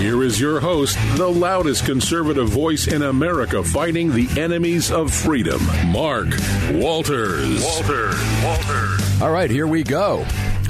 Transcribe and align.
Here 0.00 0.22
is 0.22 0.40
your 0.40 0.60
host, 0.60 0.96
the 1.18 1.28
loudest 1.28 1.84
conservative 1.84 2.48
voice 2.48 2.86
in 2.86 3.02
America 3.02 3.62
fighting 3.62 4.10
the 4.10 4.30
enemies 4.40 4.90
of 4.90 5.12
freedom, 5.12 5.60
Mark 5.88 6.28
Walters. 6.72 7.62
Walters. 7.62 8.42
Walters. 8.42 9.20
All 9.20 9.30
right, 9.30 9.50
here 9.50 9.66
we 9.66 9.82
go. 9.82 10.24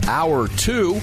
Hour 0.08 0.48
two. 0.48 0.96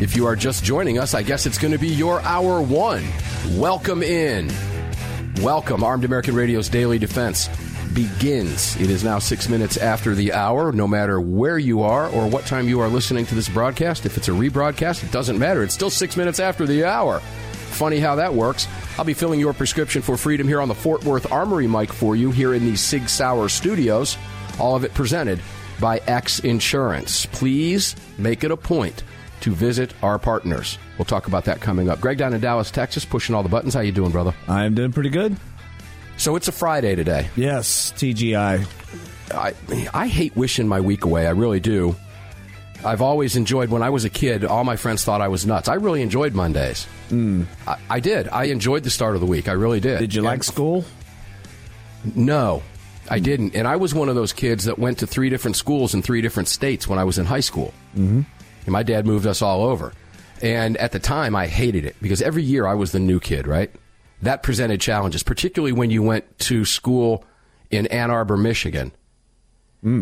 If 0.00 0.16
you 0.16 0.24
are 0.24 0.34
just 0.34 0.64
joining 0.64 0.98
us, 0.98 1.12
I 1.12 1.22
guess 1.22 1.44
it's 1.44 1.58
going 1.58 1.72
to 1.72 1.78
be 1.78 1.88
your 1.88 2.22
hour 2.22 2.62
one. 2.62 3.04
Welcome 3.50 4.02
in. 4.02 4.50
Welcome. 5.42 5.84
Armed 5.84 6.06
American 6.06 6.34
Radio's 6.34 6.70
Daily 6.70 6.98
Defense 6.98 7.50
begins. 7.92 8.76
It 8.76 8.88
is 8.88 9.04
now 9.04 9.18
six 9.18 9.46
minutes 9.46 9.76
after 9.76 10.14
the 10.14 10.32
hour. 10.32 10.72
No 10.72 10.88
matter 10.88 11.20
where 11.20 11.58
you 11.58 11.82
are 11.82 12.08
or 12.08 12.28
what 12.28 12.46
time 12.46 12.66
you 12.66 12.80
are 12.80 12.88
listening 12.88 13.26
to 13.26 13.34
this 13.34 13.50
broadcast, 13.50 14.06
if 14.06 14.16
it's 14.16 14.28
a 14.28 14.32
rebroadcast, 14.32 15.04
it 15.04 15.12
doesn't 15.12 15.38
matter. 15.38 15.62
It's 15.62 15.74
still 15.74 15.90
six 15.90 16.16
minutes 16.16 16.40
after 16.40 16.66
the 16.66 16.86
hour. 16.86 17.20
Funny 17.68 17.98
how 18.00 18.16
that 18.16 18.34
works. 18.34 18.66
I'll 18.98 19.04
be 19.04 19.14
filling 19.14 19.40
your 19.40 19.52
prescription 19.52 20.02
for 20.02 20.16
freedom 20.16 20.48
here 20.48 20.60
on 20.60 20.68
the 20.68 20.74
Fort 20.74 21.04
Worth 21.04 21.30
Armory 21.30 21.66
mic 21.66 21.92
for 21.92 22.16
you 22.16 22.30
here 22.30 22.54
in 22.54 22.64
the 22.64 22.76
Sig 22.76 23.08
Sauer 23.08 23.48
studios. 23.48 24.16
All 24.58 24.74
of 24.74 24.84
it 24.84 24.94
presented 24.94 25.40
by 25.80 25.98
X 26.06 26.40
Insurance. 26.40 27.26
Please 27.26 27.94
make 28.18 28.42
it 28.42 28.50
a 28.50 28.56
point 28.56 29.04
to 29.40 29.54
visit 29.54 29.94
our 30.02 30.18
partners. 30.18 30.78
We'll 30.98 31.04
talk 31.04 31.28
about 31.28 31.44
that 31.44 31.60
coming 31.60 31.88
up. 31.88 32.00
Greg 32.00 32.18
down 32.18 32.34
in 32.34 32.40
Dallas, 32.40 32.70
Texas, 32.70 33.04
pushing 33.04 33.34
all 33.34 33.42
the 33.42 33.48
buttons. 33.48 33.74
How 33.74 33.80
you 33.80 33.92
doing, 33.92 34.10
brother? 34.10 34.34
I'm 34.48 34.74
doing 34.74 34.92
pretty 34.92 35.10
good. 35.10 35.36
So 36.16 36.34
it's 36.34 36.48
a 36.48 36.52
Friday 36.52 36.96
today. 36.96 37.28
Yes, 37.36 37.92
TGI. 37.92 38.66
I 39.32 39.54
I 39.94 40.08
hate 40.08 40.34
wishing 40.34 40.66
my 40.66 40.80
week 40.80 41.04
away. 41.04 41.26
I 41.26 41.30
really 41.30 41.60
do. 41.60 41.94
I've 42.84 43.02
always 43.02 43.36
enjoyed 43.36 43.70
when 43.70 43.82
I 43.82 43.90
was 43.90 44.04
a 44.04 44.10
kid. 44.10 44.44
All 44.44 44.64
my 44.64 44.76
friends 44.76 45.04
thought 45.04 45.20
I 45.20 45.28
was 45.28 45.44
nuts. 45.44 45.68
I 45.68 45.74
really 45.74 46.00
enjoyed 46.02 46.34
Mondays. 46.34 46.86
Mm. 47.10 47.46
I, 47.66 47.78
I 47.90 48.00
did. 48.00 48.28
I 48.28 48.44
enjoyed 48.44 48.84
the 48.84 48.90
start 48.90 49.14
of 49.14 49.20
the 49.20 49.26
week. 49.26 49.48
I 49.48 49.52
really 49.52 49.80
did. 49.80 49.98
Did 49.98 50.14
you 50.14 50.22
like 50.22 50.44
school? 50.44 50.84
No, 52.14 52.62
I 53.10 53.18
didn't. 53.18 53.56
And 53.56 53.66
I 53.66 53.76
was 53.76 53.94
one 53.94 54.08
of 54.08 54.14
those 54.14 54.32
kids 54.32 54.64
that 54.64 54.78
went 54.78 54.98
to 54.98 55.06
three 55.06 55.28
different 55.28 55.56
schools 55.56 55.92
in 55.92 56.02
three 56.02 56.20
different 56.20 56.48
states 56.48 56.86
when 56.86 56.98
I 56.98 57.04
was 57.04 57.18
in 57.18 57.26
high 57.26 57.40
school. 57.40 57.74
Mm-hmm. 57.96 58.22
And 58.66 58.72
my 58.72 58.82
dad 58.84 59.06
moved 59.06 59.26
us 59.26 59.42
all 59.42 59.64
over. 59.64 59.92
And 60.40 60.76
at 60.76 60.92
the 60.92 61.00
time, 61.00 61.34
I 61.34 61.48
hated 61.48 61.84
it 61.84 61.96
because 62.00 62.22
every 62.22 62.44
year 62.44 62.66
I 62.66 62.74
was 62.74 62.92
the 62.92 63.00
new 63.00 63.18
kid, 63.18 63.48
right? 63.48 63.72
That 64.22 64.44
presented 64.44 64.80
challenges, 64.80 65.24
particularly 65.24 65.72
when 65.72 65.90
you 65.90 66.02
went 66.02 66.38
to 66.40 66.64
school 66.64 67.24
in 67.70 67.88
Ann 67.88 68.10
Arbor, 68.10 68.36
Michigan. 68.36 68.92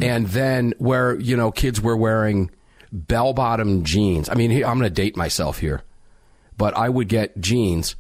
And 0.03 0.27
then 0.29 0.73
where, 0.79 1.21
you 1.21 1.37
know, 1.37 1.53
kids 1.53 1.83
were 1.83 1.97
wearing 1.97 2.51
bell 2.97 3.33
bottom 3.33 3.85
jeans. 3.85 4.29
I 4.29 4.35
mean, 4.35 4.53
I'm 4.53 4.79
going 4.79 4.83
to 4.83 4.91
date 4.91 5.17
myself 5.17 5.59
here, 5.59 5.83
but 6.57 6.77
I 6.77 6.89
would 6.89 7.09
get 7.09 7.39
jeans 7.41 7.97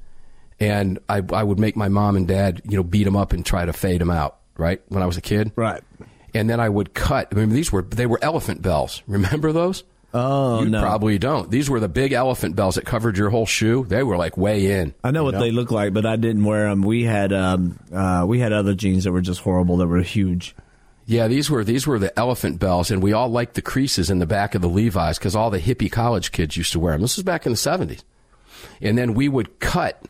and 0.58 0.98
I, 1.08 1.22
I 1.32 1.42
would 1.42 1.58
make 1.58 1.76
my 1.76 1.88
mom 1.88 2.16
and 2.16 2.26
dad, 2.26 2.62
you 2.64 2.76
know, 2.76 2.82
beat 2.82 3.04
them 3.04 3.16
up 3.16 3.32
and 3.32 3.44
try 3.44 3.66
to 3.66 3.72
fade 3.72 4.00
them 4.00 4.10
out, 4.10 4.38
right? 4.56 4.80
When 4.88 5.02
I 5.02 5.06
was 5.06 5.16
a 5.16 5.22
kid. 5.22 5.52
Right. 5.54 5.82
And 6.34 6.48
then 6.48 6.60
I 6.60 6.68
would 6.68 6.94
cut. 6.94 7.28
Remember, 7.32 7.54
these 7.54 7.70
were, 7.70 7.82
they 7.82 8.06
were 8.06 8.18
elephant 8.22 8.62
bells. 8.62 9.02
Remember 9.06 9.52
those? 9.52 9.84
Oh, 10.14 10.62
you 10.62 10.70
no. 10.70 10.80
probably 10.80 11.18
don't. 11.18 11.50
These 11.50 11.68
were 11.68 11.78
the 11.78 11.90
big 11.90 12.12
elephant 12.12 12.56
bells 12.56 12.76
that 12.76 12.86
covered 12.86 13.18
your 13.18 13.28
whole 13.28 13.44
shoe. 13.44 13.84
They 13.86 14.02
were 14.02 14.16
like 14.16 14.38
way 14.38 14.80
in. 14.80 14.94
I 15.04 15.10
know 15.10 15.24
what 15.24 15.38
they 15.38 15.50
look 15.50 15.70
like, 15.70 15.92
but 15.92 16.06
I 16.06 16.16
didn't 16.16 16.44
wear 16.44 16.70
them. 16.70 16.80
We 16.80 17.04
had 17.04 17.34
um, 17.34 17.78
uh, 17.92 18.24
we 18.26 18.38
had 18.38 18.52
other 18.52 18.72
jeans 18.72 19.04
that 19.04 19.12
were 19.12 19.20
just 19.20 19.40
horrible. 19.40 19.76
That 19.76 19.88
were 19.88 20.00
huge. 20.00 20.54
Yeah, 21.06 21.28
these 21.28 21.48
were 21.48 21.62
these 21.62 21.86
were 21.86 22.00
the 22.00 22.16
elephant 22.18 22.58
bells, 22.58 22.90
and 22.90 23.00
we 23.00 23.12
all 23.12 23.28
liked 23.28 23.54
the 23.54 23.62
creases 23.62 24.10
in 24.10 24.18
the 24.18 24.26
back 24.26 24.56
of 24.56 24.62
the 24.62 24.68
Levi's 24.68 25.18
because 25.18 25.36
all 25.36 25.50
the 25.50 25.60
hippie 25.60 25.90
college 25.90 26.32
kids 26.32 26.56
used 26.56 26.72
to 26.72 26.80
wear 26.80 26.92
them. 26.94 27.02
This 27.02 27.16
was 27.16 27.22
back 27.22 27.46
in 27.46 27.52
the 27.52 27.56
seventies, 27.56 28.04
and 28.80 28.98
then 28.98 29.14
we 29.14 29.28
would 29.28 29.60
cut 29.60 30.02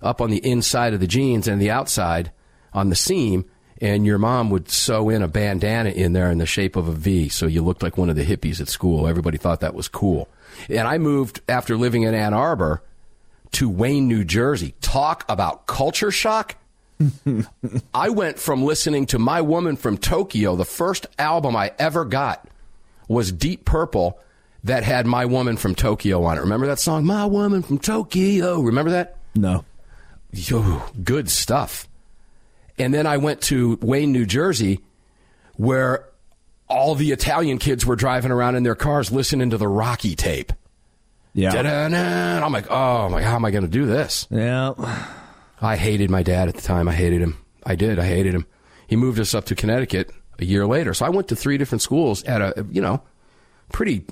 up 0.00 0.20
on 0.20 0.30
the 0.30 0.38
inside 0.38 0.94
of 0.94 1.00
the 1.00 1.08
jeans 1.08 1.48
and 1.48 1.60
the 1.60 1.70
outside 1.70 2.30
on 2.72 2.90
the 2.90 2.96
seam, 2.96 3.44
and 3.80 4.06
your 4.06 4.18
mom 4.18 4.50
would 4.50 4.70
sew 4.70 5.08
in 5.08 5.20
a 5.20 5.28
bandana 5.28 5.90
in 5.90 6.12
there 6.12 6.30
in 6.30 6.38
the 6.38 6.46
shape 6.46 6.76
of 6.76 6.86
a 6.86 6.92
V, 6.92 7.28
so 7.28 7.46
you 7.46 7.62
looked 7.62 7.82
like 7.82 7.98
one 7.98 8.08
of 8.08 8.14
the 8.14 8.24
hippies 8.24 8.60
at 8.60 8.68
school. 8.68 9.08
Everybody 9.08 9.36
thought 9.36 9.60
that 9.60 9.74
was 9.74 9.88
cool. 9.88 10.28
And 10.68 10.86
I 10.86 10.98
moved 10.98 11.40
after 11.48 11.76
living 11.76 12.04
in 12.04 12.14
Ann 12.14 12.34
Arbor 12.34 12.82
to 13.52 13.68
Wayne, 13.68 14.06
New 14.06 14.24
Jersey. 14.24 14.74
Talk 14.80 15.24
about 15.28 15.66
culture 15.66 16.12
shock. 16.12 16.56
I 17.94 18.10
went 18.10 18.38
from 18.38 18.62
listening 18.62 19.06
to 19.06 19.18
My 19.18 19.40
Woman 19.40 19.76
from 19.76 19.96
Tokyo, 19.98 20.56
the 20.56 20.64
first 20.64 21.06
album 21.18 21.56
I 21.56 21.72
ever 21.78 22.04
got 22.04 22.46
was 23.08 23.32
Deep 23.32 23.64
Purple 23.64 24.18
that 24.64 24.84
had 24.84 25.06
My 25.06 25.24
Woman 25.24 25.56
from 25.56 25.74
Tokyo 25.74 26.22
on 26.24 26.36
it. 26.36 26.42
Remember 26.42 26.66
that 26.66 26.78
song? 26.78 27.04
My 27.04 27.24
Woman 27.24 27.62
from 27.62 27.78
Tokyo. 27.78 28.60
Remember 28.60 28.90
that? 28.90 29.16
No. 29.34 29.64
Yo, 30.32 30.82
good 31.02 31.30
stuff. 31.30 31.88
And 32.78 32.94
then 32.94 33.06
I 33.06 33.16
went 33.16 33.40
to 33.42 33.78
Wayne, 33.82 34.12
New 34.12 34.26
Jersey, 34.26 34.80
where 35.56 36.06
all 36.68 36.94
the 36.94 37.10
Italian 37.10 37.58
kids 37.58 37.84
were 37.84 37.96
driving 37.96 38.30
around 38.30 38.54
in 38.54 38.62
their 38.62 38.74
cars 38.74 39.10
listening 39.10 39.50
to 39.50 39.58
the 39.58 39.66
Rocky 39.66 40.14
tape. 40.14 40.52
Yeah. 41.32 41.52
Da-da-da. 41.52 42.44
I'm 42.44 42.52
like, 42.52 42.70
oh 42.70 43.08
my, 43.08 43.22
how 43.22 43.36
am 43.36 43.44
I 43.44 43.50
going 43.50 43.64
to 43.64 43.70
do 43.70 43.86
this? 43.86 44.26
Yeah. 44.30 44.74
I 45.60 45.76
hated 45.76 46.10
my 46.10 46.22
dad 46.22 46.48
at 46.48 46.54
the 46.54 46.62
time. 46.62 46.88
I 46.88 46.92
hated 46.92 47.20
him. 47.20 47.36
I 47.64 47.74
did. 47.74 47.98
I 47.98 48.06
hated 48.06 48.34
him. 48.34 48.46
He 48.86 48.96
moved 48.96 49.20
us 49.20 49.34
up 49.34 49.44
to 49.46 49.54
Connecticut 49.54 50.10
a 50.38 50.44
year 50.44 50.66
later. 50.66 50.94
So 50.94 51.06
I 51.06 51.10
went 51.10 51.28
to 51.28 51.36
three 51.36 51.58
different 51.58 51.82
schools 51.82 52.24
at 52.24 52.40
a, 52.40 52.66
you 52.70 52.80
know, 52.80 53.02
pretty 53.70 54.04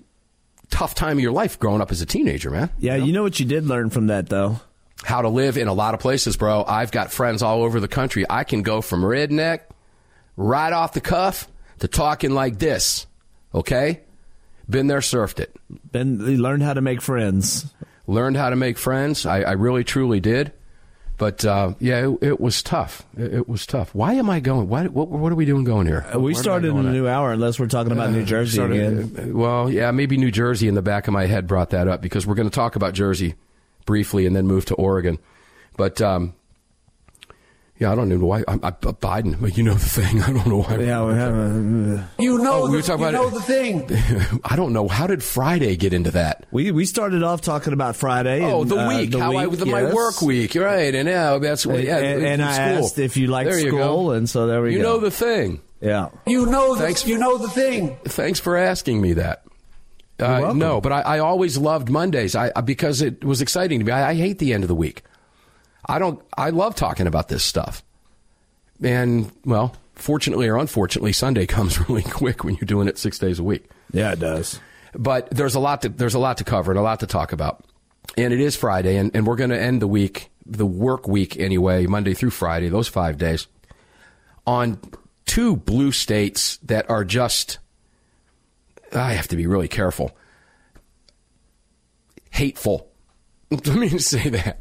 tough 0.71 0.95
time 0.95 1.17
of 1.17 1.23
your 1.23 1.33
life 1.33 1.59
growing 1.59 1.81
up 1.81 1.91
as 1.91 2.03
a 2.03 2.07
teenager, 2.07 2.51
man. 2.51 2.71
Yeah. 2.79 2.97
You 2.97 3.13
know 3.13 3.23
what 3.23 3.41
you 3.41 3.47
did 3.47 3.65
learn 3.67 3.91
from 3.91 4.09
that 4.09 4.29
though. 4.29 4.61
How 5.05 5.23
to 5.23 5.29
live 5.29 5.57
in 5.57 5.69
a 5.69 5.73
lot 5.73 5.95
of 5.95 6.01
places, 6.01 6.37
bro. 6.37 6.65
I've 6.67 6.91
got 6.91 7.13
friends 7.13 7.43
all 7.43 7.63
over 7.63 7.81
the 7.81 7.89
country. 7.89 8.25
I 8.29 8.45
can 8.45 8.63
go 8.63 8.81
from 8.81 9.03
redneck 9.03 9.61
right 10.37 10.73
off 10.73 10.93
the 10.93 11.01
cuff 11.01 11.49
to 11.79 11.89
talking 11.89 12.33
like 12.33 12.59
this. 12.59 13.07
Okay? 13.55 14.01
Been 14.69 14.87
there, 14.89 14.99
surfed 14.99 15.41
it. 15.41 15.57
Then 15.93 16.21
you 16.21 16.37
learned 16.37 16.63
how 16.63 16.75
to 16.75 16.81
make 16.81 17.01
friends. 17.01 17.73
Learned 18.07 18.37
how 18.37 18.51
to 18.51 18.57
make 18.57 18.77
friends. 18.77 19.25
I, 19.25 19.41
I 19.41 19.53
really, 19.53 19.85
truly 19.85 20.21
did. 20.21 20.53
But 21.19 21.45
uh, 21.45 21.75
yeah, 21.81 22.09
it, 22.09 22.19
it 22.23 22.41
was 22.41 22.63
tough. 22.63 23.05
It, 23.17 23.35
it 23.35 23.49
was 23.49 23.67
tough. 23.67 23.93
Why 23.95 24.15
am 24.15 24.31
I 24.31 24.39
going? 24.39 24.69
Why, 24.69 24.87
what, 24.87 25.09
what 25.09 25.33
are 25.33 25.35
we 25.35 25.45
doing 25.45 25.65
going 25.65 25.87
here? 25.89 26.07
Uh, 26.15 26.21
we 26.21 26.33
Where 26.33 26.41
started 26.43 26.71
in 26.71 26.77
a 26.77 26.89
at? 26.89 26.93
new 26.93 27.09
hour, 27.09 27.33
unless 27.33 27.59
we're 27.59 27.67
talking 27.67 27.91
about 27.93 28.13
New 28.13 28.25
Jersey 28.25 28.53
Started- 28.55 29.11
again. 29.17 29.31
uh, 29.33 29.37
Well, 29.37 29.69
yeah, 29.69 29.91
maybe 29.91 30.17
New 30.17 30.31
Jersey 30.31 30.69
in 30.69 30.75
the 30.77 30.83
back 30.83 31.09
of 31.09 31.13
my 31.13 31.27
head 31.27 31.49
brought 31.49 31.71
that 31.71 31.89
up 31.89 32.01
because 32.01 32.25
we're 32.25 32.37
going 32.37 32.49
to 32.49 32.55
talk 32.55 32.77
about 32.77 32.95
Jersey 32.95 33.35
briefly 33.85 34.27
and 34.27 34.37
then 34.37 34.47
move 34.47 34.65
to 34.67 34.75
Oregon. 34.77 35.19
But 35.77 36.01
um, 36.01 36.35
yeah, 37.79 37.93
I 37.93 37.95
don't 37.95 38.09
know 38.09 38.19
why. 38.19 38.41
I, 38.49 38.55
I, 38.55 38.71
Biden, 38.73 39.41
but 39.41 39.57
you 39.57 39.63
know 39.63 39.75
the 39.75 39.79
thing. 39.89 40.21
I 40.23 40.33
don't 40.33 40.47
know 40.47 40.63
why. 40.63 40.77
Yeah, 40.79 41.05
we 41.07 41.15
have 41.15 41.35
a, 41.35 42.09
You 42.19 42.39
know, 42.39 42.53
Oh, 42.53 42.63
we 42.65 42.71
the, 42.71 42.77
were 42.79 42.83
talking 42.83 43.03
you 43.05 43.09
about 43.09 43.13
know 43.13 43.29
it. 43.29 43.35
the 43.35 43.41
thing. 43.43 44.41
I 44.45 44.57
don't 44.57 44.73
know. 44.73 44.89
How 44.89 45.07
did 45.07 45.23
Friday 45.23 45.77
get 45.77 45.93
into 45.93 46.11
that? 46.13 46.47
we 46.51 46.71
we 46.73 46.85
started 46.87 47.23
off 47.23 47.41
talking 47.41 47.73
about 47.73 47.95
Friday. 47.97 48.43
Oh, 48.43 48.63
and, 48.63 48.71
the 48.71 48.77
uh, 48.77 48.89
week. 48.89 49.11
the 49.13 49.21
how 49.21 49.37
I 49.37 49.47
week, 49.47 49.59
the, 49.61 49.67
my 49.67 49.93
work 49.93 50.21
week. 50.23 50.55
Right. 50.55 50.95
And 50.95 51.09
yeah, 51.09 51.39
that's 51.39 51.65
what. 51.67 51.77
And, 51.77 51.85
Yeah, 51.85 51.99
and, 51.99 52.25
and 52.27 52.43
I 52.43 52.53
school. 52.75 52.85
asked 52.87 52.99
if 52.99 53.17
you 53.17 53.29
liked 53.29 53.51
There 53.51 53.59
you 53.61 53.69
school, 53.69 54.07
go. 54.07 54.11
and 54.13 54.29
so 54.29 54.47
there 54.47 54.61
we 54.63 54.73
You 54.73 54.79
go. 54.83 54.95
You 54.95 54.95
know 54.95 54.99
the 55.01 55.11
thing. 55.11 55.61
yeah. 55.81 56.09
You 56.27 56.47
know 56.47 56.75
the, 56.75 56.83
Thanks. 56.83 57.07
you 57.07 57.19
know 57.19 57.39
the 57.39 57.49
thing. 57.49 57.97
Thanks 58.05 58.41
for 58.41 58.57
asking 58.57 59.01
me 59.01 59.13
that. 59.15 59.45
Uh, 60.21 60.53
no, 60.53 60.81
but 60.81 60.91
I, 60.91 61.01
I 61.03 61.19
always 61.21 61.57
loved 61.57 61.89
Mondays 61.91 62.35
I, 62.35 62.51
I- 62.57 62.61
because 62.63 63.03
it 63.03 63.25
was 63.25 63.41
exciting 63.41 63.79
to 63.79 63.85
me. 63.87 63.93
I, 63.93 64.11
I 64.11 64.15
hate 64.15 64.41
the 64.41 64.53
end 64.53 64.65
of 64.65 64.69
the 64.69 64.75
week. 64.75 65.05
I 65.89 65.99
don't. 65.99 66.23
I 66.37 66.51
love 66.51 66.75
talking 66.75 67.07
about 67.07 67.29
this 67.29 67.43
stuff. 67.43 67.83
And 68.83 69.33
well, 69.45 69.75
fortunately 69.95 70.49
or 70.49 70.57
unfortunately, 70.57 71.13
Sunday 71.13 71.47
comes 71.47 71.89
really 71.89 72.03
quick 72.03 72.45
when 72.45 72.55
you're 72.55 72.67
doing 72.67 72.89
it 72.89 72.99
six 72.99 73.19
days 73.19 73.39
a 73.39 73.45
week. 73.45 73.65
Yeah, 73.93 74.13
it 74.13 74.21
does. 74.21 74.61
But 74.95 75.31
there's 75.31 75.55
a 75.55 75.61
lot 75.61 75.83
to 75.83 75.89
there's 75.89 76.15
a 76.15 76.19
lot 76.19 76.39
to 76.39 76.45
cover 76.45 76.73
and 76.73 76.79
a 76.79 76.83
lot 76.83 77.01
to 77.01 77.07
talk 77.07 77.33
about. 77.33 77.65
And 78.17 78.33
it 78.33 78.41
is 78.41 78.57
Friday, 78.57 78.97
and, 78.97 79.15
and 79.15 79.27
we're 79.27 79.37
going 79.37 79.51
to 79.51 79.61
end 79.61 79.83
the 79.83 79.87
week, 79.87 80.31
the 80.47 80.67
work 80.67 81.07
week 81.07 81.39
anyway, 81.39 81.87
Monday 81.87 82.15
through 82.15 82.31
Friday, 82.31 82.69
those 82.69 82.89
five 82.89 83.19
days, 83.19 83.47
on 84.47 84.81
two 85.27 85.57
blue 85.57 85.93
states 85.93 86.57
that 86.59 86.89
are 86.91 87.05
just. 87.05 87.59
I 88.93 89.13
have 89.13 89.29
to 89.29 89.37
be 89.37 89.47
really 89.47 89.69
careful. 89.69 90.17
Hateful. 92.31 92.91
Let 93.51 93.67
me 93.67 93.89
say 93.99 94.31
that. 94.31 94.61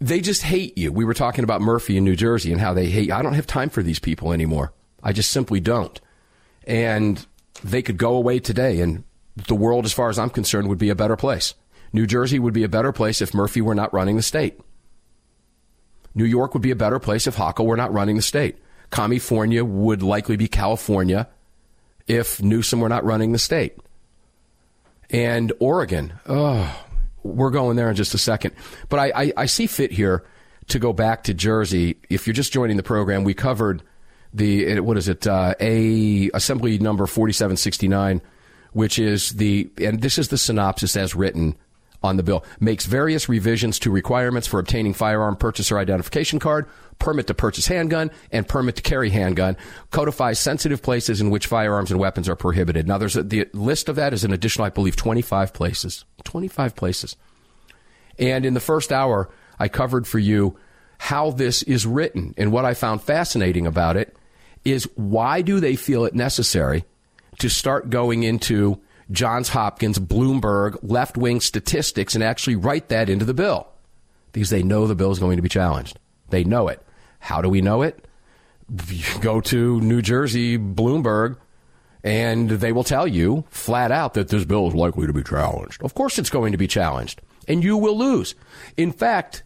They 0.00 0.20
just 0.20 0.42
hate 0.42 0.78
you. 0.78 0.92
We 0.92 1.04
were 1.04 1.14
talking 1.14 1.42
about 1.44 1.60
Murphy 1.60 1.96
in 1.96 2.04
New 2.04 2.14
Jersey 2.16 2.52
and 2.52 2.60
how 2.60 2.72
they 2.72 2.86
hate 2.86 3.08
you. 3.08 3.14
I 3.14 3.22
don't 3.22 3.34
have 3.34 3.46
time 3.46 3.68
for 3.68 3.82
these 3.82 3.98
people 3.98 4.32
anymore. 4.32 4.72
I 5.02 5.12
just 5.12 5.30
simply 5.30 5.60
don't. 5.60 6.00
and 6.66 7.26
they 7.64 7.82
could 7.82 7.96
go 7.98 8.14
away 8.14 8.38
today, 8.38 8.80
and 8.80 9.02
the 9.48 9.54
world, 9.54 9.84
as 9.84 9.92
far 9.92 10.10
as 10.10 10.18
I'm 10.18 10.30
concerned, 10.30 10.68
would 10.68 10.78
be 10.78 10.90
a 10.90 10.94
better 10.94 11.16
place. 11.16 11.54
New 11.92 12.06
Jersey 12.06 12.38
would 12.38 12.54
be 12.54 12.62
a 12.62 12.68
better 12.68 12.92
place 12.92 13.20
if 13.20 13.34
Murphy 13.34 13.60
were 13.60 13.74
not 13.74 13.92
running 13.92 14.14
the 14.16 14.22
state. 14.22 14.60
New 16.14 16.24
York 16.24 16.52
would 16.54 16.62
be 16.62 16.70
a 16.70 16.76
better 16.76 16.98
place 17.00 17.26
if 17.26 17.34
Hochul 17.36 17.66
were 17.66 17.76
not 17.76 17.92
running 17.92 18.14
the 18.16 18.22
state. 18.22 18.58
California 18.90 19.64
would 19.64 20.02
likely 20.02 20.36
be 20.36 20.46
California 20.46 21.28
if 22.06 22.40
Newsom 22.42 22.78
were 22.80 22.88
not 22.88 23.04
running 23.04 23.32
the 23.32 23.38
state. 23.38 23.76
And 25.10 25.52
Oregon, 25.58 26.12
oh, 26.26 26.84
we're 27.22 27.50
going 27.50 27.76
there 27.76 27.90
in 27.90 27.96
just 27.96 28.14
a 28.14 28.18
second. 28.18 28.54
But 28.88 29.00
I, 29.00 29.12
I, 29.14 29.32
I 29.38 29.46
see 29.46 29.66
fit 29.66 29.92
here 29.92 30.24
to 30.68 30.78
go 30.78 30.92
back 30.92 31.24
to 31.24 31.34
Jersey. 31.34 31.96
If 32.10 32.26
you're 32.26 32.34
just 32.34 32.52
joining 32.52 32.76
the 32.76 32.82
program, 32.82 33.24
we 33.24 33.34
covered 33.34 33.82
the 34.32 34.80
what 34.80 34.96
is 34.96 35.08
it? 35.08 35.26
Uh, 35.26 35.54
a 35.60 36.30
Assembly 36.34 36.78
number 36.78 37.06
4769, 37.06 38.20
which 38.72 38.98
is 38.98 39.30
the 39.30 39.70
and 39.78 40.00
this 40.00 40.18
is 40.18 40.28
the 40.28 40.38
synopsis 40.38 40.96
as 40.96 41.14
written 41.14 41.56
on 42.02 42.16
the 42.16 42.22
bill 42.22 42.44
makes 42.60 42.86
various 42.86 43.28
revisions 43.28 43.78
to 43.80 43.90
requirements 43.90 44.46
for 44.46 44.60
obtaining 44.60 44.94
firearm 44.94 45.36
purchaser 45.36 45.78
identification 45.78 46.38
card, 46.38 46.66
permit 46.98 47.26
to 47.26 47.34
purchase 47.34 47.66
handgun, 47.66 48.10
and 48.30 48.46
permit 48.46 48.76
to 48.76 48.82
carry 48.82 49.10
handgun. 49.10 49.56
Codifies 49.90 50.38
sensitive 50.38 50.82
places 50.82 51.20
in 51.20 51.30
which 51.30 51.46
firearms 51.46 51.90
and 51.90 51.98
weapons 51.98 52.28
are 52.28 52.36
prohibited. 52.36 52.86
Now, 52.86 52.98
there's 52.98 53.16
a, 53.16 53.22
the 53.22 53.48
list 53.52 53.88
of 53.88 53.96
that 53.96 54.12
is 54.12 54.24
an 54.24 54.32
additional, 54.32 54.66
I 54.66 54.70
believe, 54.70 54.96
25 54.96 55.52
places. 55.52 56.04
25 56.24 56.76
places. 56.76 57.16
And 58.18 58.44
in 58.46 58.54
the 58.54 58.60
first 58.60 58.92
hour, 58.92 59.28
I 59.58 59.68
covered 59.68 60.06
for 60.06 60.18
you 60.18 60.56
how 60.98 61.30
this 61.30 61.62
is 61.62 61.86
written. 61.86 62.34
And 62.36 62.52
what 62.52 62.64
I 62.64 62.74
found 62.74 63.02
fascinating 63.02 63.66
about 63.66 63.96
it 63.96 64.16
is 64.64 64.88
why 64.96 65.42
do 65.42 65.60
they 65.60 65.76
feel 65.76 66.04
it 66.04 66.14
necessary 66.14 66.84
to 67.38 67.48
start 67.48 67.90
going 67.90 68.24
into 68.24 68.80
Johns 69.10 69.48
Hopkins, 69.48 69.98
Bloomberg, 69.98 70.78
left 70.82 71.16
wing 71.16 71.40
statistics 71.40 72.14
and 72.14 72.22
actually 72.22 72.56
write 72.56 72.88
that 72.88 73.08
into 73.08 73.24
the 73.24 73.34
bill? 73.34 73.68
Because 74.32 74.50
they 74.50 74.62
know 74.62 74.86
the 74.86 74.94
bill 74.94 75.10
is 75.10 75.18
going 75.18 75.36
to 75.36 75.42
be 75.42 75.48
challenged. 75.48 75.98
They 76.28 76.44
know 76.44 76.68
it. 76.68 76.82
How 77.18 77.40
do 77.40 77.48
we 77.48 77.60
know 77.60 77.82
it? 77.82 78.04
You 78.88 79.20
go 79.20 79.40
to 79.40 79.80
New 79.80 80.02
Jersey, 80.02 80.58
Bloomberg, 80.58 81.38
and 82.04 82.50
they 82.50 82.72
will 82.72 82.84
tell 82.84 83.06
you 83.06 83.44
flat 83.48 83.90
out 83.90 84.14
that 84.14 84.28
this 84.28 84.44
bill 84.44 84.68
is 84.68 84.74
likely 84.74 85.06
to 85.06 85.12
be 85.12 85.22
challenged. 85.22 85.82
Of 85.82 85.94
course, 85.94 86.18
it's 86.18 86.30
going 86.30 86.52
to 86.52 86.58
be 86.58 86.68
challenged, 86.68 87.22
and 87.48 87.64
you 87.64 87.76
will 87.76 87.96
lose. 87.96 88.34
In 88.76 88.92
fact, 88.92 89.42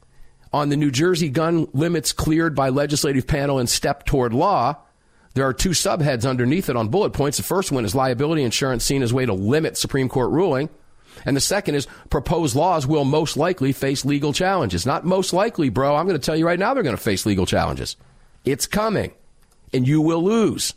on 0.52 0.68
the 0.68 0.76
New 0.76 0.90
Jersey 0.90 1.28
gun 1.28 1.68
limits 1.72 2.12
cleared 2.12 2.54
by 2.54 2.68
legislative 2.68 3.26
panel 3.26 3.58
and 3.58 3.68
step 3.68 4.04
toward 4.04 4.34
law, 4.34 4.76
there 5.34 5.46
are 5.46 5.52
two 5.52 5.70
subheads 5.70 6.28
underneath 6.28 6.68
it 6.68 6.76
on 6.76 6.88
bullet 6.88 7.12
points. 7.12 7.38
The 7.38 7.42
first 7.42 7.72
one 7.72 7.84
is 7.84 7.94
liability 7.94 8.42
insurance 8.42 8.84
seen 8.84 9.02
as 9.02 9.12
a 9.12 9.14
way 9.14 9.26
to 9.26 9.32
limit 9.32 9.76
Supreme 9.76 10.08
Court 10.08 10.30
ruling. 10.30 10.68
And 11.24 11.36
the 11.36 11.40
second 11.40 11.74
is 11.74 11.86
proposed 12.10 12.56
laws 12.56 12.86
will 12.86 13.04
most 13.04 13.36
likely 13.36 13.72
face 13.72 14.04
legal 14.04 14.32
challenges. 14.32 14.86
Not 14.86 15.04
most 15.04 15.32
likely, 15.32 15.68
bro. 15.68 15.94
I'm 15.94 16.06
going 16.06 16.18
to 16.18 16.24
tell 16.24 16.36
you 16.36 16.46
right 16.46 16.58
now 16.58 16.74
they're 16.74 16.82
going 16.82 16.96
to 16.96 17.02
face 17.02 17.26
legal 17.26 17.46
challenges. 17.46 17.96
It's 18.44 18.66
coming, 18.66 19.12
and 19.72 19.86
you 19.86 20.00
will 20.00 20.22
lose. 20.22 20.74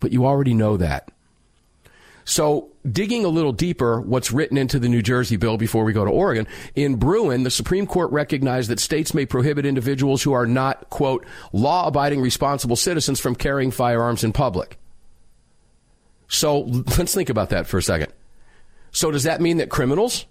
But 0.00 0.12
you 0.12 0.26
already 0.26 0.54
know 0.54 0.76
that. 0.78 1.10
So, 2.28 2.72
digging 2.90 3.24
a 3.24 3.28
little 3.28 3.52
deeper, 3.52 4.00
what's 4.00 4.32
written 4.32 4.58
into 4.58 4.80
the 4.80 4.88
New 4.88 5.00
Jersey 5.00 5.36
bill 5.36 5.56
before 5.56 5.84
we 5.84 5.92
go 5.92 6.04
to 6.04 6.10
Oregon, 6.10 6.48
in 6.74 6.96
Bruen, 6.96 7.44
the 7.44 7.52
Supreme 7.52 7.86
Court 7.86 8.10
recognized 8.10 8.68
that 8.68 8.80
states 8.80 9.14
may 9.14 9.24
prohibit 9.24 9.64
individuals 9.64 10.24
who 10.24 10.32
are 10.32 10.44
not, 10.44 10.90
quote, 10.90 11.24
law 11.52 11.86
abiding 11.86 12.20
responsible 12.20 12.74
citizens 12.74 13.20
from 13.20 13.36
carrying 13.36 13.70
firearms 13.70 14.24
in 14.24 14.32
public. 14.32 14.76
So, 16.26 16.62
let's 16.98 17.14
think 17.14 17.30
about 17.30 17.50
that 17.50 17.68
for 17.68 17.78
a 17.78 17.82
second. 17.82 18.12
So, 18.90 19.12
does 19.12 19.22
that 19.22 19.40
mean 19.40 19.58
that 19.58 19.70
criminals? 19.70 20.26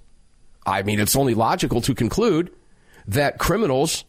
I 0.66 0.84
mean, 0.84 1.00
it's 1.00 1.16
only 1.16 1.34
logical 1.34 1.80
to 1.80 1.96
conclude 1.96 2.52
that 3.08 3.38
criminals 3.38 4.04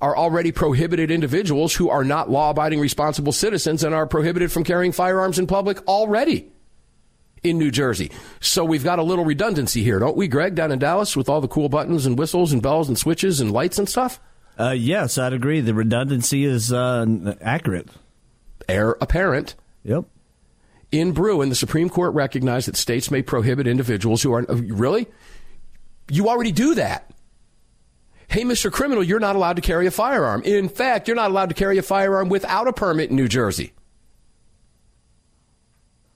are 0.00 0.16
already 0.16 0.52
prohibited 0.52 1.10
individuals 1.10 1.74
who 1.74 1.90
are 1.90 2.04
not 2.04 2.30
law 2.30 2.50
abiding 2.50 2.78
responsible 2.78 3.32
citizens 3.32 3.82
and 3.82 3.96
are 3.96 4.06
prohibited 4.06 4.52
from 4.52 4.62
carrying 4.62 4.92
firearms 4.92 5.40
in 5.40 5.48
public 5.48 5.84
already 5.88 6.52
in 7.42 7.58
New 7.58 7.70
Jersey. 7.70 8.10
So 8.40 8.64
we've 8.64 8.84
got 8.84 8.98
a 8.98 9.02
little 9.02 9.24
redundancy 9.24 9.82
here, 9.82 9.98
don't 9.98 10.16
we, 10.16 10.28
Greg, 10.28 10.54
down 10.54 10.72
in 10.72 10.78
Dallas 10.78 11.16
with 11.16 11.28
all 11.28 11.40
the 11.40 11.48
cool 11.48 11.68
buttons 11.68 12.06
and 12.06 12.18
whistles 12.18 12.52
and 12.52 12.62
bells 12.62 12.88
and 12.88 12.98
switches 12.98 13.40
and 13.40 13.50
lights 13.50 13.78
and 13.78 13.88
stuff? 13.88 14.20
Uh, 14.58 14.70
yes, 14.70 15.18
I'd 15.18 15.32
agree. 15.32 15.60
The 15.60 15.74
redundancy 15.74 16.44
is 16.44 16.72
uh, 16.72 17.34
accurate. 17.40 17.88
Heir 18.68 18.96
apparent. 19.00 19.54
Yep. 19.84 20.04
In 20.92 21.12
Bruen, 21.12 21.48
the 21.48 21.54
Supreme 21.54 21.88
Court 21.88 22.14
recognized 22.14 22.68
that 22.68 22.76
states 22.76 23.10
may 23.10 23.22
prohibit 23.22 23.66
individuals 23.66 24.22
who 24.22 24.32
are 24.34 24.44
really. 24.48 25.08
You 26.10 26.28
already 26.28 26.52
do 26.52 26.74
that. 26.74 27.10
Hey, 28.28 28.44
Mr. 28.44 28.70
Criminal, 28.70 29.02
you're 29.02 29.20
not 29.20 29.36
allowed 29.36 29.56
to 29.56 29.62
carry 29.62 29.86
a 29.86 29.90
firearm. 29.90 30.42
In 30.44 30.68
fact, 30.68 31.08
you're 31.08 31.16
not 31.16 31.30
allowed 31.30 31.48
to 31.48 31.54
carry 31.54 31.78
a 31.78 31.82
firearm 31.82 32.28
without 32.28 32.68
a 32.68 32.72
permit 32.72 33.10
in 33.10 33.16
New 33.16 33.28
Jersey. 33.28 33.72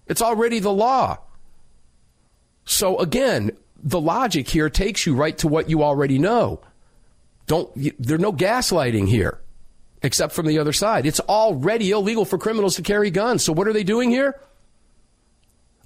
It's 0.06 0.22
already 0.22 0.58
the 0.58 0.72
law. 0.72 1.18
So 2.64 2.98
again, 2.98 3.52
the 3.82 4.00
logic 4.00 4.48
here 4.48 4.68
takes 4.70 5.06
you 5.06 5.14
right 5.14 5.36
to 5.38 5.48
what 5.48 5.70
you 5.70 5.82
already 5.82 6.18
know. 6.18 6.60
Don't 7.46 7.70
there's 7.98 8.20
no 8.20 8.32
gaslighting 8.32 9.08
here 9.08 9.40
except 10.02 10.34
from 10.34 10.46
the 10.46 10.58
other 10.58 10.72
side. 10.72 11.06
It's 11.06 11.20
already 11.20 11.90
illegal 11.90 12.24
for 12.24 12.38
criminals 12.38 12.76
to 12.76 12.82
carry 12.82 13.10
guns. 13.10 13.44
So 13.44 13.52
what 13.52 13.68
are 13.68 13.72
they 13.72 13.84
doing 13.84 14.10
here? 14.10 14.38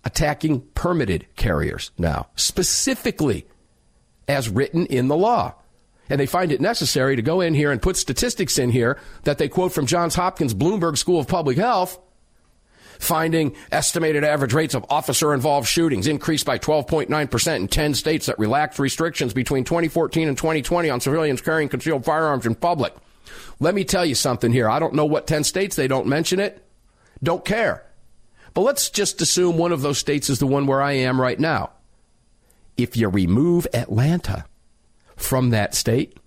Attacking 0.04 0.62
permitted 0.74 1.26
carriers 1.36 1.90
now, 1.98 2.28
specifically 2.34 3.46
as 4.26 4.48
written 4.48 4.86
in 4.86 5.08
the 5.08 5.16
law. 5.16 5.54
And 6.08 6.18
they 6.18 6.26
find 6.26 6.50
it 6.50 6.60
necessary 6.60 7.14
to 7.16 7.22
go 7.22 7.40
in 7.40 7.54
here 7.54 7.70
and 7.70 7.80
put 7.80 7.96
statistics 7.96 8.58
in 8.58 8.70
here 8.70 8.98
that 9.24 9.38
they 9.38 9.48
quote 9.48 9.72
from 9.72 9.86
Johns 9.86 10.14
Hopkins 10.14 10.54
Bloomberg 10.54 10.96
School 10.96 11.20
of 11.20 11.28
Public 11.28 11.56
Health 11.56 11.98
finding 13.00 13.56
estimated 13.72 14.22
average 14.22 14.52
rates 14.52 14.74
of 14.74 14.84
officer 14.90 15.34
involved 15.34 15.66
shootings 15.66 16.06
increased 16.06 16.46
by 16.46 16.58
12.9% 16.58 17.56
in 17.56 17.66
10 17.66 17.94
states 17.94 18.26
that 18.26 18.38
relaxed 18.38 18.78
restrictions 18.78 19.32
between 19.32 19.64
2014 19.64 20.28
and 20.28 20.36
2020 20.36 20.90
on 20.90 21.00
civilians 21.00 21.40
carrying 21.40 21.68
concealed 21.68 22.04
firearms 22.04 22.46
in 22.46 22.54
public. 22.54 22.94
Let 23.58 23.74
me 23.74 23.84
tell 23.84 24.04
you 24.04 24.14
something 24.14 24.52
here. 24.52 24.68
I 24.68 24.78
don't 24.78 24.94
know 24.94 25.06
what 25.06 25.26
10 25.26 25.44
states, 25.44 25.76
they 25.76 25.88
don't 25.88 26.06
mention 26.06 26.38
it. 26.38 26.64
Don't 27.22 27.44
care. 27.44 27.86
But 28.52 28.62
let's 28.62 28.90
just 28.90 29.20
assume 29.20 29.56
one 29.56 29.72
of 29.72 29.82
those 29.82 29.98
states 29.98 30.28
is 30.28 30.38
the 30.38 30.46
one 30.46 30.66
where 30.66 30.82
I 30.82 30.92
am 30.92 31.20
right 31.20 31.40
now. 31.40 31.70
If 32.76 32.96
you 32.96 33.08
remove 33.08 33.66
Atlanta 33.72 34.44
from 35.16 35.50
that 35.50 35.74
state, 35.74 36.18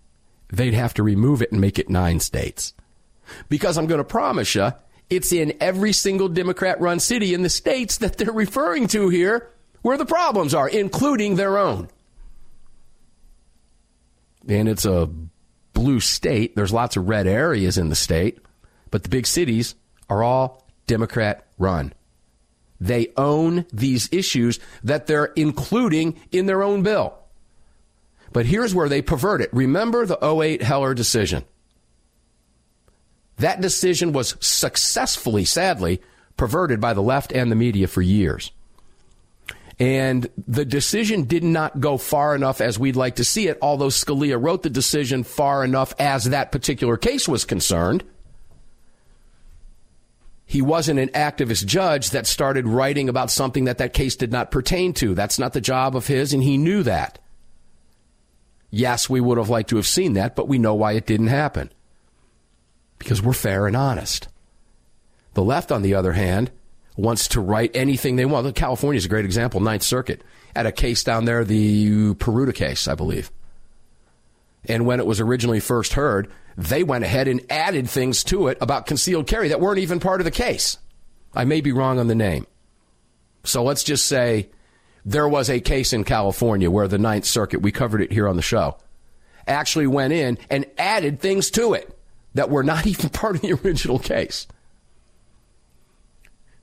they'd 0.51 0.74
have 0.74 0.94
to 0.96 1.03
remove 1.03 1.42
it 1.42 1.51
and 1.51 1.62
make 1.62 1.77
it 1.77 1.89
nine 1.89 2.20
states. 2.20 2.74
Because 3.50 3.77
I'm 3.77 3.88
going 3.88 4.00
to 4.00 4.03
promise 4.03 4.56
you, 4.56 4.72
it's 5.10 5.32
in 5.32 5.54
every 5.60 5.94
single 5.94 6.30
Democrat 6.30 6.80
run 6.82 7.00
city 7.00 7.34
in 7.34 7.42
the 7.44 7.50
states 7.50 7.98
that 7.98 8.18
they're 8.18 8.32
referring 8.32 8.88
to 8.90 9.10
here 9.10 9.50
where 9.82 9.98
the 9.98 10.06
problems 10.06 10.54
are, 10.54 10.68
including 10.68 11.36
their 11.36 11.58
own. 11.58 11.90
And 14.48 14.68
it's 14.68 14.86
a 14.86 15.10
blue 15.74 16.00
state. 16.00 16.56
There's 16.56 16.74
lots 16.74 16.98
of 16.98 17.08
red 17.08 17.28
areas 17.28 17.78
in 17.78 17.90
the 17.90 17.96
state, 17.96 18.40
but 18.92 19.04
the 19.04 19.10
big 19.10 19.28
cities 19.28 19.76
are 20.10 20.24
all 20.24 20.66
Democrat 20.88 21.46
run. 21.58 21.94
They 22.80 23.14
own 23.16 23.66
these 23.72 24.10
issues 24.12 24.60
that 24.84 25.08
they're 25.08 25.32
including 25.36 26.20
in 26.32 26.46
their 26.48 26.64
own 26.64 26.84
bill. 26.84 27.18
But 28.34 28.46
here's 28.46 28.74
where 28.74 28.90
they 28.90 29.02
pervert 29.02 29.42
it. 29.42 29.54
Remember 29.54 30.06
the 30.06 30.18
08 30.22 30.62
Heller 30.62 30.94
decision. 30.94 31.46
That 33.38 33.62
decision 33.62 34.13
was 34.13 34.36
successfully, 34.40 35.46
sadly, 35.46 36.02
perverted 36.38 36.80
by 36.80 36.94
the 36.94 37.02
left 37.02 37.32
and 37.32 37.52
the 37.52 37.56
media 37.56 37.88
for 37.88 38.02
years. 38.02 38.52
And 39.80 40.30
the 40.48 40.66
decision 40.66 41.24
did 41.24 41.44
not 41.44 41.80
go 41.80 41.98
far 41.98 42.36
enough 42.36 42.62
as 42.62 42.78
we'd 42.78 42.96
like 42.96 43.16
to 43.16 43.24
see 43.24 43.48
it, 43.48 43.58
although 43.62 43.88
Scalia 43.88 44.42
wrote 44.42 44.62
the 44.62 44.70
decision 44.70 45.24
far 45.24 45.63
enough 45.63 45.94
as 46.00 46.25
that 46.25 46.52
particular 46.52 46.96
case 46.96 47.28
was 47.28 47.44
concerned. 47.44 48.04
He 50.46 50.62
wasn't 50.62 51.00
an 51.00 51.10
activist 51.10 51.66
judge 51.66 52.12
that 52.12 52.28
started 52.28 52.68
writing 52.68 53.10
about 53.10 53.32
something 53.32 53.63
that 53.63 53.80
that 53.80 53.94
case 53.94 54.16
did 54.16 54.32
not 54.32 54.52
pertain 54.52 54.94
to. 54.94 55.16
That's 55.16 55.40
not 55.40 55.54
the 55.54 55.62
job 55.62 55.96
of 55.96 56.06
his, 56.06 56.34
and 56.34 56.44
he 56.44 56.58
knew 56.58 56.84
that. 56.84 57.18
Yes, 58.70 59.10
we 59.10 59.20
would 59.20 59.40
have 59.40 59.50
liked 59.50 59.70
to 59.72 59.78
have 59.78 59.88
seen 59.88 60.13
that, 60.13 60.36
but 60.36 60.48
we 60.48 60.60
know 60.60 60.75
why 60.75 60.92
it 60.92 61.08
didn't 61.08 61.28
happen 61.28 61.72
because 63.04 63.22
we're 63.22 63.34
fair 63.34 63.68
and 63.68 63.76
honest. 63.76 64.28
The 65.34 65.44
left, 65.44 65.72
on 65.72 65.82
the 65.82 65.96
other 65.96 66.14
hand, 66.14 66.52
wants 66.96 67.28
to 67.30 67.42
write 67.42 67.72
anything 67.76 68.16
they 68.16 68.26
want. 68.26 68.56
California 68.56 68.98
is 68.98 69.06
a 69.06 69.10
great 69.10 69.26
example. 69.26 69.60
Ninth 69.60 69.84
Circuit 69.84 70.24
at 70.56 70.66
a 70.66 70.72
case 70.72 71.04
down 71.04 71.26
there, 71.26 71.44
the 71.44 72.14
Peruta 72.16 72.54
case, 72.54 72.88
I 72.88 72.96
believe. 72.96 73.32
And 74.66 74.86
when 74.86 75.00
it 75.00 75.06
was 75.06 75.20
originally 75.20 75.60
first 75.60 75.94
heard, 75.94 76.32
they 76.56 76.84
went 76.84 77.04
ahead 77.04 77.28
and 77.28 77.42
added 77.50 77.90
things 77.90 78.24
to 78.26 78.48
it 78.48 78.58
about 78.62 78.86
concealed 78.86 79.28
carry 79.28 79.50
that 79.50 79.60
weren't 79.60 79.80
even 79.80 80.00
part 80.00 80.22
of 80.22 80.26
the 80.26 80.32
case. 80.32 80.78
I 81.34 81.46
may 81.46 81.62
be 81.62 81.72
wrong 81.72 82.00
on 82.00 82.08
the 82.08 82.16
name. 82.16 82.46
So 83.44 83.64
let's 83.64 83.84
just 83.84 84.06
say 84.08 84.50
there 85.04 85.28
was 85.28 85.50
a 85.50 85.60
case 85.60 85.92
in 85.92 86.04
California 86.04 86.70
where 86.70 86.88
the 86.88 87.00
Ninth 87.00 87.26
Circuit, 87.26 87.62
we 87.62 87.72
covered 87.72 88.02
it 88.02 88.12
here 88.12 88.28
on 88.28 88.36
the 88.36 88.42
show, 88.42 88.78
actually 89.48 89.88
went 89.88 90.14
in 90.14 90.38
and 90.50 90.66
added 90.78 91.20
things 91.20 91.50
to 91.52 91.74
it 91.74 91.98
that 92.34 92.50
were 92.50 92.63
not 92.63 92.86
even 92.88 93.10
part 93.10 93.36
of 93.36 93.42
the 93.42 93.54
original 93.54 94.00
case. 94.00 94.48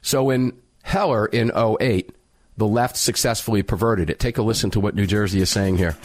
So 0.03 0.31
in 0.31 0.55
Heller 0.83 1.27
in 1.27 1.53
08, 1.55 2.11
the 2.57 2.67
left 2.67 2.97
successfully 2.97 3.62
perverted 3.62 4.11
it. 4.11 4.19
Take 4.19 4.39
a 4.39 4.43
listen 4.43 4.71
to 4.71 4.81
what 4.81 4.95
New 4.95 5.07
Jersey 5.07 5.41
is 5.41 5.50
saying 5.50 5.77
here. 5.77 5.97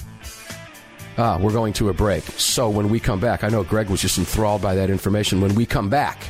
Ah, 1.17 1.37
we're 1.37 1.53
going 1.53 1.73
to 1.73 1.89
a 1.89 1.93
break. 1.93 2.23
So 2.23 2.69
when 2.69 2.89
we 2.89 2.99
come 2.99 3.21
back, 3.21 3.43
I 3.43 3.49
know 3.49 3.63
Greg 3.63 3.89
was 3.89 4.01
just 4.01 4.17
enthralled 4.17 4.61
by 4.61 4.75
that 4.75 4.89
information. 4.89 5.39
When 5.39 5.55
we 5.55 5.65
come 5.65 5.89
back, 5.89 6.21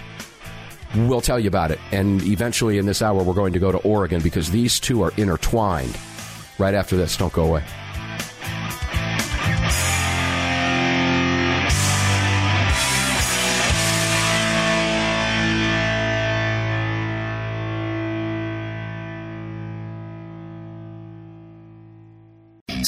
we'll 0.95 1.21
tell 1.21 1.39
you 1.39 1.47
about 1.47 1.71
it. 1.71 1.79
And 1.91 2.21
eventually 2.23 2.77
in 2.77 2.85
this 2.85 3.01
hour, 3.01 3.23
we're 3.23 3.33
going 3.33 3.53
to 3.53 3.59
go 3.59 3.71
to 3.71 3.79
Oregon 3.79 4.21
because 4.21 4.51
these 4.51 4.79
two 4.79 5.01
are 5.01 5.11
intertwined. 5.17 5.97
Right 6.59 6.75
after 6.75 6.95
this, 6.95 7.17
don't 7.17 7.33
go 7.33 7.45
away. 7.45 7.63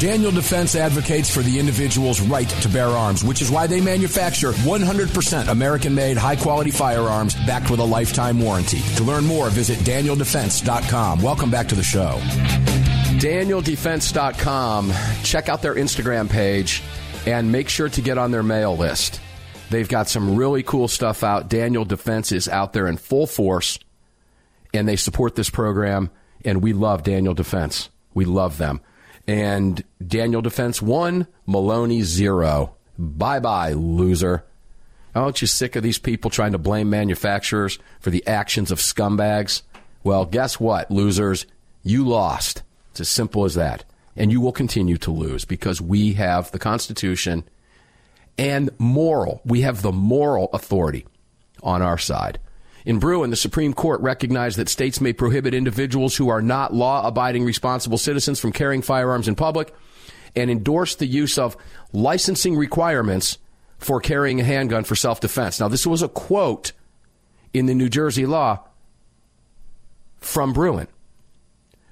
Daniel 0.00 0.30
Defense 0.30 0.76
advocates 0.76 1.28
for 1.28 1.40
the 1.42 1.58
individual's 1.58 2.20
right 2.20 2.48
to 2.48 2.68
bear 2.68 2.86
arms, 2.86 3.24
which 3.24 3.42
is 3.42 3.50
why 3.50 3.66
they 3.66 3.80
manufacture 3.80 4.52
100% 4.52 5.48
American 5.48 5.92
made 5.92 6.16
high 6.16 6.36
quality 6.36 6.70
firearms 6.70 7.34
backed 7.46 7.68
with 7.68 7.80
a 7.80 7.84
lifetime 7.84 8.38
warranty. 8.38 8.80
To 8.94 9.02
learn 9.02 9.26
more, 9.26 9.50
visit 9.50 9.76
danieldefense.com. 9.80 11.20
Welcome 11.20 11.50
back 11.50 11.66
to 11.68 11.74
the 11.74 11.82
show. 11.82 12.20
DanielDefense.com. 13.18 14.92
Check 15.24 15.48
out 15.48 15.62
their 15.62 15.74
Instagram 15.74 16.30
page 16.30 16.80
and 17.26 17.50
make 17.50 17.68
sure 17.68 17.88
to 17.88 18.00
get 18.00 18.18
on 18.18 18.30
their 18.30 18.44
mail 18.44 18.76
list. 18.76 19.20
They've 19.70 19.88
got 19.88 20.08
some 20.08 20.36
really 20.36 20.62
cool 20.62 20.86
stuff 20.86 21.24
out. 21.24 21.48
Daniel 21.48 21.84
Defense 21.84 22.30
is 22.30 22.46
out 22.46 22.72
there 22.72 22.86
in 22.86 22.98
full 22.98 23.26
force, 23.26 23.80
and 24.72 24.86
they 24.86 24.94
support 24.94 25.34
this 25.34 25.50
program, 25.50 26.10
and 26.44 26.62
we 26.62 26.72
love 26.72 27.02
Daniel 27.02 27.34
Defense. 27.34 27.90
We 28.14 28.24
love 28.24 28.58
them. 28.58 28.80
And 29.28 29.84
Daniel 30.04 30.40
Defense 30.40 30.80
1, 30.80 31.26
Maloney 31.46 32.02
0. 32.02 32.74
Bye 32.98 33.40
bye, 33.40 33.74
loser. 33.74 34.44
Oh, 35.14 35.24
aren't 35.24 35.42
you 35.42 35.46
sick 35.46 35.76
of 35.76 35.82
these 35.82 35.98
people 35.98 36.30
trying 36.30 36.52
to 36.52 36.58
blame 36.58 36.88
manufacturers 36.88 37.78
for 38.00 38.08
the 38.08 38.26
actions 38.26 38.70
of 38.70 38.78
scumbags? 38.78 39.62
Well, 40.02 40.24
guess 40.24 40.58
what, 40.58 40.90
losers? 40.90 41.44
You 41.82 42.06
lost. 42.06 42.62
It's 42.92 43.00
as 43.00 43.08
simple 43.10 43.44
as 43.44 43.54
that. 43.54 43.84
And 44.16 44.32
you 44.32 44.40
will 44.40 44.52
continue 44.52 44.96
to 44.98 45.10
lose 45.10 45.44
because 45.44 45.80
we 45.80 46.14
have 46.14 46.50
the 46.50 46.58
Constitution 46.58 47.44
and 48.38 48.70
moral. 48.78 49.42
We 49.44 49.60
have 49.60 49.82
the 49.82 49.92
moral 49.92 50.48
authority 50.54 51.06
on 51.62 51.82
our 51.82 51.98
side. 51.98 52.38
In 52.88 52.98
Bruen, 52.98 53.28
the 53.28 53.36
Supreme 53.36 53.74
Court 53.74 54.00
recognized 54.00 54.56
that 54.56 54.70
states 54.70 54.98
may 54.98 55.12
prohibit 55.12 55.52
individuals 55.52 56.16
who 56.16 56.30
are 56.30 56.40
not 56.40 56.72
law 56.72 57.06
abiding 57.06 57.44
responsible 57.44 57.98
citizens 57.98 58.40
from 58.40 58.50
carrying 58.50 58.80
firearms 58.80 59.28
in 59.28 59.34
public 59.34 59.74
and 60.34 60.50
endorsed 60.50 60.98
the 60.98 61.06
use 61.06 61.36
of 61.36 61.54
licensing 61.92 62.56
requirements 62.56 63.36
for 63.76 64.00
carrying 64.00 64.40
a 64.40 64.44
handgun 64.44 64.84
for 64.84 64.96
self 64.96 65.20
defense. 65.20 65.60
Now, 65.60 65.68
this 65.68 65.86
was 65.86 66.00
a 66.00 66.08
quote 66.08 66.72
in 67.52 67.66
the 67.66 67.74
New 67.74 67.90
Jersey 67.90 68.24
law 68.24 68.60
from 70.16 70.54
Bruen. 70.54 70.88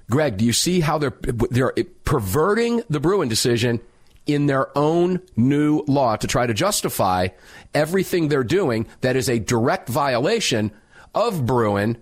Greg, 0.09 0.37
do 0.37 0.45
you 0.45 0.53
see 0.53 0.79
how 0.79 0.97
they're, 0.97 1.13
they're 1.51 1.73
perverting 2.05 2.81
the 2.89 2.99
Bruen 2.99 3.27
decision 3.27 3.81
in 4.25 4.47
their 4.47 4.75
own 4.75 5.21
new 5.35 5.83
law 5.87 6.15
to 6.15 6.25
try 6.25 6.47
to 6.47 6.55
justify 6.55 7.27
everything 7.75 8.29
they're 8.29 8.43
doing 8.43 8.87
that 9.01 9.15
is 9.15 9.29
a 9.29 9.37
direct 9.37 9.89
violation 9.89 10.71
of 11.17 11.47
Bruen 11.47 11.97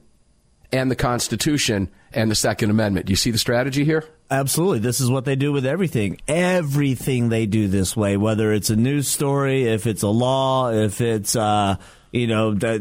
and 0.74 0.91
the 0.91 0.95
Constitution 0.95 1.89
and 2.12 2.29
the 2.29 2.36
Second 2.36 2.69
Amendment. 2.69 3.05
Do 3.05 3.12
you 3.12 3.17
see 3.17 3.31
the 3.31 3.38
strategy 3.38 3.86
here? 3.86 4.03
Absolutely. 4.29 4.79
This 4.79 5.00
is 5.00 5.10
what 5.10 5.24
they 5.24 5.38
do 5.38 5.53
with 5.53 5.65
everything. 5.65 6.19
Everything 6.27 7.29
they 7.29 7.45
do 7.45 7.69
this 7.69 7.95
way, 7.95 8.17
whether 8.17 8.51
it's 8.51 8.69
a 8.69 8.75
news 8.75 9.07
story, 9.07 9.67
if 9.67 9.88
it's 9.88 10.03
a 10.03 10.10
law, 10.10 10.72
if 10.72 11.00
it's, 11.00 11.36
uh, 11.36 11.77
you 12.12 12.27
know, 12.27 12.53
the, 12.53 12.77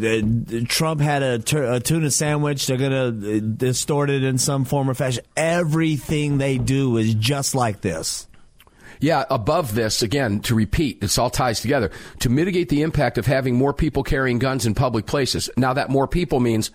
the, 0.47 0.65
Trump 0.65 1.01
had 1.01 1.23
a, 1.23 1.39
tuna 1.39 2.11
sandwich. 2.11 2.67
They're 2.67 2.79
going 2.79 3.21
to 3.21 3.41
distort 3.41 4.11
it 4.11 4.25
in 4.25 4.39
some 4.39 4.65
form 4.65 4.91
or 4.91 4.95
fashion. 4.95 5.23
Everything 5.37 6.39
they 6.39 6.59
do 6.59 6.97
is 6.97 7.15
just 7.15 7.55
like 7.55 7.81
this. 7.81 8.27
Yeah, 9.01 9.25
above 9.31 9.75
this, 9.75 10.03
again, 10.03 10.41
to 10.41 10.55
repeat, 10.55 11.01
this 11.01 11.19
all 11.19 11.31
ties 11.31 11.61
together. 11.61 11.91
To 12.21 12.29
mitigate 12.29 12.69
the 12.69 12.83
impact 12.83 13.19
of 13.19 13.27
having 13.27 13.57
more 13.57 13.73
people 13.73 14.03
carrying 14.03 14.39
guns 14.39 14.67
in 14.67 14.75
public 14.75 15.07
places. 15.07 15.51
Now, 15.57 15.75
that 15.75 15.91
more 15.91 16.07
people 16.07 16.41
means 16.41 16.71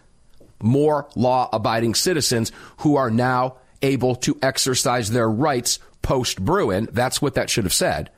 more 0.61 1.07
law 1.15 1.49
abiding 1.53 1.95
citizens 1.95 2.51
who 2.77 2.95
are 2.95 3.09
now 3.09 3.57
able 3.81 4.15
to 4.15 4.37
exercise 4.41 5.09
their 5.09 5.29
rights 5.29 5.79
post 6.01 6.43
Bruen. 6.43 6.87
That's 6.91 7.21
what 7.21 7.35
that 7.35 7.49
should 7.49 7.63
have 7.63 7.73
said. 7.73 8.09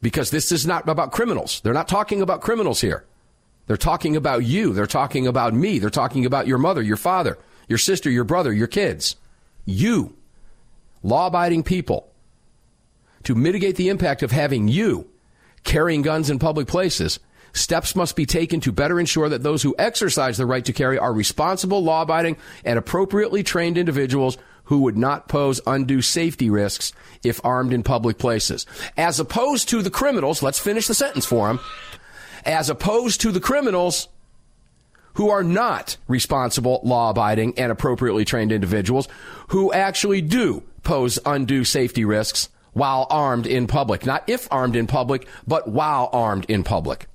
Because 0.00 0.30
this 0.30 0.52
is 0.52 0.66
not 0.66 0.88
about 0.88 1.12
criminals. 1.12 1.60
They're 1.60 1.72
not 1.72 1.88
talking 1.88 2.22
about 2.22 2.40
criminals 2.40 2.80
here. 2.80 3.04
They're 3.66 3.76
talking 3.76 4.16
about 4.16 4.44
you. 4.44 4.72
They're 4.72 4.86
talking 4.86 5.26
about 5.26 5.54
me. 5.54 5.78
They're 5.78 5.90
talking 5.90 6.24
about 6.24 6.46
your 6.46 6.58
mother, 6.58 6.82
your 6.82 6.96
father, 6.96 7.38
your 7.68 7.78
sister, 7.78 8.10
your 8.10 8.24
brother, 8.24 8.52
your 8.52 8.66
kids. 8.66 9.16
You. 9.64 10.16
Law 11.02 11.26
abiding 11.26 11.64
people 11.64 12.10
to 13.28 13.34
mitigate 13.34 13.76
the 13.76 13.90
impact 13.90 14.22
of 14.22 14.30
having 14.30 14.68
you 14.68 15.06
carrying 15.62 16.00
guns 16.00 16.30
in 16.30 16.38
public 16.38 16.66
places, 16.66 17.20
steps 17.52 17.94
must 17.94 18.16
be 18.16 18.24
taken 18.24 18.58
to 18.58 18.72
better 18.72 18.98
ensure 18.98 19.28
that 19.28 19.42
those 19.42 19.62
who 19.62 19.74
exercise 19.78 20.38
the 20.38 20.46
right 20.46 20.64
to 20.64 20.72
carry 20.72 20.98
are 20.98 21.12
responsible, 21.12 21.84
law 21.84 22.00
abiding, 22.00 22.38
and 22.64 22.78
appropriately 22.78 23.42
trained 23.42 23.76
individuals 23.76 24.38
who 24.64 24.78
would 24.78 24.96
not 24.96 25.28
pose 25.28 25.60
undue 25.66 26.00
safety 26.00 26.48
risks 26.48 26.94
if 27.22 27.38
armed 27.44 27.74
in 27.74 27.82
public 27.82 28.16
places. 28.16 28.64
As 28.96 29.20
opposed 29.20 29.68
to 29.68 29.82
the 29.82 29.90
criminals, 29.90 30.42
let's 30.42 30.58
finish 30.58 30.86
the 30.86 30.94
sentence 30.94 31.26
for 31.26 31.48
them. 31.48 31.60
As 32.46 32.70
opposed 32.70 33.20
to 33.20 33.30
the 33.30 33.40
criminals 33.40 34.08
who 35.16 35.28
are 35.28 35.44
not 35.44 35.98
responsible, 36.08 36.80
law 36.82 37.10
abiding, 37.10 37.58
and 37.58 37.70
appropriately 37.70 38.24
trained 38.24 38.52
individuals 38.52 39.06
who 39.48 39.70
actually 39.70 40.22
do 40.22 40.62
pose 40.82 41.18
undue 41.26 41.64
safety 41.64 42.06
risks 42.06 42.48
while 42.78 43.06
armed 43.10 43.46
in 43.46 43.66
public. 43.66 44.06
Not 44.06 44.24
if 44.28 44.48
armed 44.50 44.76
in 44.76 44.86
public, 44.86 45.26
but 45.46 45.68
while 45.68 46.08
armed 46.12 46.46
in 46.48 46.64
public. 46.64 47.06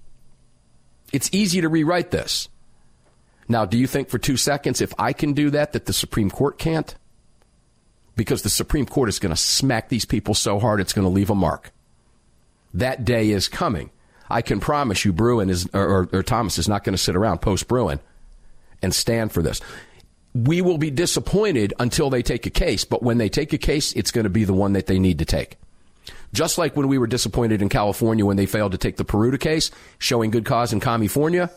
It's 1.12 1.30
easy 1.32 1.62
to 1.62 1.70
rewrite 1.70 2.12
this. 2.12 2.50
Now, 3.48 3.66
do 3.66 3.78
you 3.78 3.88
think 3.88 4.10
for 4.10 4.18
two 4.18 4.38
seconds, 4.38 4.82
if 4.82 4.94
I 5.00 5.14
can 5.14 5.34
do 5.34 5.50
that, 5.52 5.74
that 5.74 5.86
the 5.86 5.94
Supreme 5.94 6.30
Court 6.30 6.58
can't? 6.58 6.94
Because 8.16 8.42
the 8.42 8.50
Supreme 8.50 8.86
Court 8.86 9.10
is 9.10 9.20
going 9.20 9.34
to 9.34 9.40
smack 9.40 9.90
these 9.90 10.06
people 10.06 10.34
so 10.34 10.60
hard 10.60 10.80
it's 10.80 10.94
going 10.94 11.06
to 11.06 11.14
leave 11.14 11.30
a 11.30 11.36
mark. 11.36 11.72
That 12.74 13.06
day 13.06 13.30
is 13.30 13.48
coming. 13.48 13.90
I 14.30 14.42
can 14.42 14.60
promise 14.60 15.06
you, 15.06 15.14
Bruen 15.14 15.50
is, 15.50 15.70
or, 15.74 15.86
or, 15.86 16.10
or 16.12 16.24
Thomas 16.24 16.58
is 16.58 16.68
not 16.68 16.84
going 16.84 16.94
to 16.94 17.02
sit 17.02 17.16
around 17.16 17.40
post 17.40 17.68
Bruen 17.68 18.00
and 18.82 18.94
stand 18.94 19.32
for 19.32 19.42
this 19.42 19.62
we 20.34 20.62
will 20.62 20.78
be 20.78 20.90
disappointed 20.90 21.74
until 21.80 22.10
they 22.10 22.24
take 22.24 22.46
a 22.46 22.50
case. 22.50 22.86
But 22.86 23.04
when 23.04 23.18
they 23.18 23.30
take 23.30 23.54
a 23.54 23.58
case, 23.58 23.94
it's 23.94 24.12
going 24.12 24.24
to 24.24 24.30
be 24.30 24.44
the 24.46 24.54
one 24.54 24.74
that 24.74 24.88
they 24.88 25.00
need 25.00 25.20
to 25.20 25.26
take. 25.26 25.58
Just 26.34 26.58
like 26.58 26.76
when 26.76 26.88
we 26.88 26.98
were 26.98 27.08
disappointed 27.08 27.62
in 27.62 27.70
California 27.70 28.26
when 28.26 28.38
they 28.38 28.48
failed 28.48 28.72
to 28.72 28.78
take 28.78 28.98
the 28.98 29.06
Peruta 29.06 29.40
case, 29.40 29.70
showing 30.00 30.32
good 30.32 30.46
cause 30.46 30.74
in 30.74 30.80
California. 30.80 31.52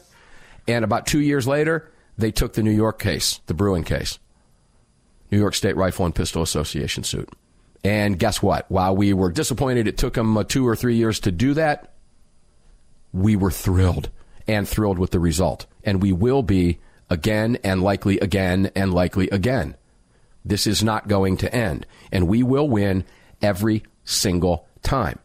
And 0.69 0.85
about 0.85 1.07
two 1.07 1.21
years 1.21 1.47
later, 1.47 1.91
they 2.19 2.31
took 2.31 2.53
the 2.53 2.63
New 2.63 2.71
York 2.71 2.99
case, 2.99 3.41
the 3.47 3.55
Bruen 3.55 3.85
case, 3.85 4.19
New 5.31 5.39
York 5.39 5.55
State 5.55 5.77
Rifle 5.77 6.05
and 6.05 6.15
Pistol 6.15 6.43
Association 6.43 7.05
suit. 7.05 7.29
And 7.85 8.19
guess 8.19 8.43
what? 8.43 8.71
While 8.71 8.97
we 8.97 9.13
were 9.13 9.31
disappointed 9.31 9.87
it 9.87 9.97
took 9.97 10.15
them 10.15 10.37
uh, 10.37 10.45
two 10.45 10.67
or 10.67 10.77
three 10.77 10.97
years 10.97 11.21
to 11.21 11.33
do 11.33 11.55
that, 11.55 11.95
we 13.13 13.37
were 13.37 13.51
thrilled 13.51 14.11
and 14.47 14.69
thrilled 14.69 14.99
with 14.99 15.11
the 15.11 15.21
result. 15.21 15.67
And 15.85 16.03
we 16.03 16.13
will 16.13 16.43
be 16.43 16.79
again 17.11 17.59
and 17.63 17.83
likely 17.83 18.19
again 18.19 18.71
and 18.75 18.93
likely 18.93 19.29
again. 19.31 19.77
This 20.45 20.67
is 20.67 20.83
not 20.83 21.09
going 21.09 21.37
to 21.39 21.55
end, 21.55 21.87
and 22.13 22.29
we 22.29 22.43
will 22.43 22.69
win 22.69 23.05
every 23.43 23.83
single 24.05 24.67
time. 24.83 25.19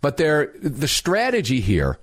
But 0.00 0.16
there, 0.16 0.52
the 0.60 0.88
strategy 0.88 1.60
here 1.60 1.98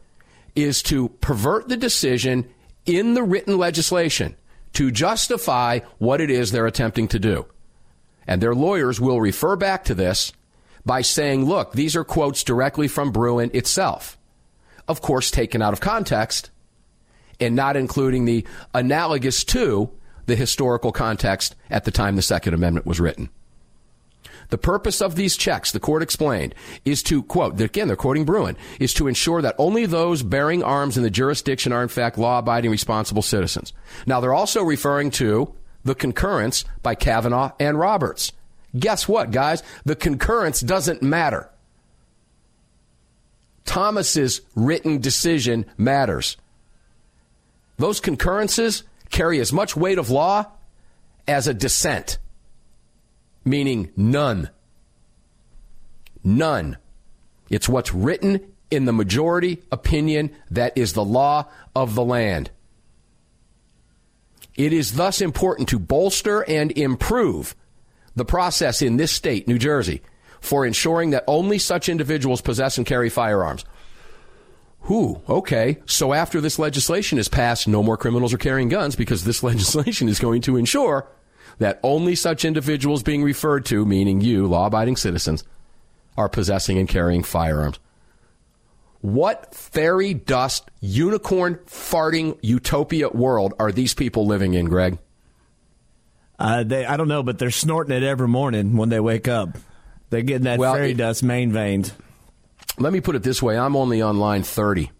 is 0.56 0.82
to 0.84 1.10
pervert 1.22 1.68
the 1.68 1.78
decision 1.78 2.50
in 2.86 3.14
the 3.14 3.24
written 3.24 3.58
legislation 3.58 4.36
to 4.74 4.92
justify 4.92 5.80
what 5.98 6.22
it 6.22 6.30
is 6.30 6.52
they're 6.52 6.68
attempting 6.68 7.08
to 7.10 7.20
do. 7.20 7.46
And 8.28 8.42
their 8.42 8.56
lawyers 8.56 9.02
will 9.02 9.20
refer 9.20 9.56
back 9.56 9.84
to 9.86 9.96
this 9.96 10.32
by 10.86 11.02
saying, 11.02 11.46
look, 11.46 11.74
these 11.74 11.96
are 11.96 12.04
quotes 12.04 12.44
directly 12.44 12.88
from 12.88 13.12
Bruen 13.12 13.52
itself. 13.54 14.18
Of 14.88 15.02
course, 15.02 15.32
taken 15.32 15.62
out 15.62 15.74
of 15.74 15.82
context 15.82 16.52
and 17.40 17.56
not 17.56 17.76
including 17.76 18.26
the 18.26 18.46
analogous 18.74 19.44
to 19.46 19.92
the 20.26 20.36
historical 20.36 20.92
context 20.92 21.56
at 21.70 21.86
the 21.86 21.92
time 21.92 22.16
the 22.16 22.22
Second 22.22 22.54
Amendment 22.54 22.86
was 22.86 23.00
written. 23.00 23.30
The 24.50 24.58
purpose 24.58 25.02
of 25.02 25.16
these 25.16 25.38
checks, 25.38 25.72
the 25.72 25.80
court 25.80 26.02
explained, 26.02 26.56
is 26.84 27.04
to, 27.04 27.22
quote, 27.24 27.60
again, 27.62 27.88
they're 27.88 27.96
quoting 27.96 28.26
Bruen, 28.26 28.58
is 28.80 28.94
to 28.96 29.08
ensure 29.08 29.42
that 29.42 29.56
only 29.60 29.86
those 29.86 30.24
bearing 30.24 30.64
arms 30.64 30.98
in 30.98 31.04
the 31.04 31.10
jurisdiction 31.12 31.72
are 31.72 31.84
in 31.84 31.88
fact 31.88 32.18
law 32.18 32.40
abiding 32.40 32.72
responsible 32.72 33.22
citizens. 33.22 33.74
Now, 34.08 34.20
they're 34.20 34.34
also 34.34 34.64
referring 34.64 35.12
to 35.12 35.54
the 35.84 35.96
concurrence 35.96 36.66
by 36.82 36.96
Kavanaugh 36.96 37.52
and 37.60 37.78
Roberts. 37.80 38.32
Guess 38.78 39.08
what, 39.08 39.32
guys? 39.32 39.64
The 39.86 39.96
concurrence 39.96 40.62
doesn't 40.62 41.02
matter. 41.02 41.50
Thomas's 43.66 44.42
written 44.56 45.00
decision 45.00 45.66
matters. 45.78 46.38
Those 47.80 48.02
concurrences 48.02 48.84
carry 49.10 49.40
as 49.40 49.52
much 49.52 49.76
weight 49.76 49.98
of 49.98 50.10
law 50.10 50.46
as 51.28 51.48
a 51.48 51.54
dissent, 51.54 52.18
meaning 53.46 53.92
none. 53.96 54.50
None. 56.24 56.78
It's 57.50 57.70
what's 57.70 57.94
written 57.94 58.54
in 58.70 58.84
the 58.86 58.94
majority 58.94 59.64
opinion 59.72 60.32
that 60.52 60.78
is 60.78 60.94
the 60.94 61.04
law 61.04 61.46
of 61.74 61.96
the 61.96 62.04
land. 62.04 62.52
It 64.56 64.74
is 64.74 64.94
thus 64.94 65.22
important 65.22 65.70
to 65.70 65.80
bolster 65.80 66.42
and 66.42 66.72
improve 66.78 67.56
the 68.14 68.26
process 68.26 68.82
in 68.82 68.98
this 68.98 69.14
state, 69.14 69.48
New 69.48 69.58
Jersey, 69.58 70.02
for 70.42 70.66
ensuring 70.66 71.12
that 71.12 71.24
only 71.28 71.58
such 71.58 71.88
individuals 71.88 72.42
possess 72.42 72.78
and 72.78 72.86
carry 72.86 73.10
firearms. 73.10 73.64
Who? 74.82 75.22
Okay. 75.30 75.78
So 75.86 76.14
after 76.14 76.42
this 76.42 76.58
legislation 76.58 77.20
is 77.20 77.28
passed, 77.28 77.68
no 77.68 77.84
more 77.84 77.98
criminals 77.98 78.34
are 78.34 78.38
carrying 78.40 78.70
guns 78.70 78.96
because 78.96 79.24
this 79.24 79.44
legislation 79.44 80.10
is 80.10 80.20
going 80.20 80.42
to 80.42 80.58
ensure 80.58 81.08
that 81.60 81.80
only 81.84 82.16
such 82.16 82.46
individuals 82.46 83.04
being 83.04 83.24
referred 83.24 83.66
to, 83.66 83.86
meaning 83.86 84.22
you, 84.22 84.48
law 84.48 84.68
abiding 84.68 84.96
citizens, 84.96 85.44
are 86.18 86.30
possessing 86.30 86.78
and 86.78 86.88
carrying 86.88 87.24
firearms. 87.24 87.80
What 89.02 89.56
fairy 89.56 90.14
dust, 90.14 90.70
unicorn 90.82 91.56
farting 91.66 92.38
utopia 92.42 93.10
world 93.10 93.54
are 93.60 93.72
these 93.72 93.94
people 93.94 94.26
living 94.26 94.54
in, 94.54 94.66
Greg? 94.66 94.98
Uh, 96.38 96.64
they, 96.64 96.86
I 96.86 96.98
don't 96.98 97.08
know, 97.08 97.24
but 97.24 97.38
they're 97.38 97.52
snorting 97.52 97.96
it 97.96 98.04
every 98.04 98.28
morning 98.28 98.76
when 98.76 98.90
they 98.90 99.00
wake 99.00 99.28
up. 99.28 99.58
They're 100.10 100.22
getting 100.22 100.46
that 100.46 100.60
well, 100.60 100.74
fairy 100.74 100.92
it, 100.92 100.98
dust 100.98 101.24
main 101.24 101.52
veined. 101.52 101.92
Let 102.80 102.94
me 102.94 103.02
put 103.02 103.16
it 103.16 103.24
this 103.24 103.42
way 103.42 103.58
I'm 103.58 103.76
only 103.76 104.02
on 104.02 104.20
line 104.20 104.44
30. 104.44 104.92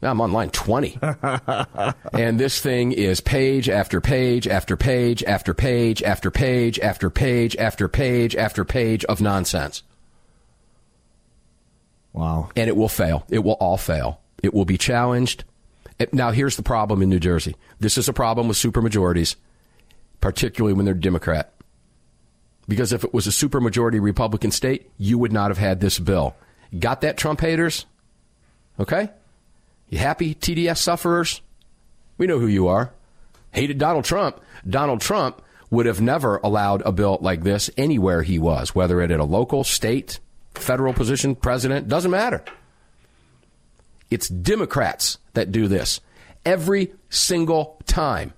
I'm 0.00 0.20
on 0.20 0.32
line 0.32 0.50
20. 0.50 0.98
and 2.12 2.38
this 2.38 2.60
thing 2.60 2.92
is 2.92 3.20
page 3.20 3.68
after 3.68 4.00
page 4.00 4.46
after 4.46 4.76
page 4.76 5.24
after 5.24 5.54
page 5.54 6.02
after 6.04 6.30
page 6.30 6.78
after 6.78 7.10
page 7.10 7.56
after 7.56 7.88
page 7.88 8.36
after 8.36 8.64
page 8.64 9.04
of 9.06 9.20
nonsense. 9.20 9.82
Wow. 12.12 12.50
And 12.54 12.68
it 12.68 12.76
will 12.76 12.88
fail. 12.88 13.24
It 13.28 13.40
will 13.40 13.52
all 13.54 13.76
fail. 13.76 14.20
It 14.42 14.54
will 14.54 14.64
be 14.64 14.78
challenged. 14.78 15.44
Now, 16.12 16.30
here's 16.30 16.56
the 16.56 16.62
problem 16.62 17.02
in 17.02 17.08
New 17.08 17.18
Jersey 17.18 17.56
this 17.80 17.98
is 17.98 18.08
a 18.08 18.12
problem 18.12 18.46
with 18.46 18.56
supermajorities, 18.56 19.34
particularly 20.20 20.74
when 20.74 20.84
they're 20.84 20.94
Democrat. 20.94 21.52
Because 22.68 22.92
if 22.92 23.02
it 23.02 23.14
was 23.14 23.26
a 23.26 23.30
supermajority 23.30 24.00
Republican 24.00 24.50
state, 24.50 24.90
you 24.98 25.18
would 25.18 25.32
not 25.32 25.50
have 25.50 25.58
had 25.58 25.80
this 25.80 25.98
bill. 25.98 26.36
Got 26.76 27.00
that, 27.02 27.16
Trump 27.16 27.40
haters? 27.40 27.86
Okay? 28.78 29.10
You 29.88 29.98
happy, 29.98 30.34
TDS 30.34 30.78
sufferers? 30.78 31.40
We 32.18 32.26
know 32.26 32.38
who 32.38 32.46
you 32.46 32.68
are. 32.68 32.92
Hated 33.52 33.78
Donald 33.78 34.04
Trump. 34.04 34.40
Donald 34.68 35.00
Trump 35.00 35.40
would 35.70 35.86
have 35.86 36.00
never 36.00 36.38
allowed 36.38 36.82
a 36.82 36.92
bill 36.92 37.18
like 37.20 37.42
this 37.42 37.70
anywhere 37.76 38.22
he 38.22 38.38
was, 38.38 38.74
whether 38.74 39.00
it 39.00 39.10
at 39.10 39.20
a 39.20 39.24
local, 39.24 39.64
state, 39.64 40.18
federal 40.54 40.92
position, 40.92 41.34
president, 41.34 41.88
doesn't 41.88 42.10
matter. 42.10 42.44
It's 44.10 44.28
Democrats 44.28 45.18
that 45.34 45.52
do 45.52 45.68
this 45.68 46.00
every 46.44 46.92
single 47.10 47.80
time. 47.86 48.32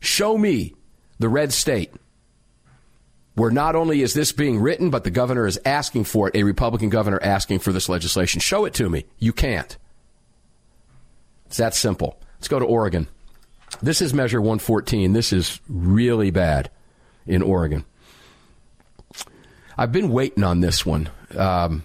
Show 0.00 0.36
me 0.36 0.74
the 1.18 1.28
red 1.28 1.52
state 1.52 1.92
where 3.36 3.50
not 3.50 3.76
only 3.76 4.00
is 4.00 4.14
this 4.14 4.32
being 4.32 4.58
written, 4.58 4.88
but 4.88 5.04
the 5.04 5.10
governor 5.10 5.46
is 5.46 5.60
asking 5.64 6.04
for 6.04 6.28
it, 6.28 6.34
a 6.34 6.42
Republican 6.42 6.88
governor 6.88 7.20
asking 7.22 7.58
for 7.58 7.70
this 7.70 7.88
legislation. 7.88 8.40
Show 8.40 8.64
it 8.64 8.74
to 8.74 8.88
me. 8.88 9.04
You 9.18 9.32
can't. 9.32 9.76
It's 11.44 11.58
that 11.58 11.74
simple. 11.74 12.18
Let's 12.38 12.48
go 12.48 12.58
to 12.58 12.64
Oregon. 12.64 13.08
This 13.82 14.00
is 14.00 14.14
Measure 14.14 14.40
114. 14.40 15.12
This 15.12 15.34
is 15.34 15.60
really 15.68 16.30
bad 16.30 16.70
in 17.26 17.42
Oregon. 17.42 17.84
I've 19.76 19.92
been 19.92 20.08
waiting 20.08 20.42
on 20.42 20.60
this 20.60 20.86
one, 20.86 21.10
um, 21.36 21.82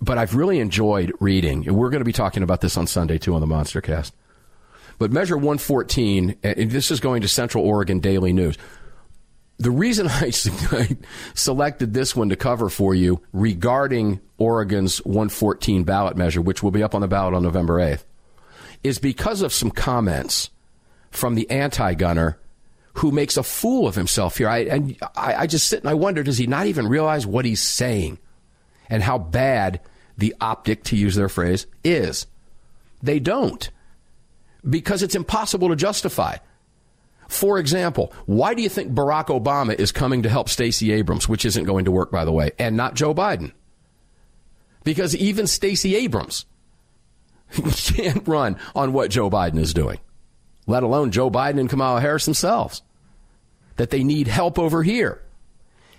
but 0.00 0.16
I've 0.16 0.34
really 0.34 0.58
enjoyed 0.58 1.12
reading. 1.20 1.68
And 1.68 1.76
we're 1.76 1.90
going 1.90 2.00
to 2.00 2.06
be 2.06 2.12
talking 2.12 2.42
about 2.42 2.62
this 2.62 2.78
on 2.78 2.86
Sunday, 2.86 3.18
too, 3.18 3.34
on 3.34 3.42
the 3.42 3.46
Monster 3.46 3.82
Cast. 3.82 4.14
But 4.98 5.12
Measure 5.12 5.36
114, 5.36 6.36
and 6.42 6.70
this 6.70 6.90
is 6.90 7.00
going 7.00 7.20
to 7.20 7.28
Central 7.28 7.62
Oregon 7.62 8.00
Daily 8.00 8.32
News. 8.32 8.56
The 9.58 9.70
reason 9.70 10.08
I, 10.08 10.32
I 10.72 10.96
selected 11.34 11.94
this 11.94 12.16
one 12.16 12.28
to 12.30 12.36
cover 12.36 12.68
for 12.68 12.94
you 12.94 13.20
regarding 13.32 14.20
Oregon's 14.38 14.98
114 15.04 15.84
ballot 15.84 16.16
measure, 16.16 16.42
which 16.42 16.62
will 16.62 16.70
be 16.70 16.82
up 16.82 16.94
on 16.94 17.00
the 17.00 17.08
ballot 17.08 17.34
on 17.34 17.42
November 17.42 17.78
8th, 17.78 18.04
is 18.82 18.98
because 18.98 19.42
of 19.42 19.52
some 19.52 19.70
comments 19.70 20.50
from 21.10 21.34
the 21.34 21.48
anti 21.50 21.94
gunner 21.94 22.38
who 22.94 23.10
makes 23.10 23.36
a 23.36 23.42
fool 23.42 23.86
of 23.86 23.94
himself 23.94 24.38
here. 24.38 24.48
I, 24.48 24.58
and 24.58 24.96
I, 25.16 25.34
I 25.34 25.46
just 25.46 25.68
sit 25.68 25.80
and 25.80 25.88
I 25.88 25.94
wonder 25.94 26.22
does 26.22 26.38
he 26.38 26.46
not 26.46 26.66
even 26.66 26.86
realize 26.86 27.26
what 27.26 27.44
he's 27.44 27.62
saying 27.62 28.18
and 28.88 29.02
how 29.02 29.18
bad 29.18 29.80
the 30.16 30.34
optic, 30.40 30.84
to 30.84 30.96
use 30.96 31.16
their 31.16 31.28
phrase, 31.28 31.66
is? 31.82 32.26
They 33.02 33.18
don't 33.18 33.68
because 34.68 35.02
it's 35.02 35.14
impossible 35.14 35.68
to 35.68 35.76
justify. 35.76 36.36
For 37.28 37.58
example, 37.58 38.12
why 38.26 38.54
do 38.54 38.62
you 38.62 38.68
think 38.68 38.92
Barack 38.92 39.26
Obama 39.26 39.74
is 39.74 39.92
coming 39.92 40.22
to 40.22 40.28
help 40.28 40.48
Stacey 40.48 40.92
Abrams, 40.92 41.28
which 41.28 41.44
isn't 41.44 41.64
going 41.64 41.86
to 41.86 41.90
work, 41.90 42.10
by 42.10 42.24
the 42.24 42.32
way, 42.32 42.52
and 42.58 42.76
not 42.76 42.94
Joe 42.94 43.14
Biden? 43.14 43.52
Because 44.84 45.16
even 45.16 45.46
Stacey 45.46 45.96
Abrams 45.96 46.44
can't 47.86 48.26
run 48.28 48.56
on 48.74 48.92
what 48.92 49.10
Joe 49.10 49.30
Biden 49.30 49.58
is 49.58 49.72
doing, 49.72 49.98
let 50.66 50.82
alone 50.82 51.10
Joe 51.10 51.30
Biden 51.30 51.58
and 51.58 51.70
Kamala 51.70 52.00
Harris 52.00 52.26
themselves, 52.26 52.82
that 53.76 53.90
they 53.90 54.04
need 54.04 54.28
help 54.28 54.58
over 54.58 54.82
here. 54.82 55.22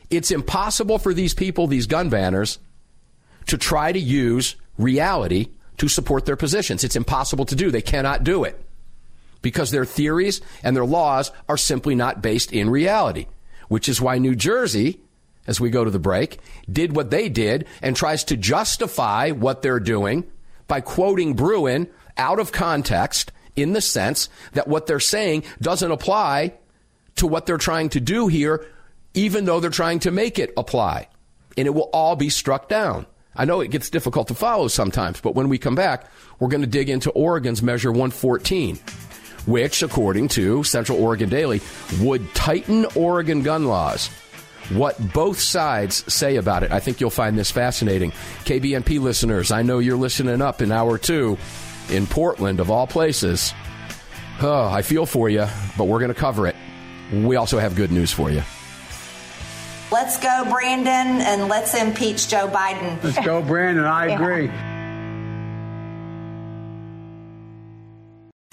It's 0.10 0.32
impossible 0.32 1.00
for 1.00 1.14
these 1.14 1.34
people, 1.34 1.66
these 1.66 1.88
gun 1.88 2.10
banners, 2.10 2.60
to 3.48 3.58
try 3.58 3.92
to 3.92 4.00
use 4.00 4.56
reality 4.78 5.48
to 5.78 5.88
support 5.88 6.26
their 6.26 6.36
positions. 6.36 6.84
It's 6.84 6.96
impossible 6.96 7.46
to 7.46 7.56
do. 7.56 7.72
They 7.72 7.82
cannot 7.82 8.24
do 8.24 8.44
it 8.44 8.65
because 9.46 9.70
their 9.70 9.86
theories 9.86 10.42
and 10.64 10.76
their 10.76 10.88
laws 10.88 11.32
are 11.48 11.56
simply 11.56 11.94
not 11.94 12.20
based 12.20 12.52
in 12.52 12.68
reality, 12.68 13.28
which 13.68 13.88
is 13.88 14.02
why 14.02 14.18
New 14.18 14.34
Jersey, 14.34 15.00
as 15.46 15.62
we 15.62 15.70
go 15.70 15.84
to 15.84 15.92
the 15.92 16.00
break, 16.00 16.40
did 16.68 16.96
what 16.96 17.12
they 17.12 17.30
did 17.30 17.68
and 17.84 17.96
tries 17.96 18.24
to 18.24 18.38
justify 18.38 19.30
what 19.30 19.62
they're 19.62 19.80
doing 19.80 20.24
by 20.66 20.82
quoting 20.82 21.36
Bruen 21.36 21.88
out 22.18 22.40
of 22.40 22.52
context 22.52 23.32
in 23.56 23.74
the 23.74 23.82
sense 23.82 24.30
that 24.54 24.68
what 24.68 24.88
they're 24.88 25.00
saying 25.00 25.44
doesn't 25.62 25.92
apply 25.92 26.56
to 27.18 27.28
what 27.28 27.46
they're 27.46 27.60
trying 27.60 27.90
to 27.90 28.00
do 28.00 28.28
here, 28.28 28.66
even 29.14 29.46
though 29.46 29.60
they're 29.60 29.70
trying 29.70 30.00
to 30.00 30.10
make 30.10 30.40
it 30.40 30.54
apply. 30.58 31.08
And 31.56 31.68
it 31.68 31.76
will 31.76 31.92
all 31.94 32.16
be 32.16 32.30
struck 32.30 32.68
down. 32.68 33.06
I 33.36 33.46
know 33.46 33.60
it 33.60 33.70
gets 33.70 33.90
difficult 33.90 34.30
to 34.30 34.34
follow 34.34 34.70
sometimes, 34.70 35.20
but 35.20 35.36
when 35.36 35.50
we 35.50 35.58
come 35.58 35.76
back, 35.76 36.10
we're 36.40 36.48
going 36.48 36.62
to 36.62 36.68
dig 36.68 36.90
into 36.90 37.12
Oregon's 37.12 37.62
Measure 37.62 37.92
114, 37.92 38.80
which, 39.46 39.84
according 39.84 40.30
to 40.30 40.64
Central 40.64 41.02
Oregon 41.02 41.30
Daily, 41.30 41.62
would 42.00 42.34
tighten 42.34 42.86
Oregon 42.96 43.44
gun 43.44 43.66
laws. 43.66 44.10
What 44.70 44.98
both 45.14 45.40
sides 45.40 46.12
say 46.12 46.38
about 46.38 46.64
it. 46.64 46.72
I 46.72 46.80
think 46.80 47.00
you'll 47.00 47.12
find 47.12 47.38
this 47.38 47.52
fascinating. 47.52 48.12
KBNP 48.46 49.00
listeners, 49.00 49.52
I 49.52 49.62
know 49.62 49.80
you're 49.80 49.98
listening 49.98 50.42
up 50.42 50.62
in 50.62 50.72
hour 50.72 50.98
two 50.98 51.38
in 51.90 52.08
Portland, 52.08 52.60
of 52.60 52.72
all 52.72 52.88
places. 52.88 53.54
Oh, 54.42 54.68
I 54.68 54.82
feel 54.82 55.06
for 55.06 55.30
you, 55.30 55.46
but 55.78 55.86
we're 55.86 56.00
going 56.00 56.14
to 56.14 56.20
cover 56.20 56.48
it. 56.48 56.56
We 57.14 57.36
also 57.36 57.60
have 57.60 57.76
good 57.76 57.92
news 57.92 58.12
for 58.12 58.32
you. 58.32 58.42
Let's 59.92 60.20
go, 60.20 60.46
Brandon, 60.50 61.22
and 61.22 61.48
let's 61.48 61.76
impeach 61.76 62.28
Joe 62.28 62.48
Biden. 62.48 63.02
Let's 63.04 63.24
go, 63.24 63.44
Brandon. 63.44 63.86
I 63.86 64.08
agree. 64.16 64.50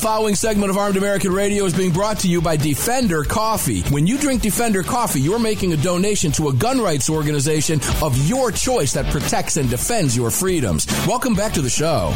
following 0.00 0.34
segment 0.34 0.70
of 0.70 0.78
Armed 0.78 0.96
American 0.96 1.30
Radio 1.30 1.66
is 1.66 1.76
being 1.76 1.92
brought 1.92 2.20
to 2.20 2.28
you 2.28 2.40
by 2.40 2.56
Defender 2.56 3.22
Coffee. 3.22 3.82
When 3.82 4.06
you 4.06 4.16
drink 4.16 4.40
Defender 4.40 4.82
Coffee, 4.82 5.20
you're 5.20 5.38
making 5.38 5.74
a 5.74 5.76
donation 5.76 6.32
to 6.32 6.48
a 6.48 6.54
gun 6.54 6.80
rights 6.80 7.10
organization 7.10 7.80
of 8.00 8.16
your 8.26 8.50
choice 8.50 8.94
that 8.94 9.04
protects 9.12 9.58
and 9.58 9.68
defends 9.68 10.16
your 10.16 10.30
freedoms. 10.30 10.86
Welcome 11.06 11.34
back 11.34 11.52
to 11.52 11.60
the 11.60 11.68
show. 11.68 12.12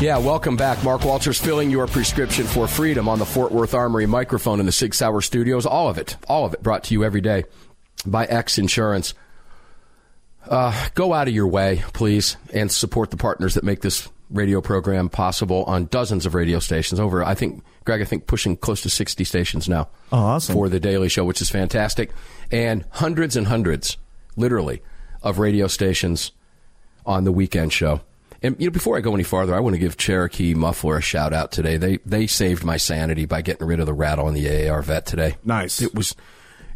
Yeah, 0.00 0.18
welcome 0.18 0.56
back. 0.56 0.84
Mark 0.84 1.04
Walters 1.04 1.40
filling 1.40 1.68
your 1.68 1.88
prescription 1.88 2.46
for 2.46 2.68
freedom 2.68 3.08
on 3.08 3.18
the 3.18 3.26
Fort 3.26 3.50
Worth 3.50 3.74
Armory 3.74 4.06
microphone 4.06 4.60
in 4.60 4.66
the 4.66 4.72
Sig 4.72 4.94
Sauer 4.94 5.20
studios. 5.20 5.66
All 5.66 5.88
of 5.88 5.98
it, 5.98 6.16
all 6.28 6.46
of 6.46 6.54
it 6.54 6.62
brought 6.62 6.84
to 6.84 6.94
you 6.94 7.02
every 7.02 7.20
day 7.20 7.42
by 8.06 8.24
X 8.24 8.56
Insurance. 8.56 9.14
Uh, 10.46 10.88
go 10.94 11.12
out 11.12 11.26
of 11.26 11.34
your 11.34 11.48
way, 11.48 11.82
please, 11.92 12.36
and 12.54 12.70
support 12.70 13.10
the 13.10 13.16
partners 13.16 13.54
that 13.54 13.64
make 13.64 13.80
this 13.80 14.08
radio 14.30 14.60
program 14.60 15.08
possible 15.08 15.64
on 15.64 15.86
dozens 15.86 16.26
of 16.26 16.34
radio 16.34 16.58
stations. 16.58 17.00
Over, 17.00 17.24
I 17.24 17.34
think, 17.34 17.62
Greg, 17.84 18.00
I 18.00 18.04
think 18.04 18.26
pushing 18.26 18.56
close 18.56 18.80
to 18.82 18.90
60 18.90 19.24
stations 19.24 19.68
now. 19.68 19.88
Oh, 20.12 20.18
awesome. 20.18 20.54
For 20.54 20.68
the 20.68 20.80
Daily 20.80 21.08
Show, 21.08 21.24
which 21.24 21.42
is 21.42 21.50
fantastic. 21.50 22.10
And 22.50 22.84
hundreds 22.90 23.36
and 23.36 23.46
hundreds, 23.46 23.96
literally, 24.36 24.82
of 25.22 25.38
radio 25.38 25.66
stations 25.66 26.32
on 27.04 27.24
the 27.24 27.32
weekend 27.32 27.72
show. 27.72 28.00
And 28.42 28.56
you 28.58 28.66
know, 28.68 28.72
before 28.72 28.96
I 28.96 29.00
go 29.00 29.14
any 29.14 29.22
farther, 29.22 29.54
I 29.54 29.60
want 29.60 29.74
to 29.74 29.78
give 29.78 29.96
Cherokee 29.96 30.54
Muffler 30.54 30.96
a 30.96 31.02
shout 31.02 31.32
out 31.32 31.52
today. 31.52 31.76
They 31.76 31.98
they 32.06 32.26
saved 32.26 32.64
my 32.64 32.78
sanity 32.78 33.26
by 33.26 33.42
getting 33.42 33.66
rid 33.66 33.80
of 33.80 33.86
the 33.86 33.92
rattle 33.92 34.26
on 34.26 34.34
the 34.34 34.68
AAR 34.68 34.80
vet 34.82 35.04
today. 35.04 35.36
Nice. 35.44 35.82
It 35.82 35.94
was 35.94 36.16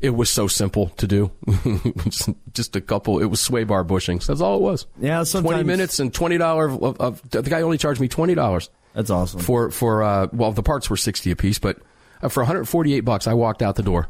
it 0.04 0.14
was 0.14 0.28
so 0.28 0.46
simple 0.46 0.90
to 0.90 1.06
do. 1.06 1.30
Just 2.52 2.76
a 2.76 2.80
couple. 2.82 3.20
It 3.20 3.24
was 3.24 3.40
sway 3.40 3.64
bar 3.64 3.84
bushings. 3.84 4.26
That's 4.26 4.42
all 4.42 4.56
it 4.58 4.60
was. 4.60 4.86
Yeah, 5.00 5.22
sometimes 5.22 5.50
twenty 5.50 5.64
minutes 5.64 5.98
and 5.98 6.12
twenty 6.12 6.36
dollars. 6.36 6.72
Of, 6.74 7.00
of, 7.00 7.30
the 7.30 7.42
guy 7.42 7.62
only 7.62 7.78
charged 7.78 8.02
me 8.02 8.08
twenty 8.08 8.34
dollars. 8.34 8.68
That's 8.92 9.08
awesome. 9.08 9.40
For 9.40 9.70
for 9.70 10.02
uh, 10.02 10.28
well, 10.30 10.52
the 10.52 10.62
parts 10.62 10.90
were 10.90 10.98
sixty 10.98 11.30
a 11.30 11.36
piece, 11.36 11.58
but 11.58 11.78
uh, 12.22 12.28
for 12.28 12.42
one 12.42 12.46
hundred 12.46 12.66
forty 12.66 12.92
eight 12.92 13.00
bucks, 13.00 13.26
I 13.26 13.32
walked 13.32 13.62
out 13.62 13.76
the 13.76 13.82
door. 13.82 14.08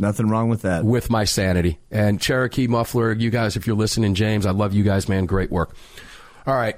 Nothing 0.00 0.28
wrong 0.28 0.48
with 0.48 0.62
that. 0.62 0.84
With 0.84 1.10
my 1.10 1.24
sanity 1.24 1.78
and 1.92 2.20
Cherokee 2.20 2.66
Muffler, 2.66 3.12
you 3.12 3.30
guys, 3.30 3.56
if 3.56 3.68
you're 3.68 3.76
listening, 3.76 4.14
James, 4.14 4.46
I 4.46 4.50
love 4.50 4.74
you 4.74 4.82
guys, 4.82 5.08
man. 5.08 5.26
Great 5.26 5.52
work. 5.52 5.76
All 6.44 6.54
right, 6.54 6.76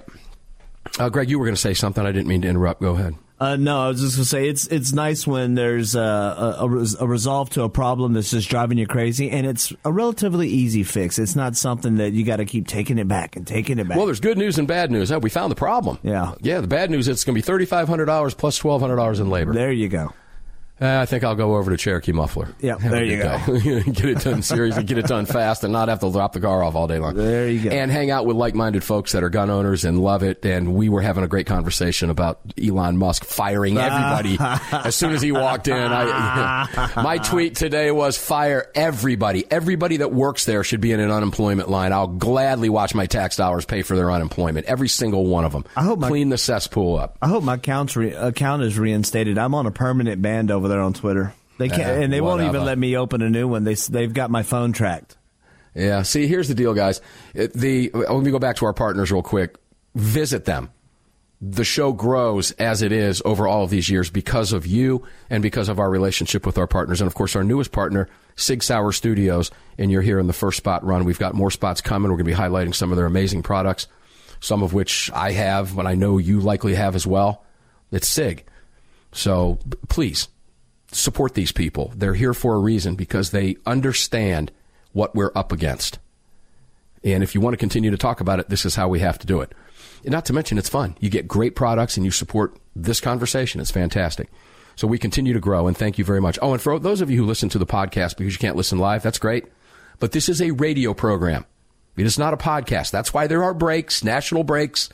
uh, 0.99 1.09
Greg, 1.09 1.31
you 1.31 1.39
were 1.39 1.47
going 1.47 1.57
to 1.57 1.61
say 1.61 1.75
something. 1.75 2.05
I 2.05 2.13
didn't 2.13 2.29
mean 2.29 2.43
to 2.43 2.49
interrupt. 2.49 2.83
Go 2.83 2.95
ahead. 2.95 3.15
Uh, 3.40 3.55
no, 3.57 3.83
I 3.83 3.88
was 3.88 4.01
just 4.01 4.16
gonna 4.16 4.24
say 4.24 4.48
it's 4.48 4.66
it's 4.66 4.92
nice 4.92 5.24
when 5.24 5.55
there's 5.55 5.94
a, 5.94 6.01
a, 6.01 6.68
a, 7.01 7.07
resolve 7.07 7.51
to 7.51 7.62
a 7.62 7.68
problem 7.68 8.14
that's 8.14 8.33
just 8.33 8.48
driving 8.48 8.79
you 8.79 8.87
crazy, 8.87 9.31
and 9.31 9.46
it's 9.46 9.72
a 9.85 9.92
relatively 9.92 10.48
easy 10.48 10.83
fix. 10.83 11.20
It's 11.20 11.37
not 11.37 11.55
something 11.55 11.98
that 11.98 12.14
you 12.14 12.24
got 12.24 12.37
to 12.37 12.44
keep 12.44 12.66
taking 12.66 12.98
it 12.98 13.07
back 13.07 13.37
and 13.37 13.46
taking 13.46 13.79
it 13.79 13.87
back. 13.87 13.96
Well, 13.96 14.07
there's 14.07 14.18
good 14.18 14.38
news 14.38 14.59
and 14.59 14.66
bad 14.66 14.90
news. 14.90 15.12
Oh, 15.12 15.20
we 15.20 15.31
found 15.31 15.53
the 15.53 15.57
problem. 15.57 16.01
Yeah, 16.03 16.35
yeah. 16.40 16.61
The 16.61 16.66
bad 16.66 16.90
news 16.90 17.07
is 17.07 17.18
it's 17.18 17.24
going 17.24 17.35
to 17.35 17.38
be 17.38 17.42
thirty 17.46 17.64
five 17.64 17.87
hundred 17.87 18.07
dollars 18.07 18.35
plus 18.35 18.59
twelve 18.59 18.81
hundred 18.81 18.96
dollars 18.96 19.20
in 19.20 19.31
labor. 19.31 19.53
There 19.53 19.70
you 19.70 19.88
go. 19.88 20.12
Uh, 20.81 20.99
I 21.01 21.07
think 21.07 21.25
I'll 21.25 21.35
go 21.35 21.57
over 21.57 21.71
to 21.71 21.77
Cherokee 21.77 22.12
Muffler. 22.12 22.55
Yeah, 22.61 22.77
there 22.77 23.05
you 23.05 23.19
go. 23.23 23.38
get 23.93 24.05
it 24.05 24.21
done 24.21 24.43
seriously, 24.43 24.85
get 24.85 24.99
it 24.99 25.07
done 25.07 25.27
fast, 25.27 25.64
and 25.64 25.73
not 25.73 25.88
have 25.88 26.01
to 26.01 26.12
drop 26.12 26.33
the 26.33 26.41
car 26.41 26.62
off 26.62 26.75
all 26.77 26.87
day 26.87 26.99
long. 26.99 27.14
There 27.17 27.49
you 27.49 27.64
go. 27.64 27.71
And 27.71 27.91
hang 27.91 28.11
out 28.11 28.27
with 28.27 28.37
like-minded 28.37 28.85
folks 28.85 29.12
that 29.12 29.25
are 29.25 29.31
gun 29.31 29.51
owners 29.51 29.85
and 29.85 29.99
love 29.99 30.23
it. 30.23 30.45
And 30.45 30.75
we 30.75 30.88
were 30.88 31.03
having 31.03 31.25
a 31.25 31.29
great 31.29 31.47
conversation 31.47 32.11
about 32.11 32.41
Elon 32.62 32.97
Musk 32.97 33.25
firing 33.25 33.77
everybody 33.77 34.37
as 34.73 34.95
soon 34.95 35.12
as 35.12 35.21
he 35.23 35.33
walked 35.33 35.67
in. 35.69 35.75
I, 35.77 36.93
my 37.03 37.19
tweet 37.19 37.57
today 37.57 37.91
was 37.91 38.17
fire 38.17 38.71
everybody. 38.75 39.45
Everybody 39.51 39.99
that 39.99 40.12
works 40.12 40.45
there 40.45 40.62
should 40.62 40.81
be 40.81 40.93
in 40.93 41.01
an 41.01 41.11
unemployment 41.11 41.69
line. 41.69 41.93
I'll 41.93 42.07
gladly 42.07 42.69
watch 42.69 42.95
my 42.95 43.07
tax 43.07 43.37
dollars 43.37 43.64
pay 43.64 43.83
for 43.83 43.97
their 43.97 44.11
unemployment. 44.12 44.67
Every 44.67 44.88
single 44.88 45.27
one 45.27 45.45
of 45.45 45.53
them. 45.53 45.64
I 45.75 45.83
hope 45.83 45.99
my- 45.99 46.09
clean 46.09 46.29
the 46.29 46.38
cesspool 46.38 46.97
up. 46.97 47.17
I 47.21 47.29
hope 47.29 47.43
my 47.43 47.55
account's 47.55 47.97
re- 47.97 48.14
account 48.14 48.62
is 48.62 48.79
reinstated. 48.79 49.38
I'm 49.38 49.55
on 49.55 49.67
a 49.67 49.71
permanent 49.73 50.23
ban 50.23 50.51
over 50.51 50.68
there 50.69 50.81
on 50.81 50.93
Twitter. 50.93 51.35
They 51.59 51.69
can't, 51.69 51.83
Uh, 51.83 52.03
and 52.03 52.13
they 52.13 52.21
won't 52.21 52.41
even 52.43 52.49
whatever. 52.53 52.67
let 52.67 52.79
me 52.79 52.97
open 52.97 53.21
a 53.23 53.29
new 53.31 53.49
one. 53.49 53.65
They 53.65 53.75
they've 53.75 54.13
got 54.13 54.31
my 54.31 54.43
phone 54.45 54.73
tracked. 54.73 55.17
Yeah. 55.75 56.03
See, 56.03 56.27
here's 56.29 56.49
the 56.49 56.55
deal, 56.55 56.75
guys. 56.75 57.01
It- 57.35 57.53
the 57.53 57.91
let 57.95 58.23
me 58.23 58.31
go 58.31 58.39
back 58.39 58.57
to 58.57 58.67
our 58.67 58.73
partners 58.73 59.11
real 59.11 59.23
quick. 59.23 59.57
Visit 59.95 60.45
them. 60.45 60.71
The 61.41 61.63
show 61.65 61.93
grows 61.93 62.51
as 62.53 62.83
it 62.83 62.91
is 62.91 63.23
over 63.25 63.47
all 63.47 63.63
of 63.63 63.71
these 63.71 63.89
years 63.89 64.11
because 64.11 64.53
of 64.53 64.67
you 64.67 65.05
and 65.31 65.41
because 65.41 65.69
of 65.69 65.79
our 65.79 65.89
relationship 65.89 66.45
with 66.45 66.59
our 66.59 66.67
partners, 66.67 67.01
and 67.01 67.07
of 67.07 67.15
course 67.15 67.37
our 67.37 67.45
newest 67.45 67.71
partner, 67.71 68.09
Sig 68.35 68.63
Sauer 68.63 68.91
Studios. 68.93 69.51
And 69.79 69.91
you're 69.93 70.03
here 70.03 70.19
in 70.19 70.27
the 70.27 70.33
first 70.33 70.57
spot 70.57 70.85
run. 70.85 71.05
We've 71.05 71.19
got 71.19 71.35
more 71.35 71.53
spots 71.53 71.81
coming. 71.81 72.11
We're 72.11 72.19
going 72.19 72.27
to 72.33 72.37
be 72.37 72.41
highlighting 72.43 72.75
some 72.75 72.91
of 72.91 72.97
their 72.97 73.07
amazing 73.07 73.43
products, 73.45 73.87
some 74.41 74.63
of 74.65 74.75
which 74.75 75.13
I 75.15 75.31
have, 75.33 75.77
but 75.77 75.87
I 75.87 75.95
know 75.95 76.19
you 76.19 76.41
likely 76.41 76.75
have 76.75 76.97
as 76.97 77.07
well. 77.07 77.45
It's 77.93 78.09
Sig. 78.09 78.45
So 79.13 79.59
please 79.89 80.27
support 80.92 81.35
these 81.35 81.53
people. 81.53 81.92
They're 81.94 82.14
here 82.14 82.35
for 82.35 82.55
a 82.55 82.59
reason 82.59 82.94
because 82.94 83.31
they 83.31 83.57
understand 83.66 84.51
what 84.92 85.14
we're 85.14 85.33
up 85.35 85.53
against. 85.53 85.98
And 87.05 87.22
if 87.22 87.35
you 87.35 87.40
want 87.40 87.55
to 87.55 87.59
continue 87.59 87.90
to 87.90 87.96
talk 87.96 88.20
about 88.20 88.40
it, 88.40 88.48
this 88.48 88.64
is 88.64 88.74
how 88.74 88.88
we 88.88 89.01
have 89.01 89.18
to 89.18 89.27
do 89.27 89.40
it. 89.40 89.53
And 90.03 90.12
not 90.12 90.24
to 90.27 90.33
mention, 90.33 90.59
it's 90.59 90.68
fun. 90.68 90.96
You 91.01 91.11
get 91.11 91.29
great 91.29 91.55
products 91.55 91.96
and 91.96 92.05
you 92.05 92.11
support 92.11 92.57
this 92.74 93.01
conversation. 93.01 93.61
It's 93.61 93.70
fantastic. 93.70 94.29
So 94.77 94.87
we 94.87 94.98
continue 94.98 95.33
to 95.33 95.40
grow, 95.40 95.66
and 95.66 95.77
thank 95.77 95.98
you 95.98 96.05
very 96.05 96.20
much. 96.20 96.38
Oh, 96.40 96.53
and 96.53 96.62
for 96.62 96.79
those 96.79 97.01
of 97.01 97.11
you 97.11 97.18
who 97.18 97.27
listen 97.27 97.48
to 97.48 97.59
the 97.59 97.66
podcast 97.66 98.16
because 98.16 98.33
you 98.33 98.38
can't 98.38 98.57
listen 98.57 98.79
live, 98.79 99.03
that's 99.03 99.18
great. 99.18 99.46
But 99.98 100.12
this 100.12 100.29
is 100.29 100.40
a 100.40 100.53
radio 100.53 100.94
program. 100.94 101.46
It 101.96 102.07
is 102.07 102.16
not 102.16 102.33
a 102.33 102.37
podcast. 102.37 102.92
That's 102.92 103.12
why 103.12 103.27
there 103.27 103.42
are 103.42 103.55
breaks, 103.55 104.05
national 104.05 104.44
breaks 104.44 104.88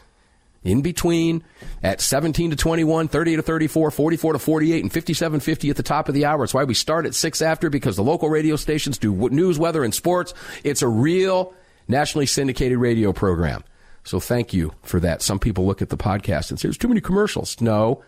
in 0.65 0.81
between 0.81 1.45
at 1.83 2.01
17 2.01 2.51
to 2.51 2.57
21, 2.57 3.09
30 3.09 3.37
to 3.37 3.43
34, 3.43 3.91
44 3.91 4.33
to 4.33 4.39
48, 4.39 4.83
and 4.83 4.93
57.50 4.93 5.71
at 5.71 5.77
the 5.77 5.83
top 5.83 6.09
of 6.09 6.15
the 6.15 6.25
hour. 6.25 6.43
It's 6.43 6.55
why 6.55 6.65
we 6.65 6.75
start 6.75 7.07
at 7.07 7.15
6 7.15 7.43
after 7.43 7.71
because 7.71 7.97
the 7.97 8.03
local 8.03 8.31
radio 8.31 8.57
stations 8.57 8.99
do 8.99 9.13
news, 9.29 9.59
weather, 9.59 9.85
and 9.85 9.95
sports. 9.95 10.35
It's 10.65 10.83
a 10.83 10.89
real 10.89 11.55
nationally 11.87 12.27
syndicated 12.27 12.79
radio 12.79 13.13
program. 13.13 13.63
So 14.05 14.21
thank 14.21 14.53
you 14.53 14.73
for 14.83 15.01
that. 15.01 15.23
Some 15.23 15.39
people 15.39 15.67
look 15.67 15.83
at 15.83 15.91
the 15.91 15.97
podcast 15.97 16.51
and 16.51 16.59
say, 16.59 16.69
there's 16.69 16.79
too 16.79 16.89
many 16.89 17.01
commercials. 17.01 17.61
No, 17.61 18.03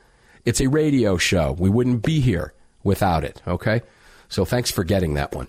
it's 0.44 0.60
a 0.60 0.68
radio 0.68 1.16
show. 1.16 1.52
We 1.52 1.70
wouldn't 1.70 2.02
be 2.02 2.20
here 2.20 2.52
without 2.82 3.24
it. 3.24 3.42
Okay. 3.46 3.82
So 4.28 4.44
thanks 4.44 4.70
for 4.70 4.84
getting 4.84 5.14
that 5.14 5.34
one. 5.34 5.48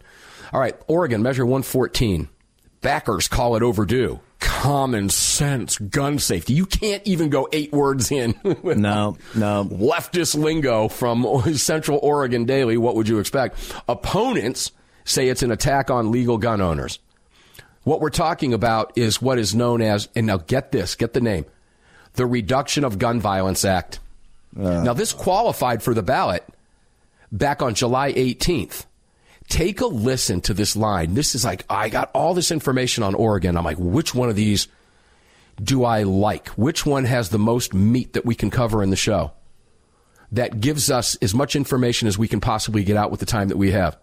All 0.54 0.60
right. 0.60 0.76
Oregon, 0.88 1.22
measure 1.22 1.46
114. 1.46 2.30
Backers 2.82 3.28
call 3.28 3.56
it 3.56 3.63
overdue. 3.63 4.20
Common 4.39 5.10
sense 5.10 5.78
gun 5.78 6.19
safety. 6.19 6.54
You 6.54 6.65
can't 6.65 7.02
even 7.06 7.30
go 7.30 7.47
eight 7.52 7.71
words 7.71 8.12
in. 8.12 8.39
with 8.62 8.78
No, 8.78 9.17
no. 9.36 9.65
Leftist 9.65 10.36
lingo 10.36 10.88
from 10.88 11.26
Central 11.56 12.00
Oregon 12.04 12.45
Daily. 12.45 12.78
What 12.78 12.95
would 12.95 13.08
you 13.08 13.19
expect? 13.19 13.58
Opponents 13.88 14.71
say 15.06 15.30
it's 15.30 15.43
an 15.43 15.52
attack 15.52 15.89
on 15.89 16.12
legal 16.12 16.38
gun 16.38 16.62
owners. 16.62 17.00
What 17.84 18.02
we're 18.02 18.10
talking 18.10 18.54
about 18.54 18.91
is 18.97 19.21
what 19.21 19.39
is 19.39 19.56
known 19.56 19.82
as, 19.82 20.10
and 20.13 20.28
now 20.28 20.38
get 20.38 20.73
this, 20.73 20.95
get 20.95 21.13
the 21.13 21.21
name, 21.21 21.45
the 22.15 22.26
Reduction 22.26 22.84
of 22.84 23.00
Gun 23.00 23.21
Violence 23.21 23.63
Act. 23.63 24.00
Uh. 24.60 24.84
now, 24.84 24.93
this 24.93 25.13
qualified 25.13 25.82
for 25.82 25.93
the 25.93 26.04
ballot 26.04 26.43
back 27.32 27.62
on 27.62 27.76
July 27.76 28.12
18th. 28.12 28.87
Take 29.50 29.82
a 29.82 29.86
listen 29.86 30.42
to 30.42 30.54
this 30.54 30.76
line. 30.76 31.14
This 31.14 31.34
is 31.34 31.46
like, 31.46 31.66
I 31.70 31.90
got 31.90 32.12
all 32.14 32.34
this 32.34 32.52
information 32.52 33.04
on 33.04 33.16
Oregon. 33.16 33.56
I'm 33.56 33.64
like, 33.64 33.78
which 33.80 34.14
one 34.14 34.30
of 34.30 34.36
these 34.36 34.68
do 35.62 35.86
I 35.86 36.04
like? 36.04 36.50
Which 36.50 36.86
one 36.86 37.06
has 37.06 37.30
the 37.30 37.40
most 37.40 37.74
meat 37.74 38.14
that 38.14 38.26
we 38.26 38.36
can 38.36 38.50
cover 38.50 38.84
in 38.84 38.90
the 38.90 38.96
show? 38.96 39.32
That 40.32 40.60
gives 40.60 40.92
us 40.92 41.16
as 41.22 41.34
much 41.34 41.56
information 41.56 42.08
as 42.08 42.18
we 42.18 42.28
can 42.28 42.42
possibly 42.42 42.84
get 42.84 42.98
out 42.98 43.12
with 43.12 43.22
the 43.22 43.26
time 43.26 43.48
that 43.48 43.58
we 43.58 43.72
have. 43.72 43.98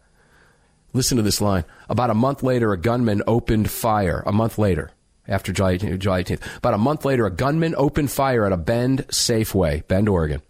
Listen 0.94 1.16
to 1.18 1.22
this 1.22 1.40
line. 1.40 1.64
About 1.88 2.10
a 2.10 2.14
month 2.14 2.42
later, 2.42 2.72
a 2.72 2.78
gunman 2.78 3.22
opened 3.26 3.70
fire. 3.70 4.22
A 4.26 4.32
month 4.32 4.58
later, 4.58 4.90
after 5.28 5.52
July, 5.52 5.76
July 5.76 6.22
18th. 6.22 6.56
About 6.56 6.74
a 6.74 6.78
month 6.78 7.04
later, 7.04 7.26
a 7.26 7.30
gunman 7.30 7.74
opened 7.76 8.10
fire 8.10 8.46
at 8.46 8.52
a 8.52 8.56
Bend 8.56 9.06
Safeway, 9.08 9.86
Bend, 9.86 10.08
Oregon, 10.08 10.40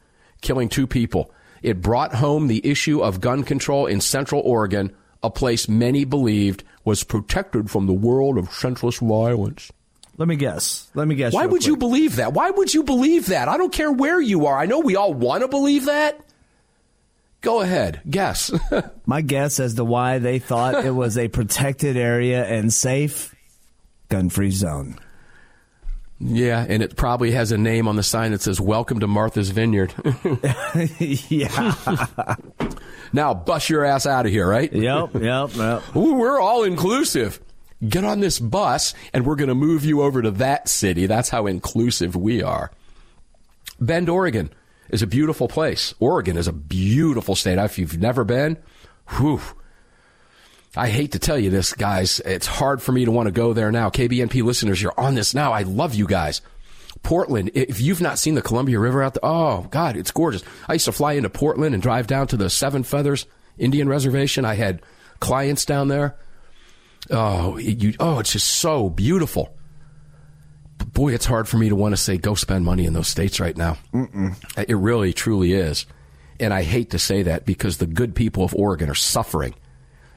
killing 0.40 0.68
two 0.68 0.87
people. 0.87 1.33
It 1.64 1.81
brought 1.81 2.14
home 2.14 2.46
the 2.46 2.61
issue 2.62 3.03
of 3.03 3.22
gun 3.22 3.42
control 3.42 3.87
in 3.87 4.03
Central 4.03 4.42
Oregon, 4.42 4.94
a 5.22 5.31
place 5.31 5.66
many 5.66 6.05
believed 6.05 6.62
was 6.85 7.05
protected 7.05 7.70
from 7.70 7.87
the 7.87 7.94
world 7.94 8.37
of 8.37 8.53
senseless 8.53 8.98
violence. 8.98 9.72
Let 10.18 10.29
me 10.29 10.37
guess. 10.37 10.90
Let 10.92 11.09
me 11.09 11.14
guess. 11.14 11.33
Why 11.33 11.46
would 11.46 11.64
you 11.64 11.79
believe 11.79 12.16
that? 12.16 12.35
Why 12.35 12.50
would 12.50 12.74
you 12.74 12.83
believe 12.83 13.29
that? 13.29 13.48
I 13.48 13.57
don't 13.57 13.72
care 13.72 13.90
where 13.90 14.20
you 14.20 14.44
are. 14.44 14.59
I 14.59 14.66
know 14.66 14.81
we 14.81 14.96
all 14.96 15.14
want 15.14 15.40
to 15.40 15.48
believe 15.48 15.87
that. 15.87 16.20
Go 17.40 17.62
ahead, 17.62 18.03
guess. 18.11 18.53
My 19.07 19.22
guess 19.22 19.59
as 19.59 19.72
to 19.77 19.85
why 19.85 20.18
they 20.18 20.40
thought 20.40 20.85
it 20.85 20.94
was 20.94 21.16
a 21.16 21.29
protected 21.29 21.96
area 21.96 22.44
and 22.44 22.70
safe 22.70 23.35
gun 24.11 24.29
free 24.29 24.50
zone. 24.50 24.98
Yeah, 26.26 26.64
and 26.66 26.82
it 26.82 26.96
probably 26.96 27.32
has 27.32 27.52
a 27.52 27.58
name 27.58 27.87
on 27.87 27.96
the 27.96 28.02
sign 28.02 28.32
that 28.32 28.40
says 28.40 28.58
"Welcome 28.58 29.00
to 29.00 29.06
Martha's 29.06 29.50
Vineyard." 29.50 29.92
yeah. 30.98 31.74
now, 33.12 33.34
bust 33.34 33.68
your 33.68 33.84
ass 33.84 34.06
out 34.06 34.24
of 34.24 34.32
here, 34.32 34.48
right? 34.48 34.72
Yep, 34.72 35.14
yep, 35.16 35.54
yep. 35.54 35.82
Ooh, 35.96 36.14
we're 36.14 36.40
all 36.40 36.62
inclusive. 36.62 37.40
Get 37.87 38.04
on 38.04 38.20
this 38.20 38.38
bus, 38.38 38.94
and 39.12 39.26
we're 39.26 39.37
going 39.37 39.48
to 39.48 39.54
move 39.54 39.84
you 39.84 40.00
over 40.00 40.22
to 40.22 40.30
that 40.32 40.66
city. 40.68 41.04
That's 41.04 41.28
how 41.28 41.46
inclusive 41.46 42.16
we 42.16 42.42
are. 42.42 42.70
Bend, 43.78 44.08
Oregon 44.08 44.50
is 44.88 45.02
a 45.02 45.06
beautiful 45.06 45.48
place. 45.48 45.92
Oregon 46.00 46.38
is 46.38 46.48
a 46.48 46.52
beautiful 46.52 47.34
state. 47.34 47.58
If 47.58 47.78
you've 47.78 47.98
never 47.98 48.24
been, 48.24 48.56
whew. 49.18 49.42
I 50.76 50.88
hate 50.88 51.12
to 51.12 51.18
tell 51.18 51.38
you 51.38 51.50
this, 51.50 51.72
guys. 51.72 52.20
It's 52.20 52.46
hard 52.46 52.82
for 52.82 52.92
me 52.92 53.04
to 53.04 53.10
want 53.10 53.26
to 53.26 53.32
go 53.32 53.52
there 53.52 53.70
now. 53.70 53.90
KBNP 53.90 54.42
listeners, 54.42 54.82
you're 54.82 54.98
on 54.98 55.14
this 55.14 55.34
now. 55.34 55.52
I 55.52 55.62
love 55.62 55.94
you 55.94 56.06
guys. 56.06 56.40
Portland, 57.02 57.50
if 57.54 57.80
you've 57.80 58.00
not 58.00 58.18
seen 58.18 58.34
the 58.34 58.42
Columbia 58.42 58.78
River 58.80 59.02
out 59.02 59.14
there, 59.14 59.24
oh, 59.24 59.68
God, 59.70 59.96
it's 59.96 60.10
gorgeous. 60.10 60.42
I 60.68 60.72
used 60.74 60.87
to 60.87 60.92
fly 60.92 61.12
into 61.12 61.30
Portland 61.30 61.74
and 61.74 61.82
drive 61.82 62.06
down 62.06 62.26
to 62.28 62.37
the 62.37 62.50
Seven 62.50 62.82
Feathers 62.82 63.26
Indian 63.58 63.88
Reservation. 63.88 64.44
I 64.44 64.54
had 64.54 64.82
clients 65.20 65.64
down 65.64 65.88
there. 65.88 66.16
Oh, 67.10 67.56
you, 67.58 67.94
oh, 68.00 68.18
it's 68.18 68.32
just 68.32 68.48
so 68.48 68.88
beautiful. 68.88 69.54
But 70.78 70.92
boy, 70.92 71.12
it's 71.12 71.26
hard 71.26 71.46
for 71.46 71.58
me 71.58 71.68
to 71.68 71.76
want 71.76 71.92
to 71.92 72.00
say 72.00 72.16
go 72.16 72.34
spend 72.34 72.64
money 72.64 72.87
in 72.87 72.94
those 72.94 73.08
states 73.08 73.38
right 73.38 73.56
now. 73.56 73.76
Mm-mm. 73.92 74.34
It 74.66 74.76
really, 74.76 75.12
truly 75.12 75.52
is. 75.52 75.87
And 76.40 76.52
I 76.52 76.62
hate 76.62 76.90
to 76.90 76.98
say 76.98 77.22
that 77.24 77.44
because 77.44 77.76
the 77.76 77.87
good 77.87 78.14
people 78.14 78.42
of 78.44 78.54
Oregon 78.54 78.90
are 78.90 78.94
suffering 78.94 79.54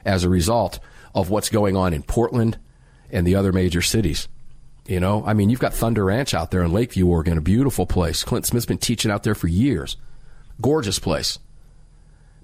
as 0.04 0.24
a 0.24 0.28
result 0.28 0.78
of 1.14 1.30
what's 1.30 1.48
going 1.48 1.76
on 1.76 1.94
in 1.94 2.02
Portland 2.02 2.58
and 3.10 3.26
the 3.26 3.34
other 3.34 3.52
major 3.52 3.82
cities. 3.82 4.28
You 4.86 5.00
know, 5.00 5.22
I 5.26 5.34
mean, 5.34 5.50
you've 5.50 5.60
got 5.60 5.74
Thunder 5.74 6.04
Ranch 6.04 6.32
out 6.32 6.50
there 6.50 6.62
in 6.62 6.72
Lakeview, 6.72 7.06
Oregon, 7.06 7.36
a 7.36 7.42
beautiful 7.42 7.86
place. 7.86 8.24
Clint 8.24 8.46
Smith's 8.46 8.66
been 8.66 8.78
teaching 8.78 9.10
out 9.10 9.22
there 9.22 9.34
for 9.34 9.46
years. 9.46 9.96
Gorgeous 10.60 10.98
place. 10.98 11.38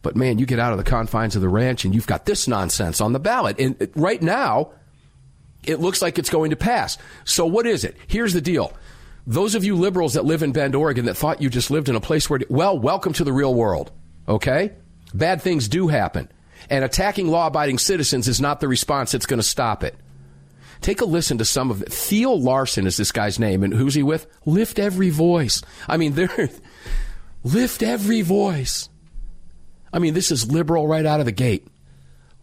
But 0.02 0.16
man, 0.16 0.38
you 0.38 0.44
get 0.44 0.58
out 0.58 0.72
of 0.72 0.78
the 0.78 0.84
confines 0.84 1.34
of 1.34 1.40
the 1.40 1.48
ranch 1.48 1.86
and 1.86 1.94
you've 1.94 2.06
got 2.06 2.26
this 2.26 2.46
nonsense 2.46 3.00
on 3.00 3.14
the 3.14 3.18
ballot. 3.18 3.58
And 3.58 3.90
right 3.96 4.20
now, 4.20 4.72
it 5.64 5.80
looks 5.80 6.02
like 6.02 6.18
it's 6.18 6.28
going 6.28 6.50
to 6.50 6.56
pass. 6.56 6.98
So 7.24 7.46
what 7.46 7.66
is 7.66 7.84
it? 7.84 7.96
Here's 8.06 8.34
the 8.34 8.42
deal. 8.42 8.74
Those 9.26 9.54
of 9.54 9.64
you 9.64 9.76
liberals 9.76 10.12
that 10.12 10.26
live 10.26 10.42
in 10.42 10.52
Bend, 10.52 10.74
Oregon 10.74 11.06
that 11.06 11.16
thought 11.16 11.40
you 11.40 11.48
just 11.48 11.70
lived 11.70 11.88
in 11.88 11.96
a 11.96 12.00
place 12.00 12.28
where, 12.28 12.40
well, 12.50 12.78
welcome 12.78 13.14
to 13.14 13.24
the 13.24 13.32
real 13.32 13.54
world. 13.54 13.90
Okay? 14.28 14.72
Bad 15.14 15.40
things 15.40 15.68
do 15.68 15.88
happen. 15.88 16.28
And 16.70 16.84
attacking 16.84 17.28
law 17.28 17.46
abiding 17.46 17.78
citizens 17.78 18.28
is 18.28 18.40
not 18.40 18.60
the 18.60 18.68
response 18.68 19.12
that's 19.12 19.26
going 19.26 19.38
to 19.38 19.44
stop 19.44 19.84
it. 19.84 19.96
Take 20.80 21.00
a 21.00 21.06
listen 21.06 21.38
to 21.38 21.44
some 21.44 21.70
of 21.70 21.82
it. 21.82 21.92
Theo 21.92 22.32
Larson 22.32 22.86
is 22.86 22.96
this 22.96 23.12
guy's 23.12 23.38
name, 23.38 23.62
and 23.62 23.72
who's 23.72 23.94
he 23.94 24.02
with? 24.02 24.26
Lift 24.44 24.78
every 24.78 25.10
voice. 25.10 25.62
I 25.88 25.96
mean, 25.96 26.12
they're 26.16 26.50
lift 27.42 27.82
every 27.82 28.22
voice. 28.22 28.88
I 29.92 29.98
mean, 29.98 30.14
this 30.14 30.30
is 30.30 30.50
liberal 30.50 30.86
right 30.86 31.06
out 31.06 31.20
of 31.20 31.26
the 31.26 31.32
gate. 31.32 31.66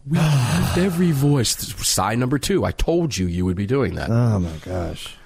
We 0.06 0.18
lift 0.18 0.78
every 0.78 1.12
voice. 1.12 1.54
Sign 1.86 2.18
number 2.18 2.38
two. 2.38 2.64
I 2.64 2.72
told 2.72 3.16
you 3.16 3.26
you 3.26 3.44
would 3.44 3.56
be 3.56 3.66
doing 3.66 3.94
that. 3.96 4.10
Oh 4.10 4.38
my 4.38 4.56
gosh. 4.64 5.16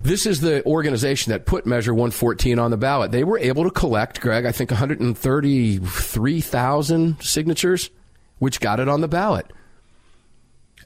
This 0.00 0.26
is 0.26 0.40
the 0.40 0.64
organization 0.64 1.32
that 1.32 1.44
put 1.44 1.66
Measure 1.66 1.92
114 1.92 2.60
on 2.60 2.70
the 2.70 2.76
ballot. 2.76 3.10
They 3.10 3.24
were 3.24 3.38
able 3.38 3.64
to 3.64 3.70
collect, 3.70 4.20
Greg, 4.20 4.46
I 4.46 4.52
think 4.52 4.70
133,000 4.70 7.20
signatures, 7.20 7.90
which 8.38 8.60
got 8.60 8.80
it 8.80 8.88
on 8.88 9.00
the 9.00 9.08
ballot. 9.08 9.46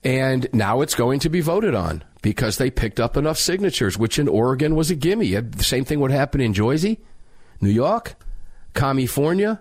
And 0.04 0.48
now 0.52 0.80
it's 0.80 0.94
going 0.94 1.20
to 1.20 1.28
be 1.28 1.40
voted 1.40 1.74
on 1.74 2.02
because 2.22 2.58
they 2.58 2.70
picked 2.70 2.98
up 2.98 3.16
enough 3.16 3.38
signatures, 3.38 3.96
which 3.96 4.18
in 4.18 4.28
Oregon 4.28 4.74
was 4.74 4.90
a 4.90 4.94
gimme. 4.94 5.34
The 5.34 5.64
same 5.64 5.84
thing 5.84 6.00
would 6.00 6.10
happen 6.10 6.40
in 6.40 6.54
Jersey, 6.54 7.00
New 7.60 7.70
York, 7.70 8.14
California. 8.74 9.60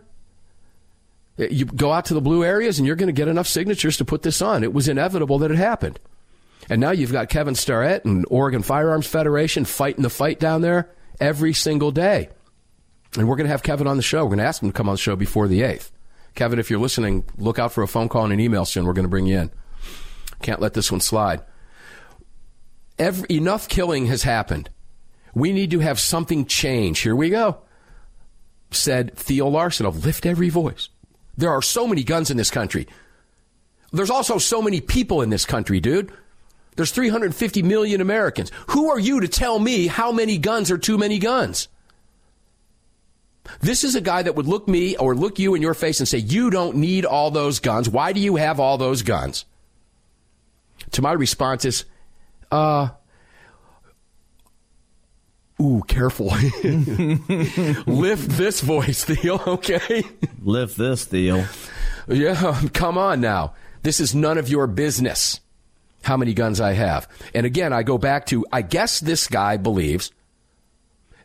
Eh, 1.37 1.47
you 1.51 1.65
go 1.65 1.91
out 1.91 2.05
to 2.05 2.13
the 2.13 2.21
blue 2.21 2.43
areas 2.43 2.79
and 2.79 2.87
you're 2.87 2.95
going 2.95 3.07
to 3.07 3.13
get 3.13 3.27
enough 3.27 3.47
signatures 3.47 3.97
to 3.97 4.05
put 4.05 4.23
this 4.23 4.41
on. 4.41 4.63
It 4.63 4.73
was 4.73 4.87
inevitable 4.87 5.39
that 5.39 5.51
it 5.51 5.57
happened. 5.57 5.99
And 6.69 6.79
now 6.79 6.91
you've 6.91 7.11
got 7.11 7.29
Kevin 7.29 7.55
Starrett 7.55 8.05
and 8.05 8.25
Oregon 8.29 8.61
Firearms 8.61 9.07
Federation 9.07 9.65
fighting 9.65 10.03
the 10.03 10.09
fight 10.09 10.39
down 10.39 10.61
there 10.61 10.89
every 11.19 11.53
single 11.53 11.91
day. 11.91 12.29
And 13.17 13.27
we're 13.27 13.35
going 13.35 13.45
to 13.45 13.51
have 13.51 13.63
Kevin 13.63 13.87
on 13.87 13.97
the 13.97 14.03
show. 14.03 14.23
We're 14.23 14.29
going 14.29 14.39
to 14.39 14.45
ask 14.45 14.61
him 14.61 14.69
to 14.69 14.73
come 14.73 14.87
on 14.87 14.93
the 14.93 14.99
show 14.99 15.15
before 15.15 15.47
the 15.47 15.61
8th. 15.61 15.91
Kevin, 16.35 16.59
if 16.59 16.69
you're 16.69 16.79
listening, 16.79 17.23
look 17.37 17.59
out 17.59 17.73
for 17.73 17.83
a 17.83 17.87
phone 17.87 18.09
call 18.09 18.23
and 18.23 18.33
an 18.33 18.39
email 18.39 18.65
soon. 18.65 18.85
We're 18.85 18.93
going 18.93 19.05
to 19.05 19.09
bring 19.09 19.25
you 19.25 19.39
in. 19.39 19.51
Can't 20.41 20.61
let 20.61 20.73
this 20.73 20.91
one 20.91 21.01
slide. 21.01 21.41
Every, 22.97 23.27
enough 23.29 23.67
killing 23.67 24.07
has 24.07 24.23
happened. 24.23 24.69
We 25.33 25.53
need 25.53 25.71
to 25.71 25.79
have 25.79 25.99
something 25.99 26.45
change. 26.45 26.99
Here 26.99 27.15
we 27.15 27.29
go. 27.29 27.59
Said 28.71 29.15
Theo 29.15 29.47
Larson 29.47 29.85
of 29.85 30.05
Lift 30.05 30.25
Every 30.25 30.49
Voice. 30.49 30.89
There 31.37 31.51
are 31.51 31.61
so 31.61 31.87
many 31.87 32.03
guns 32.03 32.31
in 32.31 32.37
this 32.37 32.51
country. 32.51 32.87
There's 33.91 34.09
also 34.09 34.37
so 34.37 34.61
many 34.61 34.81
people 34.81 35.21
in 35.21 35.29
this 35.29 35.45
country, 35.45 35.79
dude. 35.79 36.11
There's 36.75 36.91
350 36.91 37.63
million 37.63 37.99
Americans. 37.99 38.51
Who 38.67 38.89
are 38.89 38.99
you 38.99 39.19
to 39.21 39.27
tell 39.27 39.59
me 39.59 39.87
how 39.87 40.11
many 40.11 40.37
guns 40.37 40.71
are 40.71 40.77
too 40.77 40.97
many 40.97 41.19
guns? 41.19 41.67
This 43.59 43.83
is 43.83 43.95
a 43.95 44.01
guy 44.01 44.21
that 44.23 44.35
would 44.35 44.47
look 44.47 44.67
me 44.67 44.95
or 44.97 45.15
look 45.15 45.39
you 45.39 45.55
in 45.55 45.61
your 45.61 45.73
face 45.73 45.99
and 45.99 46.07
say, 46.07 46.17
You 46.17 46.49
don't 46.49 46.77
need 46.77 47.05
all 47.05 47.31
those 47.31 47.59
guns. 47.59 47.89
Why 47.89 48.13
do 48.13 48.19
you 48.19 48.37
have 48.37 48.59
all 48.59 48.77
those 48.77 49.01
guns? 49.01 49.45
To 50.91 51.01
my 51.01 51.13
response 51.13 51.65
is, 51.65 51.85
uh, 52.51 52.89
ooh, 55.61 55.83
careful. 55.87 56.27
Lift 57.85 58.29
this 58.29 58.61
voice, 58.61 59.03
Theo, 59.05 59.39
okay? 59.45 60.03
Lift 60.41 60.77
this, 60.77 61.05
Theo. 61.05 61.45
Yeah, 62.07 62.61
come 62.73 62.97
on 62.97 63.21
now. 63.21 63.53
This 63.83 63.99
is 63.99 64.13
none 64.13 64.37
of 64.37 64.49
your 64.49 64.67
business 64.67 65.39
how 66.03 66.17
many 66.17 66.33
guns 66.33 66.59
I 66.59 66.73
have. 66.73 67.07
And 67.33 67.45
again, 67.45 67.73
I 67.73 67.83
go 67.83 67.97
back 67.97 68.25
to 68.27 68.45
I 68.51 68.61
guess 68.61 68.99
this 68.99 69.27
guy 69.27 69.57
believes 69.57 70.11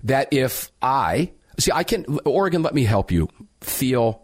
that 0.04 0.28
if 0.32 0.70
I 0.82 1.32
see, 1.58 1.72
I 1.72 1.84
can, 1.84 2.18
Oregon, 2.24 2.62
let 2.62 2.74
me 2.74 2.84
help 2.84 3.10
you. 3.10 3.28
Theo 3.60 4.20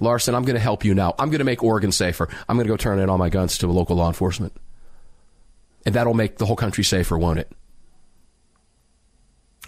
Larson, 0.00 0.34
I'm 0.34 0.42
going 0.42 0.56
to 0.56 0.60
help 0.60 0.84
you 0.84 0.94
now. 0.94 1.14
I'm 1.18 1.28
going 1.28 1.38
to 1.38 1.44
make 1.44 1.62
Oregon 1.62 1.92
safer. 1.92 2.28
I'm 2.48 2.56
going 2.56 2.66
to 2.66 2.72
go 2.72 2.76
turn 2.76 2.98
in 2.98 3.08
all 3.08 3.18
my 3.18 3.28
guns 3.28 3.58
to 3.58 3.66
local 3.66 3.96
law 3.96 4.08
enforcement. 4.08 4.52
And 5.84 5.94
that'll 5.94 6.14
make 6.14 6.38
the 6.38 6.46
whole 6.46 6.56
country 6.56 6.84
safer, 6.84 7.16
won't 7.16 7.38
it? 7.38 7.50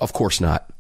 Of 0.01 0.13
course 0.13 0.41
not. 0.41 0.71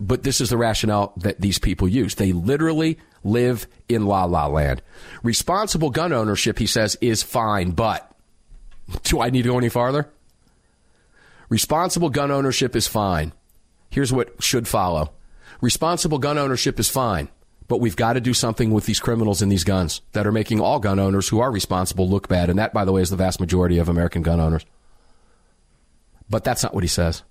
But 0.00 0.22
this 0.22 0.40
is 0.40 0.50
the 0.50 0.56
rationale 0.56 1.12
that 1.18 1.40
these 1.40 1.58
people 1.58 1.86
use. 1.86 2.14
They 2.14 2.32
literally 2.32 2.98
live 3.24 3.66
in 3.88 4.06
la 4.06 4.24
la 4.24 4.46
land. 4.46 4.82
Responsible 5.22 5.90
gun 5.90 6.12
ownership, 6.12 6.58
he 6.58 6.66
says, 6.66 6.96
is 7.00 7.22
fine, 7.22 7.72
but 7.72 8.10
do 9.04 9.20
I 9.20 9.30
need 9.30 9.42
to 9.42 9.50
go 9.50 9.58
any 9.58 9.68
farther? 9.68 10.08
Responsible 11.48 12.08
gun 12.08 12.30
ownership 12.30 12.74
is 12.74 12.88
fine. 12.88 13.32
Here's 13.92 14.10
what 14.10 14.42
should 14.42 14.66
follow. 14.66 15.12
Responsible 15.60 16.18
gun 16.18 16.38
ownership 16.38 16.80
is 16.80 16.88
fine, 16.88 17.28
but 17.68 17.76
we've 17.76 17.94
got 17.94 18.14
to 18.14 18.22
do 18.22 18.32
something 18.32 18.70
with 18.70 18.86
these 18.86 18.98
criminals 18.98 19.42
and 19.42 19.52
these 19.52 19.64
guns 19.64 20.00
that 20.12 20.26
are 20.26 20.32
making 20.32 20.60
all 20.60 20.80
gun 20.80 20.98
owners 20.98 21.28
who 21.28 21.40
are 21.40 21.52
responsible 21.52 22.08
look 22.08 22.26
bad. 22.26 22.48
And 22.48 22.58
that, 22.58 22.72
by 22.72 22.86
the 22.86 22.92
way, 22.92 23.02
is 23.02 23.10
the 23.10 23.16
vast 23.16 23.38
majority 23.38 23.76
of 23.76 23.90
American 23.90 24.22
gun 24.22 24.40
owners. 24.40 24.64
But 26.30 26.42
that's 26.42 26.62
not 26.62 26.72
what 26.72 26.84
he 26.84 26.88
says. 26.88 27.22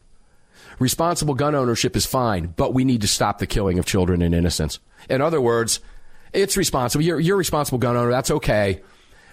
Responsible 0.77 1.33
gun 1.33 1.55
ownership 1.55 1.95
is 1.95 2.05
fine, 2.05 2.53
but 2.55 2.75
we 2.75 2.85
need 2.85 3.01
to 3.01 3.07
stop 3.07 3.39
the 3.39 3.47
killing 3.47 3.79
of 3.79 3.87
children 3.87 4.21
and 4.21 4.35
innocents. 4.35 4.77
In 5.09 5.19
other 5.19 5.41
words, 5.41 5.79
it's 6.31 6.57
responsible. 6.57 7.03
You're, 7.03 7.19
you're 7.19 7.37
a 7.37 7.39
responsible 7.39 7.79
gun 7.79 7.97
owner. 7.97 8.11
That's 8.11 8.29
okay. 8.29 8.83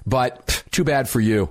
But 0.07 0.65
too 0.71 0.83
bad 0.83 1.11
for 1.11 1.21
you. 1.21 1.51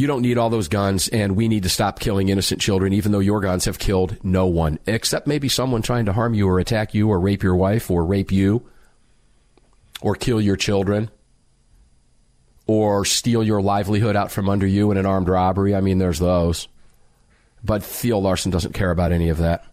You 0.00 0.06
don't 0.06 0.22
need 0.22 0.38
all 0.38 0.48
those 0.48 0.68
guns, 0.68 1.08
and 1.08 1.36
we 1.36 1.46
need 1.46 1.64
to 1.64 1.68
stop 1.68 2.00
killing 2.00 2.30
innocent 2.30 2.58
children, 2.58 2.94
even 2.94 3.12
though 3.12 3.18
your 3.18 3.42
guns 3.42 3.66
have 3.66 3.78
killed 3.78 4.16
no 4.24 4.46
one, 4.46 4.78
except 4.86 5.26
maybe 5.26 5.50
someone 5.50 5.82
trying 5.82 6.06
to 6.06 6.14
harm 6.14 6.32
you 6.32 6.48
or 6.48 6.58
attack 6.58 6.94
you 6.94 7.10
or 7.10 7.20
rape 7.20 7.42
your 7.42 7.54
wife 7.54 7.90
or 7.90 8.06
rape 8.06 8.32
you 8.32 8.66
or 10.00 10.14
kill 10.14 10.40
your 10.40 10.56
children 10.56 11.10
or 12.66 13.04
steal 13.04 13.44
your 13.44 13.60
livelihood 13.60 14.16
out 14.16 14.30
from 14.30 14.48
under 14.48 14.66
you 14.66 14.90
in 14.90 14.96
an 14.96 15.04
armed 15.04 15.28
robbery. 15.28 15.74
I 15.74 15.82
mean, 15.82 15.98
there's 15.98 16.18
those. 16.18 16.66
But 17.62 17.82
Theo 17.82 18.20
Larson 18.20 18.50
doesn't 18.50 18.72
care 18.72 18.92
about 18.92 19.12
any 19.12 19.28
of 19.28 19.36
that. 19.36 19.66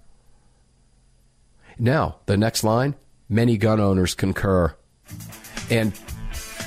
Now, 1.79 2.17
the 2.25 2.35
next 2.35 2.65
line 2.65 2.95
many 3.29 3.55
gun 3.55 3.79
owners 3.79 4.13
concur. 4.13 4.75
And 5.69 5.93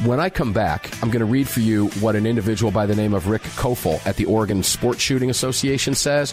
when 0.04 0.18
I 0.18 0.30
come 0.30 0.52
back, 0.52 0.90
I'm 1.02 1.10
going 1.10 1.20
to 1.20 1.26
read 1.26 1.48
for 1.48 1.60
you 1.60 1.88
what 2.00 2.16
an 2.16 2.26
individual 2.26 2.72
by 2.72 2.86
the 2.86 2.94
name 2.94 3.12
of 3.12 3.28
Rick 3.28 3.42
Kofel 3.42 4.04
at 4.06 4.16
the 4.16 4.24
Oregon 4.24 4.62
Sports 4.62 5.00
Shooting 5.00 5.28
Association 5.28 5.94
says. 5.94 6.32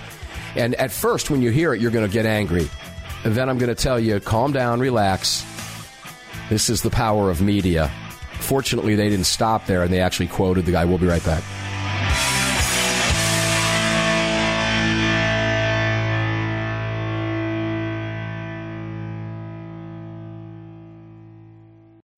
And 0.56 0.74
at 0.76 0.92
first, 0.92 1.30
when 1.30 1.42
you 1.42 1.52
hear 1.52 1.74
it, 1.74 1.82
you're 1.82 1.92
going 1.92 2.08
to 2.08 2.12
get 2.12 2.26
angry. 2.26 2.70
And 3.26 3.36
then 3.36 3.50
I'm 3.50 3.58
going 3.58 3.74
to 3.74 3.76
tell 3.76 4.00
you, 4.00 4.20
calm 4.20 4.54
down, 4.54 4.80
relax. 4.80 5.46
This 6.50 6.70
is 6.70 6.82
the 6.82 6.90
power 6.90 7.30
of 7.30 7.42
media. 7.42 7.92
Fortunately, 8.40 8.96
they 8.96 9.10
didn't 9.10 9.26
stop 9.26 9.66
there 9.66 9.84
and 9.84 9.92
they 9.92 10.00
actually 10.00 10.28
quoted 10.28 10.66
the 10.66 10.72
guy. 10.72 10.86
We'll 10.86 10.98
be 10.98 11.08
right 11.08 11.24
back. 11.26 11.44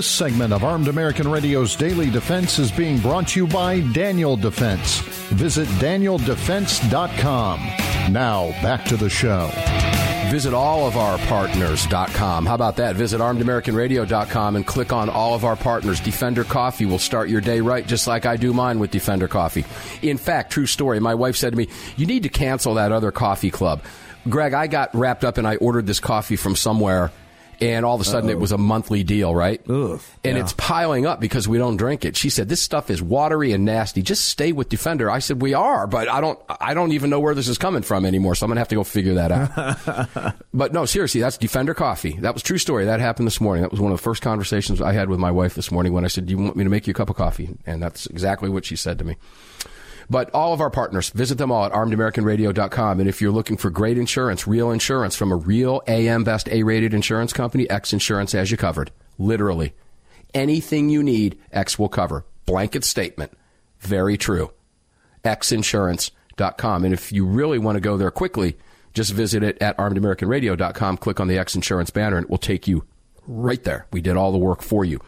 This 0.00 0.08
segment 0.08 0.54
of 0.54 0.64
Armed 0.64 0.88
American 0.88 1.30
Radio's 1.30 1.76
Daily 1.76 2.08
Defense 2.08 2.58
is 2.58 2.72
being 2.72 2.98
brought 3.00 3.28
to 3.28 3.40
you 3.40 3.46
by 3.46 3.80
Daniel 3.92 4.34
Defense. 4.34 5.00
Visit 5.28 5.68
danieldefense.com. 5.68 7.60
Now, 8.10 8.48
back 8.62 8.86
to 8.86 8.96
the 8.96 9.10
show. 9.10 9.50
Visit 10.30 10.54
all 10.54 10.86
of 10.86 10.96
our 10.96 11.18
partners.com. 11.26 12.46
How 12.46 12.54
about 12.54 12.76
that? 12.76 12.96
Visit 12.96 13.20
armedamericanradio.com 13.20 14.56
and 14.56 14.66
click 14.66 14.90
on 14.90 15.10
all 15.10 15.34
of 15.34 15.44
our 15.44 15.56
partners. 15.56 16.00
Defender 16.00 16.44
Coffee 16.44 16.86
will 16.86 16.98
start 16.98 17.28
your 17.28 17.42
day 17.42 17.60
right, 17.60 17.86
just 17.86 18.06
like 18.06 18.24
I 18.24 18.38
do 18.38 18.54
mine 18.54 18.78
with 18.78 18.90
Defender 18.90 19.28
Coffee. 19.28 19.66
In 20.00 20.16
fact, 20.16 20.50
true 20.50 20.64
story, 20.64 20.98
my 20.98 21.14
wife 21.14 21.36
said 21.36 21.50
to 21.52 21.58
me, 21.58 21.68
You 21.98 22.06
need 22.06 22.22
to 22.22 22.30
cancel 22.30 22.72
that 22.76 22.90
other 22.90 23.12
coffee 23.12 23.50
club. 23.50 23.82
Greg, 24.30 24.54
I 24.54 24.66
got 24.66 24.94
wrapped 24.94 25.24
up 25.26 25.36
and 25.36 25.46
I 25.46 25.56
ordered 25.56 25.86
this 25.86 26.00
coffee 26.00 26.36
from 26.36 26.56
somewhere 26.56 27.10
and 27.60 27.84
all 27.84 27.94
of 27.94 28.00
a 28.00 28.04
sudden 28.04 28.28
Uh-oh. 28.28 28.36
it 28.36 28.38
was 28.38 28.52
a 28.52 28.58
monthly 28.58 29.04
deal, 29.04 29.34
right? 29.34 29.60
Ugh, 29.68 30.00
and 30.24 30.36
yeah. 30.36 30.42
it's 30.42 30.52
piling 30.54 31.06
up 31.06 31.20
because 31.20 31.46
we 31.46 31.58
don't 31.58 31.76
drink 31.76 32.04
it. 32.04 32.16
She 32.16 32.30
said, 32.30 32.48
"This 32.48 32.62
stuff 32.62 32.90
is 32.90 33.02
watery 33.02 33.52
and 33.52 33.64
nasty. 33.64 34.02
Just 34.02 34.26
stay 34.26 34.52
with 34.52 34.68
Defender." 34.68 35.10
I 35.10 35.18
said, 35.18 35.42
"We 35.42 35.54
are, 35.54 35.86
but 35.86 36.08
I 36.08 36.20
don't. 36.20 36.38
I 36.48 36.74
don't 36.74 36.92
even 36.92 37.10
know 37.10 37.20
where 37.20 37.34
this 37.34 37.48
is 37.48 37.58
coming 37.58 37.82
from 37.82 38.04
anymore. 38.04 38.34
So 38.34 38.44
I'm 38.44 38.50
gonna 38.50 38.60
have 38.60 38.68
to 38.68 38.74
go 38.76 38.84
figure 38.84 39.14
that 39.14 39.32
out." 39.32 40.36
but 40.54 40.72
no, 40.72 40.86
seriously, 40.86 41.20
that's 41.20 41.38
Defender 41.38 41.74
Coffee. 41.74 42.12
That 42.20 42.34
was 42.34 42.42
true 42.42 42.58
story. 42.58 42.84
That 42.86 43.00
happened 43.00 43.26
this 43.26 43.40
morning. 43.40 43.62
That 43.62 43.70
was 43.70 43.80
one 43.80 43.92
of 43.92 43.98
the 43.98 44.02
first 44.02 44.22
conversations 44.22 44.80
I 44.80 44.92
had 44.92 45.08
with 45.08 45.18
my 45.18 45.30
wife 45.30 45.54
this 45.54 45.70
morning 45.70 45.92
when 45.92 46.04
I 46.04 46.08
said, 46.08 46.26
"Do 46.26 46.32
you 46.32 46.38
want 46.38 46.56
me 46.56 46.64
to 46.64 46.70
make 46.70 46.86
you 46.86 46.92
a 46.92 46.94
cup 46.94 47.10
of 47.10 47.16
coffee?" 47.16 47.50
And 47.66 47.82
that's 47.82 48.06
exactly 48.06 48.48
what 48.48 48.64
she 48.64 48.76
said 48.76 48.98
to 48.98 49.04
me. 49.04 49.16
But 50.10 50.28
all 50.34 50.52
of 50.52 50.60
our 50.60 50.70
partners, 50.70 51.10
visit 51.10 51.38
them 51.38 51.52
all 51.52 51.64
at 51.64 51.72
armedamericanradio.com. 51.72 52.98
And 52.98 53.08
if 53.08 53.22
you're 53.22 53.30
looking 53.30 53.56
for 53.56 53.70
great 53.70 53.96
insurance, 53.96 54.44
real 54.44 54.72
insurance 54.72 55.14
from 55.14 55.30
a 55.30 55.36
real 55.36 55.82
AM 55.86 56.24
Best 56.24 56.48
A 56.48 56.64
rated 56.64 56.92
insurance 56.92 57.32
company, 57.32 57.70
X 57.70 57.92
Insurance 57.92 58.32
has 58.32 58.50
you 58.50 58.56
covered. 58.56 58.90
Literally. 59.18 59.72
Anything 60.34 60.90
you 60.90 61.04
need, 61.04 61.38
X 61.52 61.78
will 61.78 61.88
cover. 61.88 62.24
Blanket 62.44 62.84
statement. 62.84 63.32
Very 63.78 64.18
true. 64.18 64.50
xinsurance.com. 65.24 66.84
And 66.84 66.92
if 66.92 67.12
you 67.12 67.24
really 67.24 67.58
want 67.58 67.76
to 67.76 67.80
go 67.80 67.96
there 67.96 68.10
quickly, 68.10 68.56
just 68.94 69.12
visit 69.12 69.44
it 69.44 69.62
at 69.62 69.78
armedamericanradio.com, 69.78 70.96
click 70.96 71.20
on 71.20 71.28
the 71.28 71.38
X 71.38 71.54
Insurance 71.54 71.90
banner, 71.90 72.16
and 72.16 72.24
it 72.24 72.30
will 72.30 72.38
take 72.38 72.66
you 72.66 72.84
right 73.28 73.62
there. 73.62 73.86
We 73.92 74.00
did 74.00 74.16
all 74.16 74.32
the 74.32 74.38
work 74.38 74.60
for 74.60 74.84
you 74.84 75.00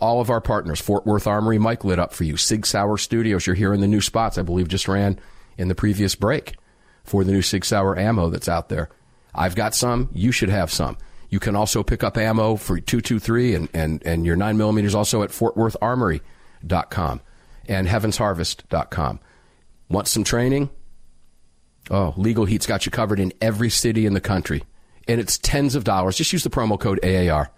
all 0.00 0.20
of 0.20 0.30
our 0.30 0.40
partners. 0.40 0.80
Fort 0.80 1.06
Worth 1.06 1.26
Armory, 1.26 1.58
Mike 1.58 1.84
lit 1.84 1.98
up 1.98 2.12
for 2.12 2.24
you. 2.24 2.36
Sig 2.36 2.66
Sauer 2.66 2.98
Studios, 2.98 3.46
you're 3.46 3.56
hearing 3.56 3.80
the 3.80 3.86
new 3.86 4.00
spots, 4.00 4.38
I 4.38 4.42
believe 4.42 4.68
just 4.68 4.88
ran 4.88 5.18
in 5.56 5.68
the 5.68 5.74
previous 5.74 6.14
break 6.14 6.56
for 7.04 7.24
the 7.24 7.32
new 7.32 7.42
Sig 7.42 7.64
Sauer 7.64 7.98
ammo 7.98 8.30
that's 8.30 8.48
out 8.48 8.68
there. 8.68 8.88
I've 9.34 9.54
got 9.54 9.74
some. 9.74 10.08
You 10.12 10.32
should 10.32 10.50
have 10.50 10.70
some. 10.70 10.96
You 11.30 11.40
can 11.40 11.56
also 11.56 11.82
pick 11.82 12.02
up 12.02 12.16
ammo 12.16 12.56
for 12.56 12.80
223 12.80 13.54
and, 13.54 13.68
and, 13.74 14.02
and 14.06 14.24
your 14.24 14.36
9 14.36 14.56
millimeters 14.56 14.94
also 14.94 15.22
at 15.22 15.30
fortwortharmory.com 15.30 17.20
and 17.68 17.86
heavensharvest.com. 17.86 19.20
Want 19.90 20.08
some 20.08 20.24
training? 20.24 20.70
Oh, 21.90 22.14
Legal 22.16 22.44
Heat's 22.44 22.66
got 22.66 22.86
you 22.86 22.92
covered 22.92 23.20
in 23.20 23.32
every 23.40 23.70
city 23.70 24.06
in 24.06 24.14
the 24.14 24.20
country. 24.20 24.64
And 25.06 25.20
it's 25.20 25.38
tens 25.38 25.74
of 25.74 25.84
dollars. 25.84 26.16
Just 26.16 26.32
use 26.32 26.44
the 26.44 26.50
promo 26.50 26.78
code 26.78 27.02
AAR. 27.04 27.50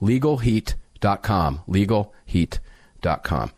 Legal 0.00 0.38
Heat 0.38 0.74
legalheat.com. 1.02 1.62
Legalheat.com. 1.68 3.52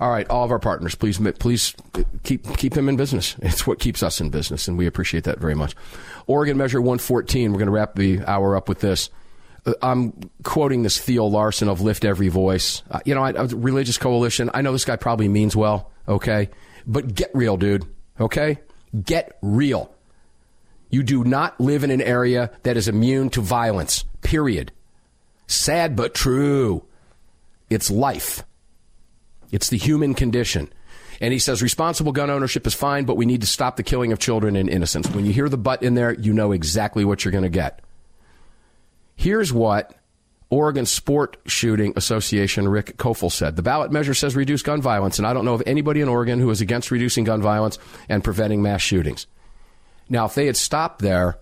All 0.00 0.10
right, 0.10 0.28
all 0.30 0.44
of 0.44 0.52
our 0.52 0.60
partners, 0.60 0.94
please 0.94 1.18
please 1.40 1.74
keep 2.22 2.56
keep 2.56 2.74
them 2.74 2.88
in 2.88 2.96
business. 2.96 3.34
It's 3.42 3.66
what 3.66 3.80
keeps 3.80 4.02
us 4.02 4.20
in 4.20 4.30
business, 4.30 4.68
and 4.68 4.78
we 4.78 4.86
appreciate 4.86 5.24
that 5.24 5.40
very 5.40 5.56
much. 5.56 5.74
Oregon 6.28 6.56
Measure 6.56 6.80
114. 6.80 7.50
We're 7.50 7.58
going 7.58 7.66
to 7.66 7.72
wrap 7.72 7.96
the 7.96 8.20
hour 8.24 8.56
up 8.56 8.68
with 8.68 8.80
this. 8.80 9.10
Uh, 9.66 9.74
I'm 9.82 10.30
quoting 10.44 10.84
this 10.84 10.98
Theo 10.98 11.24
Larson 11.24 11.68
of 11.68 11.80
Lift 11.80 12.04
Every 12.04 12.28
Voice. 12.28 12.84
Uh, 12.88 13.00
you 13.04 13.14
know, 13.14 13.24
I, 13.24 13.30
religious 13.30 13.98
coalition. 13.98 14.50
I 14.54 14.62
know 14.62 14.70
this 14.70 14.84
guy 14.84 14.94
probably 14.94 15.26
means 15.26 15.56
well, 15.56 15.90
okay, 16.06 16.48
but 16.86 17.12
get 17.12 17.32
real, 17.34 17.56
dude. 17.56 17.84
Okay, 18.20 18.58
get 19.04 19.36
real. 19.42 19.92
You 20.90 21.02
do 21.02 21.24
not 21.24 21.60
live 21.60 21.82
in 21.82 21.90
an 21.90 22.00
area 22.00 22.52
that 22.62 22.76
is 22.76 22.86
immune 22.86 23.30
to 23.30 23.40
violence. 23.40 24.04
Period. 24.22 24.70
Sad 25.48 25.96
but 25.96 26.14
true. 26.14 26.84
It's 27.68 27.90
life. 27.90 28.44
It's 29.50 29.68
the 29.68 29.78
human 29.78 30.14
condition. 30.14 30.72
And 31.20 31.32
he 31.32 31.40
says 31.40 31.62
responsible 31.62 32.12
gun 32.12 32.30
ownership 32.30 32.66
is 32.66 32.74
fine, 32.74 33.04
but 33.04 33.16
we 33.16 33.26
need 33.26 33.40
to 33.40 33.46
stop 33.46 33.76
the 33.76 33.82
killing 33.82 34.12
of 34.12 34.20
children 34.20 34.54
and 34.54 34.68
innocents. 34.68 35.10
When 35.10 35.26
you 35.26 35.32
hear 35.32 35.48
the 35.48 35.58
but 35.58 35.82
in 35.82 35.94
there, 35.94 36.12
you 36.12 36.32
know 36.32 36.52
exactly 36.52 37.04
what 37.04 37.24
you're 37.24 37.32
going 37.32 37.42
to 37.42 37.48
get. 37.48 37.80
Here's 39.16 39.52
what 39.52 39.94
Oregon 40.50 40.86
Sport 40.86 41.38
Shooting 41.46 41.92
Association 41.96 42.68
Rick 42.68 42.96
Kofel 42.98 43.32
said. 43.32 43.56
The 43.56 43.62
ballot 43.62 43.90
measure 43.90 44.14
says 44.14 44.36
reduce 44.36 44.62
gun 44.62 44.80
violence, 44.80 45.18
and 45.18 45.26
I 45.26 45.32
don't 45.32 45.44
know 45.44 45.54
of 45.54 45.62
anybody 45.66 46.00
in 46.00 46.08
Oregon 46.08 46.38
who 46.38 46.50
is 46.50 46.60
against 46.60 46.92
reducing 46.92 47.24
gun 47.24 47.42
violence 47.42 47.78
and 48.08 48.22
preventing 48.22 48.62
mass 48.62 48.80
shootings. 48.80 49.26
Now, 50.08 50.26
if 50.26 50.34
they 50.34 50.46
had 50.46 50.56
stopped 50.56 51.00
there, 51.00 51.38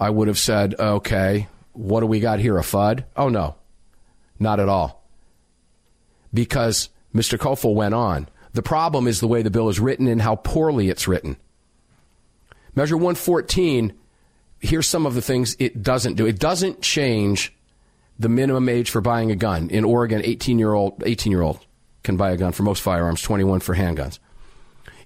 I 0.00 0.10
would 0.10 0.26
have 0.28 0.38
said, 0.38 0.74
okay, 0.78 1.46
what 1.72 2.00
do 2.00 2.06
we 2.06 2.20
got 2.20 2.40
here? 2.40 2.58
A 2.58 2.62
FUD? 2.62 3.04
Oh, 3.16 3.28
no, 3.28 3.56
not 4.38 4.60
at 4.60 4.68
all. 4.68 5.04
Because 6.32 6.88
Mr. 7.14 7.38
Koffel 7.38 7.74
went 7.74 7.94
on. 7.94 8.28
The 8.52 8.62
problem 8.62 9.06
is 9.06 9.20
the 9.20 9.28
way 9.28 9.42
the 9.42 9.50
bill 9.50 9.68
is 9.68 9.80
written 9.80 10.06
and 10.08 10.22
how 10.22 10.36
poorly 10.36 10.88
it's 10.88 11.06
written. 11.06 11.36
Measure 12.74 12.96
114, 12.96 13.92
here's 14.58 14.86
some 14.86 15.06
of 15.06 15.14
the 15.14 15.22
things 15.22 15.56
it 15.58 15.82
doesn't 15.82 16.14
do. 16.14 16.26
It 16.26 16.38
doesn't 16.38 16.82
change 16.82 17.54
the 18.18 18.28
minimum 18.28 18.68
age 18.68 18.90
for 18.90 19.00
buying 19.00 19.30
a 19.30 19.36
gun. 19.36 19.70
In 19.70 19.84
Oregon, 19.84 20.20
18 20.24 20.58
year 20.58 20.72
old 20.72 21.02
18 21.04 21.32
year 21.32 21.42
old 21.42 21.58
can 22.02 22.16
buy 22.16 22.30
a 22.30 22.36
gun 22.36 22.52
for 22.52 22.62
most 22.62 22.82
firearms, 22.82 23.22
21 23.22 23.60
for 23.60 23.74
handguns. 23.74 24.18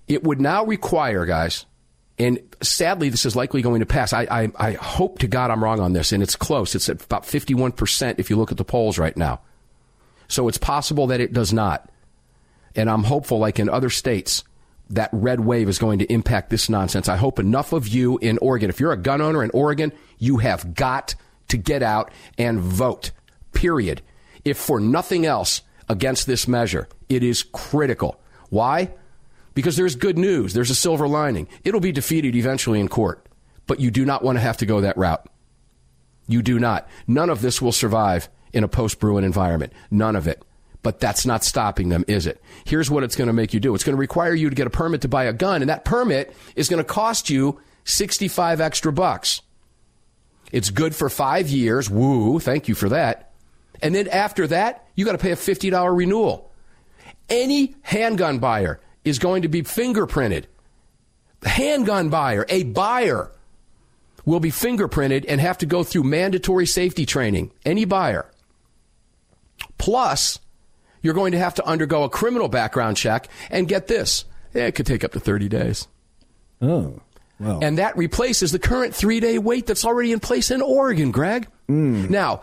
It 0.07 0.25
would 0.25 0.41
now 0.41 0.65
require, 0.65 1.25
guys, 1.25 1.65
and 2.19 2.39
sadly, 2.63 3.09
this 3.09 3.27
is 3.27 3.35
likely 3.35 3.61
going 3.61 3.81
to 3.81 3.87
pass. 3.87 4.13
I, 4.13 4.23
I, 4.31 4.53
I 4.57 4.73
hope 4.73 5.19
to 5.19 5.27
God 5.27 5.51
I'm 5.51 5.63
wrong 5.63 5.81
on 5.81 5.93
this, 5.93 6.13
and 6.13 6.23
it's 6.23 6.37
close. 6.37 6.75
It's 6.75 6.89
at 6.89 7.03
about 7.03 7.25
51% 7.25 8.19
if 8.19 8.31
you 8.31 8.37
look 8.37 8.53
at 8.53 8.59
the 8.59 8.65
polls 8.65 8.99
right 8.99 9.17
now. 9.17 9.41
So 10.29 10.49
it's 10.49 10.59
possible 10.59 11.09
that 11.09 11.21
it 11.21 11.33
does 11.33 11.53
not. 11.53 11.91
And 12.77 12.89
I'm 12.89 13.05
hopeful, 13.05 13.39
like 13.39 13.59
in 13.59 13.69
other 13.69 13.91
states, 13.91 14.45
that 14.91 15.11
red 15.13 15.41
wave 15.41 15.69
is 15.69 15.79
going 15.79 15.99
to 16.01 16.13
impact 16.13 16.51
this 16.51 16.69
nonsense. 16.69 17.09
I 17.09 17.17
hope 17.17 17.39
enough 17.39 17.73
of 17.73 17.89
you 17.89 18.19
in 18.19 18.39
Oregon, 18.39 18.71
if 18.71 18.79
you're 18.79 18.93
a 18.93 18.97
gun 18.97 19.21
owner 19.21 19.43
in 19.43 19.51
Oregon, 19.51 19.93
you 20.19 20.39
have 20.39 20.75
got 20.75 21.15
to 21.49 21.57
get 21.57 21.83
out 21.83 22.13
and 22.39 22.61
vote, 22.61 23.11
period. 23.53 24.03
If 24.45 24.59
for 24.59 24.79
nothing 24.79 25.27
else 25.27 25.63
against 25.89 26.27
this 26.27 26.47
measure, 26.47 26.89
it 27.09 27.23
is 27.23 27.43
critical. 27.43 28.21
Why? 28.51 28.93
Because 29.55 29.77
there's 29.77 29.97
good 29.97 30.19
news, 30.19 30.53
there's 30.53 30.71
a 30.71 30.75
silver 30.75 31.07
lining. 31.07 31.49
It'll 31.63 31.81
be 31.81 31.93
defeated 31.93 32.35
eventually 32.35 32.81
in 32.81 32.89
court, 32.89 33.27
but 33.67 33.81
you 33.81 33.91
do 33.91 34.05
not 34.05 34.23
want 34.23 34.37
to 34.37 34.41
have 34.41 34.57
to 34.59 34.67
go 34.67 34.81
that 34.81 34.97
route. 34.97 35.27
You 36.27 36.43
do 36.43 36.59
not. 36.59 36.89
None 37.07 37.31
of 37.31 37.41
this 37.41 37.63
will 37.63 37.73
survive 37.73 38.29
in 38.53 38.65
a 38.65 38.69
post 38.69 38.99
Bruen 38.99 39.25
environment. 39.25 39.73
None 39.91 40.17
of 40.17 40.27
it. 40.27 40.43
But 40.83 41.01
that's 41.01 41.25
not 41.25 41.45
stopping 41.45 41.89
them, 41.89 42.05
is 42.09 42.27
it? 42.27 42.43
Here's 42.65 42.91
what 42.91 43.05
it's 43.05 43.17
going 43.17 43.29
to 43.29 43.33
make 43.33 43.55
you 43.55 43.61
do. 43.61 43.75
It's 43.75 43.85
going 43.85 43.97
to 43.97 44.01
require 44.01 44.35
you 44.35 44.51
to 44.51 44.55
get 44.55 44.67
a 44.67 44.71
permit 44.71 45.01
to 45.03 45.09
buy 45.09 45.25
a 45.25 45.33
gun, 45.33 45.63
and 45.63 45.71
that 45.71 45.85
permit 45.85 46.35
is 46.57 46.69
going 46.69 46.83
to 46.83 46.85
cost 46.85 47.31
you 47.31 47.61
65 47.85 48.61
extra 48.61 48.93
bucks. 48.93 49.41
It's 50.53 50.71
good 50.71 50.95
for 50.95 51.09
five 51.09 51.49
years. 51.49 51.89
Woo, 51.89 52.39
thank 52.39 52.69
you 52.69 52.75
for 52.75 52.89
that. 52.91 53.33
And 53.83 53.95
then 53.95 54.09
after 54.09 54.47
that, 54.49 54.87
you 54.95 55.05
got 55.05 55.13
to 55.13 55.19
pay 55.19 55.33
a 55.33 55.37
$50 55.37 55.97
renewal. 55.97 56.53
Any 57.29 57.75
handgun 57.83 58.39
buyer 58.39 58.79
is 59.05 59.19
going 59.19 59.43
to 59.43 59.49
be 59.49 59.63
fingerprinted. 59.63 60.45
Handgun 61.43 62.09
buyer, 62.09 62.47
a 62.49 62.65
buyer, 62.65 63.31
will 64.25 64.41
be 64.41 64.51
fingerprinted 64.51 65.27
and 65.29 65.41
have 65.41 65.59
to 65.59 65.67
go 65.67 65.85
through 65.85 66.05
mandatory 66.05 66.67
safety 66.67 67.05
training. 67.05 67.53
Any 67.65 67.85
buyer. 67.85 68.27
Plus, 69.79 70.39
you're 71.03 71.15
going 71.15 71.33
to 71.33 71.39
have 71.39 71.55
to 71.55 71.67
undergo 71.67 72.05
a 72.05 72.09
criminal 72.09 72.49
background 72.49 72.97
check 72.97 73.29
and 73.51 73.69
get 73.69 73.87
this. 73.87 74.25
Yeah, 74.55 74.67
it 74.67 74.75
could 74.75 74.87
take 74.87 75.05
up 75.05 75.13
to 75.13 75.21
30 75.21 75.49
days. 75.49 75.87
Oh. 76.63 77.01
Well. 77.39 77.59
And 77.63 77.79
that 77.79 77.97
replaces 77.97 78.53
the 78.53 78.59
current 78.59 78.95
three 78.95 79.21
day 79.21 79.39
wait 79.39 79.67
that's 79.67 79.85
already 79.85 80.13
in 80.13 80.21
place 80.21 80.51
in 80.51 80.63
Oregon, 80.63 81.11
Greg. 81.11 81.49
Mm. 81.69 82.09
Now, 82.09 82.41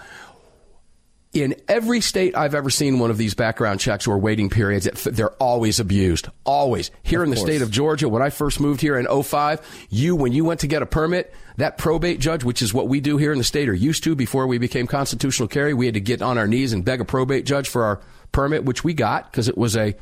in 1.33 1.55
every 1.67 2.01
state 2.01 2.35
I've 2.35 2.53
ever 2.53 2.69
seen 2.69 2.99
one 2.99 3.09
of 3.09 3.17
these 3.17 3.33
background 3.33 3.79
checks 3.79 4.05
or 4.05 4.17
waiting 4.17 4.49
periods, 4.49 4.85
they're 5.03 5.31
always 5.31 5.79
abused. 5.79 6.27
Always. 6.43 6.91
Here 7.03 7.21
of 7.21 7.25
in 7.25 7.29
the 7.29 7.37
course. 7.37 7.47
state 7.47 7.61
of 7.61 7.71
Georgia, 7.71 8.09
when 8.09 8.21
I 8.21 8.29
first 8.29 8.59
moved 8.59 8.81
here 8.81 8.97
in 8.97 9.23
05, 9.23 9.87
you, 9.89 10.15
when 10.15 10.33
you 10.33 10.43
went 10.43 10.59
to 10.61 10.67
get 10.67 10.81
a 10.81 10.85
permit, 10.85 11.33
that 11.55 11.77
probate 11.77 12.19
judge, 12.19 12.43
which 12.43 12.61
is 12.61 12.73
what 12.73 12.89
we 12.89 12.99
do 12.99 13.15
here 13.15 13.31
in 13.31 13.37
the 13.37 13.45
state 13.45 13.69
or 13.69 13.73
used 13.73 14.03
to 14.03 14.15
before 14.15 14.45
we 14.45 14.57
became 14.57 14.87
constitutional 14.87 15.47
carry, 15.47 15.73
we 15.73 15.85
had 15.85 15.95
to 15.95 16.01
get 16.01 16.21
on 16.21 16.37
our 16.37 16.47
knees 16.47 16.73
and 16.73 16.83
beg 16.83 16.99
a 16.99 17.05
probate 17.05 17.45
judge 17.45 17.69
for 17.69 17.85
our 17.85 18.01
permit, 18.33 18.65
which 18.65 18.83
we 18.83 18.93
got 18.93 19.31
because 19.31 19.47
it 19.47 19.57
was 19.57 19.77
a 19.77 19.95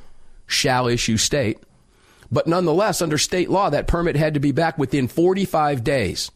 shall 0.47 0.87
issue 0.87 1.17
state. 1.17 1.59
But 2.31 2.47
nonetheless, 2.47 3.03
under 3.03 3.17
state 3.19 3.51
law, 3.51 3.69
that 3.69 3.87
permit 3.87 4.15
had 4.15 4.33
to 4.33 4.39
be 4.39 4.51
back 4.51 4.79
within 4.79 5.07
45 5.07 5.83
days. 5.83 6.31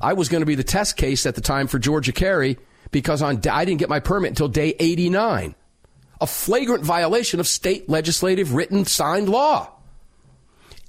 I 0.00 0.14
was 0.14 0.28
going 0.28 0.42
to 0.42 0.46
be 0.46 0.54
the 0.56 0.64
test 0.64 0.96
case 0.96 1.24
at 1.24 1.36
the 1.36 1.40
time 1.40 1.68
for 1.68 1.78
Georgia 1.78 2.12
Carry 2.12 2.58
because 2.94 3.22
on 3.22 3.40
I 3.50 3.64
didn't 3.64 3.80
get 3.80 3.88
my 3.88 3.98
permit 3.98 4.30
until 4.30 4.46
day 4.46 4.76
89. 4.78 5.56
A 6.20 6.26
flagrant 6.28 6.84
violation 6.84 7.40
of 7.40 7.48
state 7.48 7.88
legislative 7.88 8.54
written 8.54 8.84
signed 8.84 9.28
law. 9.28 9.72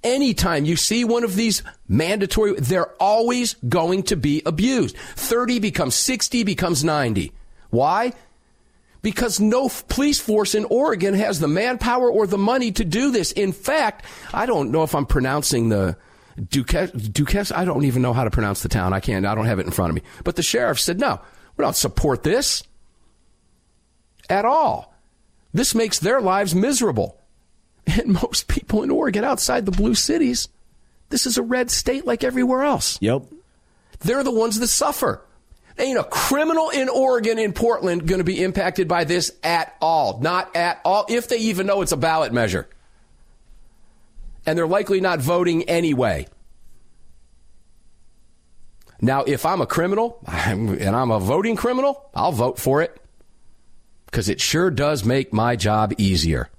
Anytime 0.03 0.65
you 0.65 0.75
see 0.75 1.03
one 1.03 1.23
of 1.23 1.35
these 1.35 1.63
mandatory, 1.87 2.53
they're 2.59 2.91
always 3.01 3.55
going 3.67 4.03
to 4.03 4.15
be 4.15 4.43
abused. 4.45 4.95
30 4.95 5.57
becomes 5.57 5.95
60, 5.95 6.43
becomes 6.43 6.83
90. 6.83 7.31
Why? 7.71 8.13
Because 9.01 9.39
no 9.39 9.67
police 9.87 10.21
force 10.21 10.53
in 10.53 10.65
Oregon 10.65 11.15
has 11.15 11.39
the 11.39 11.47
manpower 11.47 12.07
or 12.07 12.27
the 12.27 12.37
money 12.37 12.71
to 12.73 12.85
do 12.85 13.09
this. 13.09 13.31
In 13.31 13.51
fact, 13.51 14.05
I 14.31 14.45
don't 14.45 14.69
know 14.69 14.83
if 14.83 14.93
I'm 14.93 15.07
pronouncing 15.07 15.69
the 15.69 15.97
Duquesne, 16.51 17.55
I 17.55 17.65
don't 17.65 17.85
even 17.85 18.03
know 18.03 18.13
how 18.13 18.25
to 18.25 18.29
pronounce 18.29 18.61
the 18.61 18.69
town. 18.69 18.93
I 18.93 18.99
can't, 18.99 19.25
I 19.25 19.33
don't 19.33 19.45
have 19.45 19.57
it 19.57 19.65
in 19.65 19.71
front 19.71 19.89
of 19.89 19.95
me. 19.95 20.03
But 20.23 20.35
the 20.35 20.43
sheriff 20.43 20.79
said, 20.79 20.99
no, 20.99 21.19
we 21.57 21.63
don't 21.63 21.75
support 21.75 22.23
this 22.23 22.63
at 24.29 24.45
all. 24.45 24.93
This 25.53 25.73
makes 25.73 25.99
their 25.99 26.21
lives 26.21 26.55
miserable. 26.55 27.19
And 27.87 28.13
most 28.13 28.47
people 28.47 28.81
in 28.81 28.89
Oregon 28.89 29.23
outside 29.23 29.67
the 29.67 29.71
blue 29.71 29.93
cities, 29.93 30.49
this 31.09 31.27
is 31.27 31.37
a 31.37 31.43
red 31.43 31.69
state 31.69 32.03
like 32.03 32.23
everywhere 32.23 32.63
else. 32.63 32.97
Yep. 32.99 33.25
They're 33.99 34.23
the 34.23 34.31
ones 34.31 34.59
that 34.59 34.69
suffer. 34.69 35.21
Ain't 35.77 35.99
a 35.99 36.03
criminal 36.03 36.71
in 36.71 36.89
Oregon, 36.89 37.37
in 37.37 37.53
Portland, 37.53 38.07
going 38.07 38.17
to 38.17 38.25
be 38.25 38.41
impacted 38.41 38.87
by 38.87 39.03
this 39.03 39.31
at 39.43 39.75
all. 39.79 40.19
Not 40.19 40.55
at 40.55 40.81
all, 40.83 41.05
if 41.09 41.27
they 41.27 41.37
even 41.37 41.67
know 41.67 41.83
it's 41.83 41.91
a 41.91 41.97
ballot 41.97 42.33
measure. 42.33 42.67
And 44.47 44.57
they're 44.57 44.65
likely 44.65 44.99
not 44.99 45.19
voting 45.19 45.63
anyway. 45.63 46.27
Now, 49.01 49.23
if 49.23 49.45
I'm 49.45 49.61
a 49.61 49.65
criminal 49.65 50.19
and 50.27 50.95
I'm 50.95 51.11
a 51.11 51.19
voting 51.19 51.55
criminal, 51.55 52.09
I'll 52.13 52.31
vote 52.31 52.59
for 52.59 52.81
it 52.81 52.99
because 54.05 54.29
it 54.29 54.39
sure 54.39 54.71
does 54.71 55.03
make 55.03 55.33
my 55.33 55.55
job 55.55 55.93
easier. 55.97 56.49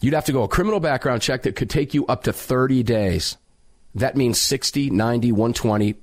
You'd 0.00 0.14
have 0.14 0.24
to 0.24 0.32
go 0.32 0.42
a 0.42 0.48
criminal 0.48 0.80
background 0.80 1.22
check 1.22 1.42
that 1.42 1.54
could 1.54 1.70
take 1.70 1.94
you 1.94 2.04
up 2.06 2.24
to 2.24 2.32
30 2.32 2.82
days. 2.82 3.36
That 3.94 4.16
means 4.16 4.40
60, 4.40 4.90
90, 4.90 5.30
120 5.30 5.94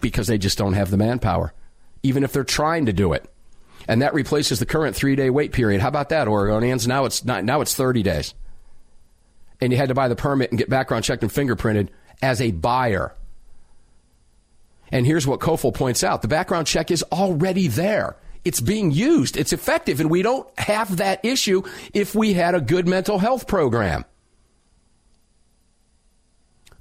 because 0.00 0.28
they 0.28 0.38
just 0.38 0.58
don't 0.58 0.74
have 0.74 0.90
the 0.90 0.96
manpower, 0.96 1.52
even 2.02 2.22
if 2.22 2.32
they're 2.32 2.44
trying 2.44 2.86
to 2.86 2.92
do 2.92 3.12
it. 3.12 3.28
And 3.88 4.02
that 4.02 4.14
replaces 4.14 4.60
the 4.60 4.66
current 4.66 4.94
three 4.94 5.16
day 5.16 5.28
wait 5.28 5.52
period. 5.52 5.80
How 5.80 5.88
about 5.88 6.10
that, 6.10 6.28
Oregonians? 6.28 6.86
Now 6.86 7.04
it's 7.04 7.24
not, 7.24 7.44
now 7.44 7.60
it's 7.62 7.74
30 7.74 8.04
days. 8.04 8.34
And 9.60 9.72
you 9.72 9.76
had 9.78 9.88
to 9.88 9.94
buy 9.94 10.06
the 10.06 10.16
permit 10.16 10.50
and 10.50 10.58
get 10.58 10.70
background 10.70 11.04
checked 11.04 11.22
and 11.22 11.32
fingerprinted 11.32 11.88
as 12.20 12.40
a 12.40 12.52
buyer. 12.52 13.14
And 14.92 15.06
here's 15.06 15.26
what 15.26 15.40
Kofel 15.40 15.74
points 15.74 16.04
out 16.04 16.22
the 16.22 16.28
background 16.28 16.66
check 16.66 16.90
is 16.90 17.02
already 17.10 17.66
there. 17.66 18.16
It's 18.44 18.60
being 18.60 18.90
used. 18.90 19.36
It's 19.36 19.52
effective. 19.52 20.00
And 20.00 20.10
we 20.10 20.22
don't 20.22 20.46
have 20.58 20.98
that 20.98 21.24
issue 21.24 21.62
if 21.94 22.14
we 22.14 22.34
had 22.34 22.54
a 22.54 22.60
good 22.60 22.86
mental 22.86 23.18
health 23.18 23.46
program. 23.46 24.04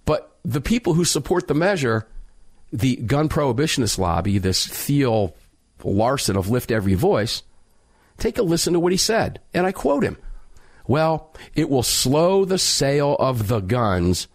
But 0.05 0.37
the 0.43 0.61
people 0.61 0.93
who 0.93 1.05
support 1.05 1.47
the 1.47 1.53
measure, 1.53 2.07
the 2.73 2.97
gun 2.97 3.29
prohibitionist 3.29 3.97
lobby, 3.97 4.39
this 4.39 4.67
Theo 4.67 5.33
Larson 5.83 6.35
of 6.35 6.49
Lift 6.49 6.71
Every 6.71 6.95
Voice, 6.95 7.43
take 8.17 8.37
a 8.37 8.43
listen 8.43 8.73
to 8.73 8.79
what 8.79 8.91
he 8.91 8.97
said. 8.97 9.39
And 9.53 9.65
I 9.65 9.71
quote 9.71 10.03
him 10.03 10.17
Well, 10.87 11.33
it 11.55 11.69
will 11.69 11.83
slow 11.83 12.43
the 12.43 12.57
sale 12.57 13.15
of 13.19 13.47
the 13.47 13.59
guns 13.59 14.27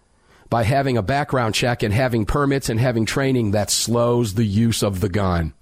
by 0.48 0.62
having 0.62 0.96
a 0.96 1.02
background 1.02 1.54
check 1.54 1.82
and 1.82 1.92
having 1.92 2.24
permits 2.24 2.68
and 2.68 2.78
having 2.78 3.04
training 3.04 3.50
that 3.50 3.70
slows 3.70 4.34
the 4.34 4.44
use 4.44 4.82
of 4.82 5.00
the 5.00 5.08
gun. 5.08 5.52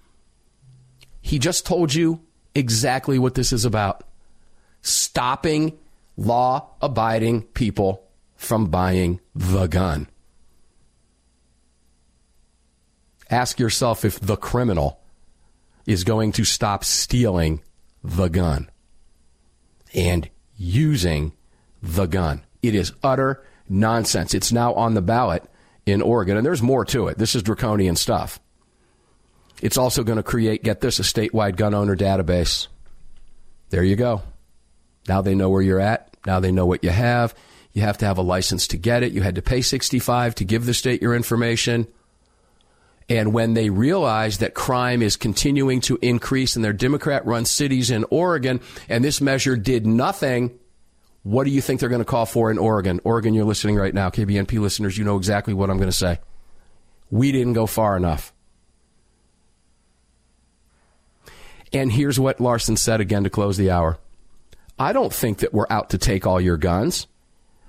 He 1.21 1.39
just 1.39 1.67
told 1.67 1.95
you 1.95 2.21
exactly 2.55 3.19
what 3.19 3.35
this 3.35 3.53
is 3.53 3.65
about 3.65 4.05
stopping 4.83 5.79
law 6.17 6.69
abiding 6.83 7.43
people 7.43 8.07
from 8.37 8.67
buying 8.67 9.21
the 9.35 9.67
gun. 9.67 10.09
Ask 13.31 13.59
yourself 13.59 14.05
if 14.05 14.21
the 14.21 14.37
criminal 14.37 15.01
is 15.87 16.05
going 16.05 16.33
to 16.33 16.45
stop 16.45 16.85
stealing 16.85 17.63
the 18.03 18.29
gun. 18.29 18.71
And 19.95 20.29
using 20.57 21.33
the 21.83 22.07
gun. 22.07 22.45
It 22.63 22.75
is 22.75 22.93
utter 23.03 23.45
nonsense. 23.69 24.35
It's 24.35 24.53
now 24.53 24.75
on 24.75 24.95
the 24.95 25.03
ballot 25.03 25.45
in 25.87 26.03
Oregon, 26.03 26.37
and 26.37 26.47
there's 26.47 26.63
more 26.63 26.85
to 26.87 27.09
it. 27.09 27.19
This 27.19 27.35
is 27.35 27.43
draconian 27.43 27.97
stuff. 27.97 28.41
It's 29.63 29.79
also 29.79 30.03
going 30.03 30.17
to 30.17 30.23
create, 30.23 30.63
get 30.63 30.81
this, 30.81 30.99
a 30.99 31.03
statewide 31.03 31.57
gun 31.57 31.75
owner 31.75 31.97
database. 31.97 32.69
There 33.71 33.85
you 33.85 33.97
go. 33.97 34.23
Now 35.09 35.21
they 35.21 35.35
know 35.35 35.51
where 35.51 35.63
you're 35.63 35.81
at. 35.81 36.17
Now 36.27 36.41
they 36.41 36.53
know 36.53 36.67
what 36.67 36.85
you 36.85 36.91
have. 36.91 37.35
You 37.73 37.83
have 37.83 37.99
to 37.99 38.07
have 38.07 38.19
a 38.19 38.23
license 38.23 38.69
to 38.69 38.77
get 38.77 39.03
it. 39.03 39.13
You 39.13 39.23
had 39.23 39.35
to 39.35 39.43
pay 39.43 39.61
65 39.61 40.37
to 40.37 40.45
give 40.45 40.65
the 40.65 40.75
state 40.75 41.03
your 41.03 41.15
information. 41.15 41.87
And 43.09 43.35
when 43.35 43.55
they 43.55 43.69
realize 43.69 44.39
that 44.39 44.55
crime 44.55 45.03
is 45.03 45.17
continuing 45.17 45.81
to 45.83 45.99
increase 46.01 46.57
in 46.57 46.63
their 46.63 46.73
Democrat 46.73 47.27
run 47.27 47.45
cities 47.45 47.91
in 47.91 48.05
Oregon, 48.11 48.61
and 48.89 49.05
this 49.05 49.21
measure 49.21 49.57
did 49.57 49.87
nothing, 49.87 50.59
what 51.25 51.45
do 51.45 51.51
you 51.51 51.63
think 51.63 51.81
they're 51.81 51.89
going 51.89 52.03
to 52.03 52.05
call 52.05 52.27
for 52.27 52.51
in 52.51 52.59
Oregon? 52.59 53.01
Oregon, 53.03 53.35
you're 53.35 53.47
listening 53.47 53.77
right 53.77 53.95
now. 53.95 54.11
KBNP 54.11 54.61
listeners, 54.61 54.97
you 54.97 55.05
know 55.05 55.17
exactly 55.17 55.55
what 55.55 55.71
I'm 55.71 55.79
going 55.79 55.89
to 55.89 55.97
say. 55.97 56.21
We 57.11 57.33
didn't 57.33 57.55
go 57.55 57.67
far 57.67 57.97
enough. 57.97 58.33
And 61.73 61.91
here's 61.91 62.21
what 62.21 62.41
Larson 62.41 62.77
said 62.77 63.01
again 63.01 63.25
to 63.25 63.31
close 63.31 63.57
the 63.57 63.71
hour 63.71 63.99
I 64.79 64.93
don't 64.93 65.13
think 65.13 65.39
that 65.39 65.55
we're 65.55 65.67
out 65.71 65.91
to 65.91 65.99
take 65.99 66.27
all 66.27 66.41
your 66.41 66.57
guns. 66.57 67.07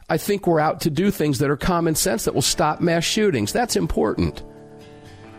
I 0.09 0.17
think 0.17 0.45
we're 0.45 0.59
out 0.59 0.81
to 0.81 0.89
do 0.89 1.09
things 1.09 1.39
that 1.39 1.49
are 1.49 1.57
common 1.57 1.95
sense 1.95 2.25
that 2.25 2.35
will 2.35 2.41
stop 2.41 2.81
mass 2.81 3.03
shootings. 3.03 3.53
That's 3.53 3.75
important. 3.75 4.43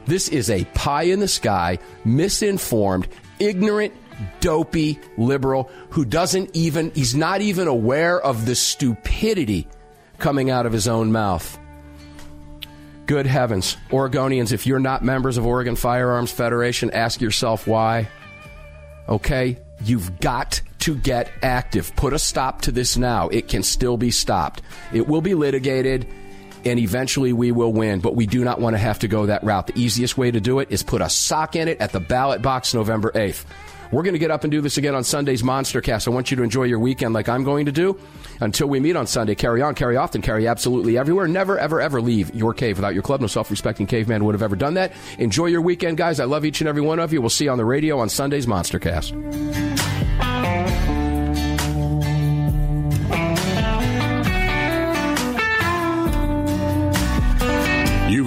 This 0.07 0.29
is 0.29 0.51
a 0.51 0.65
pie 0.67 1.03
in 1.03 1.21
the 1.21 1.29
sky, 1.29 1.79
misinformed, 2.05 3.09
ignorant, 3.39 3.93
dopey 4.41 4.99
liberal 5.17 5.71
who 5.91 6.05
doesn't 6.05 6.51
even, 6.55 6.91
he's 6.95 7.15
not 7.15 7.41
even 7.41 7.69
aware 7.69 8.21
of 8.21 8.47
the 8.47 8.55
stupidity 8.55 9.69
coming 10.19 10.51
out 10.51 10.67
of 10.67 10.73
his 10.73 10.89
own 10.89 11.13
mouth. 11.13 11.59
Good 13.07 13.27
heavens. 13.27 13.77
Oregonians, 13.91 14.53
if 14.53 14.67
you're 14.67 14.81
not 14.81 15.05
members 15.05 15.37
of 15.39 15.47
Oregon 15.47 15.77
Firearms 15.77 16.33
Federation, 16.33 16.91
ask 16.91 17.21
yourself 17.21 17.67
why. 17.67 18.09
Okay? 19.09 19.59
You've 19.85 20.19
got 20.19 20.61
to 20.81 20.97
get 20.97 21.31
active. 21.43 21.95
Put 21.95 22.13
a 22.13 22.19
stop 22.19 22.63
to 22.63 22.73
this 22.73 22.97
now. 22.97 23.29
It 23.29 23.49
can 23.49 23.63
still 23.63 23.97
be 23.97 24.11
stopped. 24.11 24.63
It 24.93 25.07
will 25.07 25.21
be 25.21 25.35
litigated 25.35 26.07
and 26.67 26.81
eventually 26.81 27.33
we 27.33 27.53
will 27.53 27.73
win, 27.73 28.01
but 28.01 28.17
we 28.17 28.27
do 28.27 28.43
not 28.43 28.61
want 28.61 28.75
to 28.75 28.79
have 28.79 28.99
to 28.99 29.09
go 29.09 29.27
that 29.27 29.45
route. 29.45 29.69
The 29.69 29.79
easiest 29.79 30.19
way 30.19 30.33
to 30.33 30.41
do 30.41 30.59
it 30.59 30.69
is 30.71 30.83
put 30.83 31.01
a 31.01 31.09
sock 31.09 31.55
in 31.55 31.69
it 31.69 31.81
at 31.81 31.93
the 31.93 32.01
ballot 32.01 32.43
box 32.43 32.75
November 32.75 33.13
8th. 33.13 33.45
We're 33.93 34.03
going 34.03 34.15
to 34.15 34.19
get 34.19 34.31
up 34.31 34.45
and 34.45 34.51
do 34.51 34.61
this 34.61 34.79
again 34.79 34.95
on 34.95 35.05
Sunday's 35.05 35.43
Monster 35.45 35.81
Cast. 35.81 36.09
I 36.09 36.11
want 36.11 36.31
you 36.31 36.37
to 36.39 36.43
enjoy 36.43 36.65
your 36.65 36.79
weekend 36.79 37.15
like 37.15 37.29
I'm 37.29 37.45
going 37.45 37.67
to 37.67 37.73
do. 37.73 37.99
Until 38.41 38.69
we 38.69 38.81
meet 38.81 38.97
on 38.97 39.07
Sunday, 39.07 39.35
carry 39.35 39.63
on, 39.63 39.75
carry 39.75 39.97
often, 39.97 40.21
carry 40.21 40.47
absolutely 40.47 40.99
everywhere. 40.99 41.27
Never, 41.27 41.59
ever, 41.59 41.81
ever 41.81 42.01
leave 42.01 42.35
your 42.35 42.53
cave 42.53 42.77
without 42.77 42.95
your 42.95 43.03
club. 43.03 43.21
No 43.21 43.27
self 43.27 43.51
respecting 43.51 43.87
caveman 43.87 44.25
would 44.25 44.35
have 44.35 44.43
ever 44.43 44.57
done 44.57 44.75
that. 44.75 44.93
Enjoy 45.19 45.47
your 45.47 45.63
weekend, 45.63 45.97
guys. 45.97 46.21
I 46.21 46.25
love 46.25 46.45
each 46.45 46.61
and 46.61 46.69
every 46.69 46.83
one 46.83 46.99
of 46.99 47.13
you. 47.13 47.21
We'll 47.21 47.31
see 47.31 47.45
you 47.45 47.51
on 47.51 47.59
the 47.59 47.65
radio 47.65 47.99
on 47.99 48.09
Sunday's 48.09 48.47
Monster 48.47 48.79
Cast. 48.79 49.15